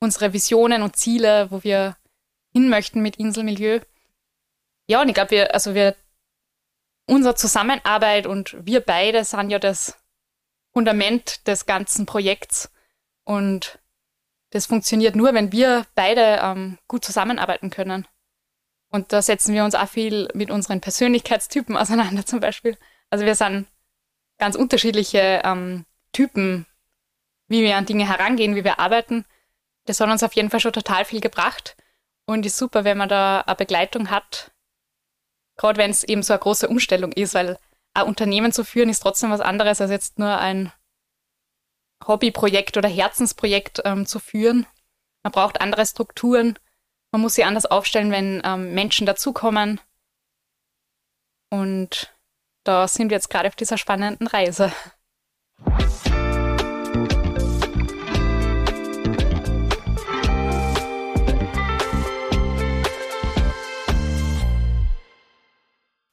unsere 0.00 0.32
Visionen 0.32 0.82
und 0.82 0.96
Ziele, 0.96 1.50
wo 1.50 1.62
wir 1.64 1.96
hin 2.52 2.68
möchten 2.68 3.00
mit 3.00 3.16
Inselmilieu. 3.16 3.80
Ja, 4.88 5.00
und 5.00 5.08
ich 5.08 5.14
glaube, 5.14 5.32
wir, 5.32 5.54
also 5.54 5.74
wir, 5.74 5.96
unsere 7.08 7.34
Zusammenarbeit 7.34 8.26
und 8.26 8.56
wir 8.64 8.80
beide 8.80 9.24
sind 9.24 9.50
ja 9.50 9.58
das 9.58 9.98
Fundament 10.72 11.46
des 11.46 11.66
ganzen 11.66 12.06
Projekts. 12.06 12.70
Und 13.24 13.78
das 14.50 14.66
funktioniert 14.66 15.16
nur, 15.16 15.34
wenn 15.34 15.52
wir 15.52 15.86
beide 15.94 16.38
ähm, 16.42 16.78
gut 16.88 17.04
zusammenarbeiten 17.04 17.70
können. 17.70 18.06
Und 18.90 19.12
da 19.12 19.22
setzen 19.22 19.54
wir 19.54 19.64
uns 19.64 19.74
auch 19.74 19.88
viel 19.88 20.28
mit 20.34 20.50
unseren 20.50 20.80
Persönlichkeitstypen 20.80 21.76
auseinander 21.76 22.24
zum 22.26 22.40
Beispiel. 22.40 22.76
Also 23.10 23.24
wir 23.24 23.34
sind 23.34 23.66
ganz 24.38 24.54
unterschiedliche 24.54 25.40
ähm, 25.44 25.84
Typen, 26.12 26.66
wie 27.48 27.62
wir 27.62 27.76
an 27.76 27.86
Dinge 27.86 28.08
herangehen, 28.08 28.56
wie 28.56 28.64
wir 28.64 28.78
arbeiten. 28.78 29.24
Das 29.84 30.00
hat 30.00 30.10
uns 30.10 30.22
auf 30.22 30.34
jeden 30.34 30.50
Fall 30.50 30.60
schon 30.60 30.72
total 30.72 31.04
viel 31.04 31.20
gebracht 31.20 31.76
und 32.26 32.44
ist 32.44 32.56
super, 32.56 32.84
wenn 32.84 32.98
man 32.98 33.08
da 33.08 33.40
eine 33.42 33.56
Begleitung 33.56 34.10
hat, 34.10 34.52
gerade 35.56 35.78
wenn 35.78 35.90
es 35.90 36.04
eben 36.04 36.22
so 36.22 36.32
eine 36.32 36.40
große 36.40 36.68
Umstellung 36.68 37.12
ist, 37.12 37.34
weil 37.34 37.58
ein 37.94 38.06
Unternehmen 38.06 38.52
zu 38.52 38.64
führen 38.64 38.90
ist 38.90 39.00
trotzdem 39.00 39.30
was 39.30 39.40
anderes 39.40 39.80
als 39.80 39.90
jetzt 39.90 40.18
nur 40.18 40.38
ein 40.38 40.72
Hobbyprojekt 42.06 42.76
oder 42.76 42.88
Herzensprojekt 42.88 43.82
ähm, 43.84 44.06
zu 44.06 44.18
führen. 44.18 44.66
Man 45.22 45.32
braucht 45.32 45.60
andere 45.60 45.86
Strukturen. 45.86 46.58
Man 47.10 47.22
muss 47.22 47.34
sie 47.34 47.44
anders 47.44 47.66
aufstellen, 47.66 48.10
wenn 48.10 48.42
ähm, 48.44 48.74
Menschen 48.74 49.06
dazukommen. 49.06 49.80
Und 51.50 52.14
da 52.64 52.86
sind 52.86 53.10
wir 53.10 53.16
jetzt 53.16 53.30
gerade 53.30 53.48
auf 53.48 53.56
dieser 53.56 53.78
spannenden 53.78 54.26
Reise. 54.26 54.72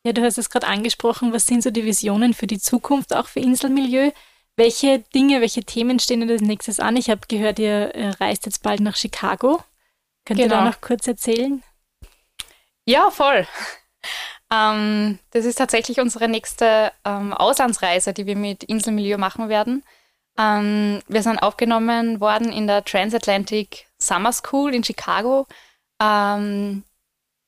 Ja, 0.06 0.12
du 0.12 0.22
hast 0.22 0.38
es 0.38 0.50
gerade 0.50 0.68
angesprochen. 0.68 1.32
Was 1.32 1.48
sind 1.48 1.64
so 1.64 1.72
die 1.72 1.86
Visionen 1.86 2.34
für 2.34 2.48
die 2.48 2.60
Zukunft, 2.60 3.16
auch 3.16 3.28
für 3.28 3.40
Inselmilieu? 3.40 4.12
Welche 4.56 5.00
Dinge, 5.00 5.42
welche 5.42 5.64
Themen 5.64 5.98
stehen 6.00 6.20
denn 6.20 6.30
als 6.30 6.42
nächstes 6.42 6.80
an? 6.80 6.98
Ich 6.98 7.10
habe 7.10 7.22
gehört, 7.28 7.58
ihr 7.58 7.96
äh, 7.96 8.10
reist 8.10 8.46
jetzt 8.46 8.62
bald 8.62 8.82
nach 8.82 8.98
Chicago. 8.98 9.64
Könnt 10.26 10.40
genau. 10.40 10.44
ihr 10.44 10.50
da 10.50 10.60
genau. 10.60 10.70
noch 10.70 10.82
kurz 10.82 11.08
erzählen? 11.08 11.64
Ja, 12.86 13.10
voll. 13.10 13.48
Ähm, 14.52 15.18
das 15.32 15.46
ist 15.46 15.56
tatsächlich 15.56 16.00
unsere 16.00 16.28
nächste 16.28 16.92
ähm, 17.06 17.34
Auslandsreise, 17.34 18.14
die 18.14 18.28
wir 18.28 18.36
mit 18.36 18.64
Inselmilieu 18.64 19.18
machen 19.18 19.50
werden. 19.50 19.84
Ähm, 20.38 21.02
wir 21.08 21.24
sind 21.24 21.40
aufgenommen 21.40 22.20
worden 22.20 22.52
in 22.52 22.68
der 22.68 22.86
Transatlantic 22.86 23.88
Summer 23.98 24.32
School 24.32 24.76
in 24.76 24.84
Chicago. 24.84 25.48
Ähm, 26.00 26.84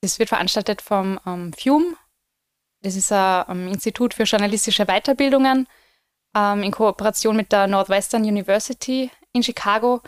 das 0.01 0.17
wird 0.17 0.29
veranstaltet 0.29 0.81
vom 0.81 1.19
ähm, 1.27 1.53
FUME 1.53 1.95
das 2.85 2.95
ist 2.95 3.11
ein 3.11 3.43
um, 3.47 3.67
Institut 3.67 4.13
für 4.13 4.23
journalistische 4.23 4.85
Weiterbildungen 4.85 5.67
ähm, 6.35 6.63
in 6.63 6.71
Kooperation 6.71 7.35
mit 7.35 7.51
der 7.51 7.67
Northwestern 7.67 8.23
University 8.23 9.09
in 9.33 9.43
Chicago. 9.43 10.01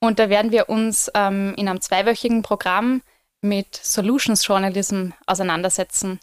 Und 0.00 0.18
da 0.18 0.30
werden 0.30 0.52
wir 0.52 0.68
uns 0.68 1.10
ähm, 1.14 1.54
in 1.56 1.68
einem 1.68 1.80
zweiwöchigen 1.80 2.42
Programm 2.42 3.02
mit 3.42 3.74
Solutions 3.74 4.46
Journalism 4.46 5.10
auseinandersetzen. 5.26 6.20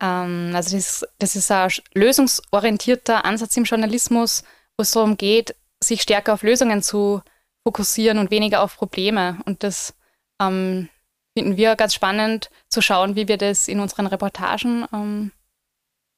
Ähm, 0.00 0.52
also 0.54 0.76
das, 0.76 1.06
das 1.18 1.36
ist 1.36 1.50
ein 1.50 1.70
lösungsorientierter 1.94 3.24
Ansatz 3.24 3.56
im 3.56 3.64
Journalismus, 3.64 4.44
wo 4.76 4.82
es 4.82 4.92
darum 4.92 5.16
geht, 5.16 5.54
sich 5.82 6.02
stärker 6.02 6.34
auf 6.34 6.42
Lösungen 6.42 6.82
zu 6.82 7.22
fokussieren 7.64 8.18
und 8.18 8.30
weniger 8.30 8.62
auf 8.62 8.76
Probleme. 8.76 9.38
Und 9.44 9.62
das 9.62 9.94
ähm, 10.40 10.88
finden 11.36 11.58
wir 11.58 11.76
ganz 11.76 11.92
spannend 11.92 12.48
zu 12.70 12.80
schauen, 12.80 13.14
wie 13.14 13.28
wir 13.28 13.36
das 13.36 13.68
in 13.68 13.80
unseren 13.80 14.06
Reportagen 14.06 14.86
ähm, 14.90 15.32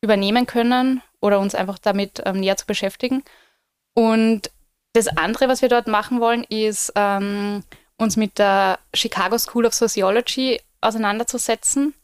übernehmen 0.00 0.46
können 0.46 1.02
oder 1.20 1.40
uns 1.40 1.56
einfach 1.56 1.78
damit 1.78 2.22
ähm, 2.24 2.38
näher 2.38 2.56
zu 2.56 2.66
beschäftigen. 2.66 3.24
Und 3.94 4.52
das 4.92 5.08
andere, 5.08 5.48
was 5.48 5.60
wir 5.60 5.68
dort 5.68 5.88
machen 5.88 6.20
wollen, 6.20 6.44
ist 6.44 6.92
ähm, 6.94 7.64
uns 7.96 8.16
mit 8.16 8.38
der 8.38 8.78
Chicago 8.94 9.36
School 9.38 9.66
of 9.66 9.74
Sociology 9.74 10.60
auseinanderzusetzen. 10.80 11.94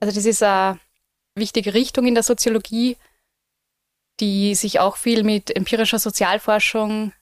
Also 0.00 0.14
das 0.14 0.26
ist 0.26 0.42
eine 0.42 0.78
wichtige 1.36 1.72
Richtung 1.72 2.06
in 2.06 2.14
der 2.14 2.22
Soziologie, 2.22 2.98
die 4.20 4.54
sich 4.54 4.78
auch 4.78 4.98
viel 4.98 5.24
mit 5.24 5.56
empirischer 5.56 5.98
Sozialforschung 5.98 7.14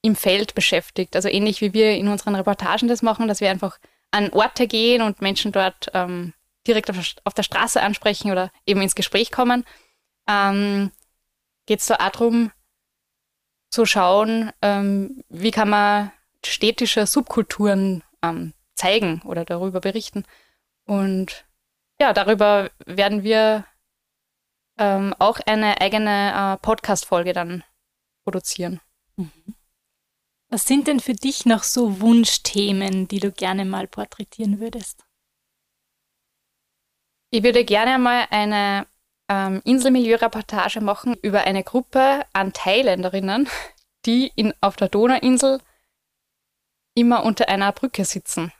im 0.00 0.16
Feld 0.16 0.54
beschäftigt. 0.54 1.14
Also 1.14 1.28
ähnlich 1.28 1.60
wie 1.60 1.74
wir 1.74 1.94
in 1.94 2.08
unseren 2.08 2.36
Reportagen 2.36 2.88
das 2.88 3.02
machen, 3.02 3.28
dass 3.28 3.42
wir 3.42 3.50
einfach 3.50 3.78
an 4.12 4.30
Orte 4.30 4.66
gehen 4.66 5.02
und 5.02 5.20
Menschen 5.20 5.52
dort 5.52 5.90
ähm, 5.94 6.34
direkt 6.66 6.90
auf, 6.90 6.96
auf, 7.24 7.34
der 7.34 7.42
Straße 7.42 7.82
ansprechen 7.82 8.30
oder 8.30 8.52
eben 8.66 8.80
ins 8.80 8.94
Gespräch 8.94 9.32
kommen, 9.32 9.64
ähm, 10.28 10.92
geht 11.66 11.80
es 11.80 11.86
so 11.86 11.94
auch 11.94 12.10
darum, 12.10 12.52
zu 13.70 13.86
schauen, 13.86 14.52
ähm, 14.60 15.24
wie 15.28 15.50
kann 15.50 15.70
man 15.70 16.12
städtische 16.44 17.06
Subkulturen 17.06 18.04
ähm, 18.22 18.52
zeigen 18.74 19.22
oder 19.22 19.44
darüber 19.44 19.80
berichten. 19.80 20.24
Und 20.84 21.46
ja, 22.00 22.12
darüber 22.12 22.70
werden 22.84 23.22
wir 23.22 23.64
ähm, 24.78 25.14
auch 25.18 25.40
eine 25.46 25.80
eigene 25.80 26.32
äh, 26.54 26.56
Podcast-Folge 26.58 27.32
dann 27.32 27.64
produzieren. 28.24 28.80
Mhm. 29.16 29.54
Was 30.52 30.66
sind 30.66 30.86
denn 30.86 31.00
für 31.00 31.14
dich 31.14 31.46
noch 31.46 31.62
so 31.62 32.02
Wunschthemen, 32.02 33.08
die 33.08 33.20
du 33.20 33.32
gerne 33.32 33.64
mal 33.64 33.88
porträtieren 33.88 34.60
würdest? 34.60 35.02
Ich 37.30 37.42
würde 37.42 37.64
gerne 37.64 37.98
mal 37.98 38.26
eine 38.28 38.86
ähm, 39.30 39.62
Inselmilieu-Reportage 39.64 40.82
machen 40.82 41.16
über 41.22 41.44
eine 41.44 41.64
Gruppe 41.64 42.26
an 42.34 42.52
Thailänderinnen, 42.52 43.48
die 44.04 44.30
in, 44.36 44.52
auf 44.60 44.76
der 44.76 44.90
Donauinsel 44.90 45.58
immer 46.94 47.24
unter 47.24 47.48
einer 47.48 47.72
Brücke 47.72 48.04
sitzen. 48.04 48.52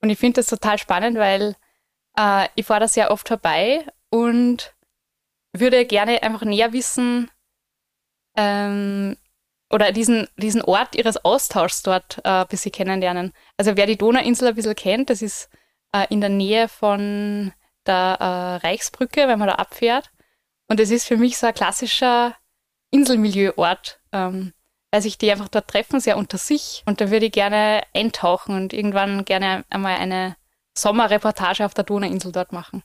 Und 0.00 0.08
ich 0.08 0.18
finde 0.18 0.36
das 0.40 0.46
total 0.46 0.78
spannend, 0.78 1.18
weil 1.18 1.56
äh, 2.16 2.48
ich 2.54 2.64
fahre 2.64 2.80
da 2.80 2.88
sehr 2.88 3.10
oft 3.10 3.28
vorbei 3.28 3.86
und 4.08 4.74
würde 5.52 5.84
gerne 5.84 6.22
einfach 6.22 6.46
näher 6.46 6.72
wissen, 6.72 7.30
ähm, 8.34 9.18
oder 9.70 9.92
diesen, 9.92 10.28
diesen 10.36 10.62
Ort 10.62 10.94
ihres 10.94 11.24
Austauschs 11.24 11.82
dort 11.82 12.18
äh, 12.24 12.28
ein 12.28 12.46
bisschen 12.48 12.72
kennenlernen. 12.72 13.32
Also 13.56 13.76
wer 13.76 13.86
die 13.86 13.98
Donauinsel 13.98 14.48
ein 14.48 14.54
bisschen 14.54 14.74
kennt, 14.74 15.10
das 15.10 15.22
ist 15.22 15.48
äh, 15.92 16.06
in 16.10 16.20
der 16.20 16.30
Nähe 16.30 16.68
von 16.68 17.52
der 17.86 18.16
äh, 18.20 18.66
Reichsbrücke, 18.66 19.28
wenn 19.28 19.38
man 19.38 19.48
da 19.48 19.54
abfährt. 19.56 20.10
Und 20.68 20.80
das 20.80 20.90
ist 20.90 21.06
für 21.06 21.16
mich 21.16 21.38
so 21.38 21.46
ein 21.46 21.54
klassischer 21.54 22.34
Inselmilieuort, 22.90 24.00
ähm, 24.12 24.52
weil 24.90 25.02
sich 25.02 25.18
die 25.18 25.30
einfach 25.30 25.48
dort 25.48 25.68
treffen, 25.68 26.00
sehr 26.00 26.16
unter 26.16 26.38
sich. 26.38 26.82
Und 26.86 27.00
da 27.00 27.10
würde 27.10 27.26
ich 27.26 27.32
gerne 27.32 27.82
eintauchen 27.92 28.54
und 28.54 28.72
irgendwann 28.72 29.24
gerne 29.24 29.64
einmal 29.70 29.96
eine 29.96 30.36
Sommerreportage 30.76 31.64
auf 31.64 31.74
der 31.74 31.84
Donauinsel 31.84 32.32
dort 32.32 32.52
machen. 32.52 32.82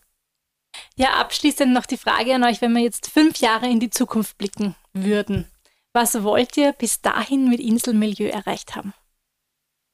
Ja, 0.95 1.13
abschließend 1.19 1.73
noch 1.73 1.85
die 1.85 1.97
Frage 1.97 2.35
an 2.35 2.43
euch, 2.43 2.61
wenn 2.61 2.73
wir 2.73 2.81
jetzt 2.81 3.09
fünf 3.09 3.37
Jahre 3.37 3.67
in 3.67 3.79
die 3.79 3.89
Zukunft 3.89 4.37
blicken 4.37 4.75
würden. 4.93 5.49
Was 5.93 6.23
wollt 6.23 6.55
ihr 6.57 6.73
bis 6.73 7.01
dahin 7.01 7.49
mit 7.49 7.59
Inselmilieu 7.59 8.27
erreicht 8.27 8.75
haben? 8.75 8.93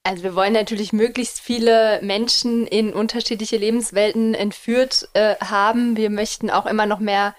Also 0.03 0.21
wir 0.21 0.35
wollen 0.35 0.53
natürlich 0.53 0.93
möglichst 0.93 1.39
viele 1.39 1.99
Menschen 2.03 2.67
in 2.67 2.93
unterschiedliche 2.93 3.57
Lebenswelten 3.57 4.35
entführt 4.35 5.09
äh, 5.13 5.35
haben. 5.37 5.97
Wir 5.97 6.11
möchten 6.11 6.51
auch 6.51 6.67
immer 6.67 6.85
noch 6.85 6.99
mehr 6.99 7.35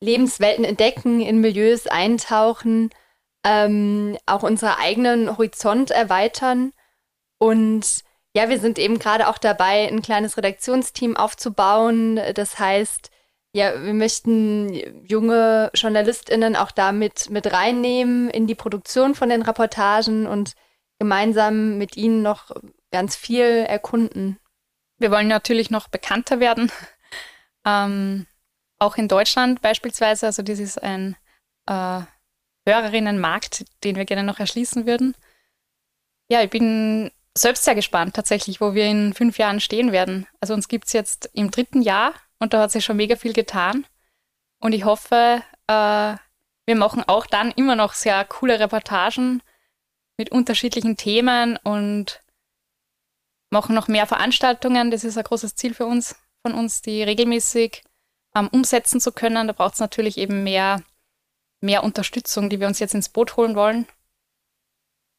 Lebenswelten 0.00 0.64
entdecken, 0.64 1.22
in 1.22 1.40
Milieus 1.40 1.86
eintauchen, 1.86 2.90
ähm, 3.44 4.18
auch 4.26 4.42
unseren 4.42 4.74
eigenen 4.78 5.30
Horizont 5.38 5.90
erweitern. 5.90 6.72
Und 7.38 8.02
ja, 8.36 8.50
wir 8.50 8.58
sind 8.60 8.78
eben 8.78 8.98
gerade 8.98 9.28
auch 9.28 9.38
dabei, 9.38 9.88
ein 9.88 10.02
kleines 10.02 10.36
Redaktionsteam 10.36 11.16
aufzubauen. 11.16 12.20
Das 12.34 12.58
heißt, 12.58 13.10
ja, 13.54 13.82
wir 13.82 13.92
möchten 13.92 15.06
junge 15.06 15.70
JournalistInnen 15.74 16.56
auch 16.56 16.70
damit 16.70 17.28
mit 17.28 17.52
reinnehmen 17.52 18.30
in 18.30 18.46
die 18.46 18.54
Produktion 18.54 19.14
von 19.14 19.28
den 19.28 19.42
Reportagen 19.42 20.26
und 20.26 20.54
gemeinsam 20.98 21.76
mit 21.76 21.96
ihnen 21.96 22.22
noch 22.22 22.50
ganz 22.90 23.14
viel 23.14 23.44
erkunden. 23.68 24.38
Wir 24.98 25.10
wollen 25.10 25.28
natürlich 25.28 25.70
noch 25.70 25.88
bekannter 25.88 26.40
werden. 26.40 26.70
Ähm, 27.64 28.26
auch 28.80 28.96
in 28.96 29.06
Deutschland 29.06 29.62
beispielsweise. 29.62 30.26
Also 30.26 30.42
das 30.42 30.58
ist 30.58 30.82
ein 30.82 31.14
äh, 31.66 32.00
Hörerinnenmarkt, 32.66 33.64
den 33.84 33.94
wir 33.94 34.04
gerne 34.04 34.24
noch 34.24 34.40
erschließen 34.40 34.84
würden. 34.84 35.14
Ja, 36.28 36.42
ich 36.42 36.50
bin 36.50 37.12
selbst 37.38 37.62
sehr 37.62 37.76
gespannt 37.76 38.16
tatsächlich, 38.16 38.60
wo 38.60 38.74
wir 38.74 38.86
in 38.86 39.14
fünf 39.14 39.38
Jahren 39.38 39.60
stehen 39.60 39.92
werden. 39.92 40.26
Also 40.40 40.54
uns 40.54 40.66
gibt 40.66 40.88
es 40.88 40.92
jetzt 40.92 41.30
im 41.34 41.52
dritten 41.52 41.82
Jahr 41.82 42.14
und 42.42 42.52
da 42.52 42.60
hat 42.60 42.72
sich 42.72 42.84
schon 42.84 42.96
mega 42.96 43.16
viel 43.16 43.32
getan. 43.32 43.86
Und 44.58 44.72
ich 44.72 44.84
hoffe, 44.84 45.42
äh, 45.66 46.16
wir 46.66 46.76
machen 46.76 47.04
auch 47.06 47.26
dann 47.26 47.50
immer 47.52 47.76
noch 47.76 47.94
sehr 47.94 48.24
coole 48.24 48.60
Reportagen 48.60 49.42
mit 50.16 50.30
unterschiedlichen 50.30 50.96
Themen 50.96 51.56
und 51.62 52.20
machen 53.50 53.74
noch 53.74 53.88
mehr 53.88 54.06
Veranstaltungen. 54.06 54.90
Das 54.90 55.04
ist 55.04 55.16
ein 55.16 55.24
großes 55.24 55.54
Ziel 55.54 55.74
für 55.74 55.86
uns, 55.86 56.16
von 56.42 56.54
uns, 56.54 56.82
die 56.82 57.02
regelmäßig 57.02 57.84
ähm, 58.34 58.48
umsetzen 58.48 59.00
zu 59.00 59.12
können. 59.12 59.46
Da 59.46 59.52
braucht 59.52 59.74
es 59.74 59.80
natürlich 59.80 60.18
eben 60.18 60.42
mehr 60.42 60.82
mehr 61.62 61.84
Unterstützung, 61.84 62.50
die 62.50 62.60
wir 62.60 62.66
uns 62.66 62.80
jetzt 62.80 62.94
ins 62.94 63.08
Boot 63.08 63.36
holen 63.36 63.54
wollen. 63.54 63.86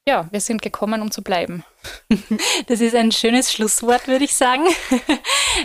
Ja, 0.06 0.28
wir 0.32 0.42
sind 0.42 0.62
gekommen, 0.62 1.02
um 1.02 1.12
zu 1.12 1.22
bleiben. 1.22 1.64
Das 2.68 2.82
ist 2.82 2.96
ein 2.96 3.12
schönes 3.12 3.52
Schlusswort, 3.52 4.08
würde 4.08 4.26
ich 4.26 4.34
sagen. 4.34 4.64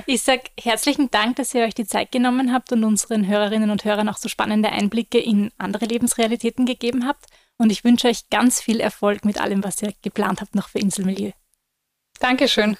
Ich 0.06 0.22
sage 0.22 0.42
herzlichen 0.60 1.10
Dank, 1.10 1.36
dass 1.36 1.54
ihr 1.54 1.64
euch 1.64 1.74
die 1.74 1.86
Zeit 1.86 2.12
genommen 2.12 2.52
habt 2.52 2.72
und 2.72 2.84
unseren 2.84 3.26
Hörerinnen 3.26 3.70
und 3.70 3.84
Hörern 3.84 4.08
auch 4.10 4.18
so 4.18 4.28
spannende 4.28 4.70
Einblicke 4.70 5.18
in 5.18 5.50
andere 5.56 5.86
Lebensrealitäten 5.86 6.66
gegeben 6.66 7.06
habt. 7.06 7.24
Und 7.56 7.72
ich 7.72 7.84
wünsche 7.84 8.08
euch 8.08 8.28
ganz 8.28 8.60
viel 8.60 8.80
Erfolg 8.80 9.24
mit 9.24 9.40
allem, 9.40 9.64
was 9.64 9.80
ihr 9.80 9.94
geplant 10.02 10.42
habt 10.42 10.54
noch 10.54 10.68
für 10.68 10.78
Inselmilieu. 10.78 11.32
Dankeschön. 12.20 12.76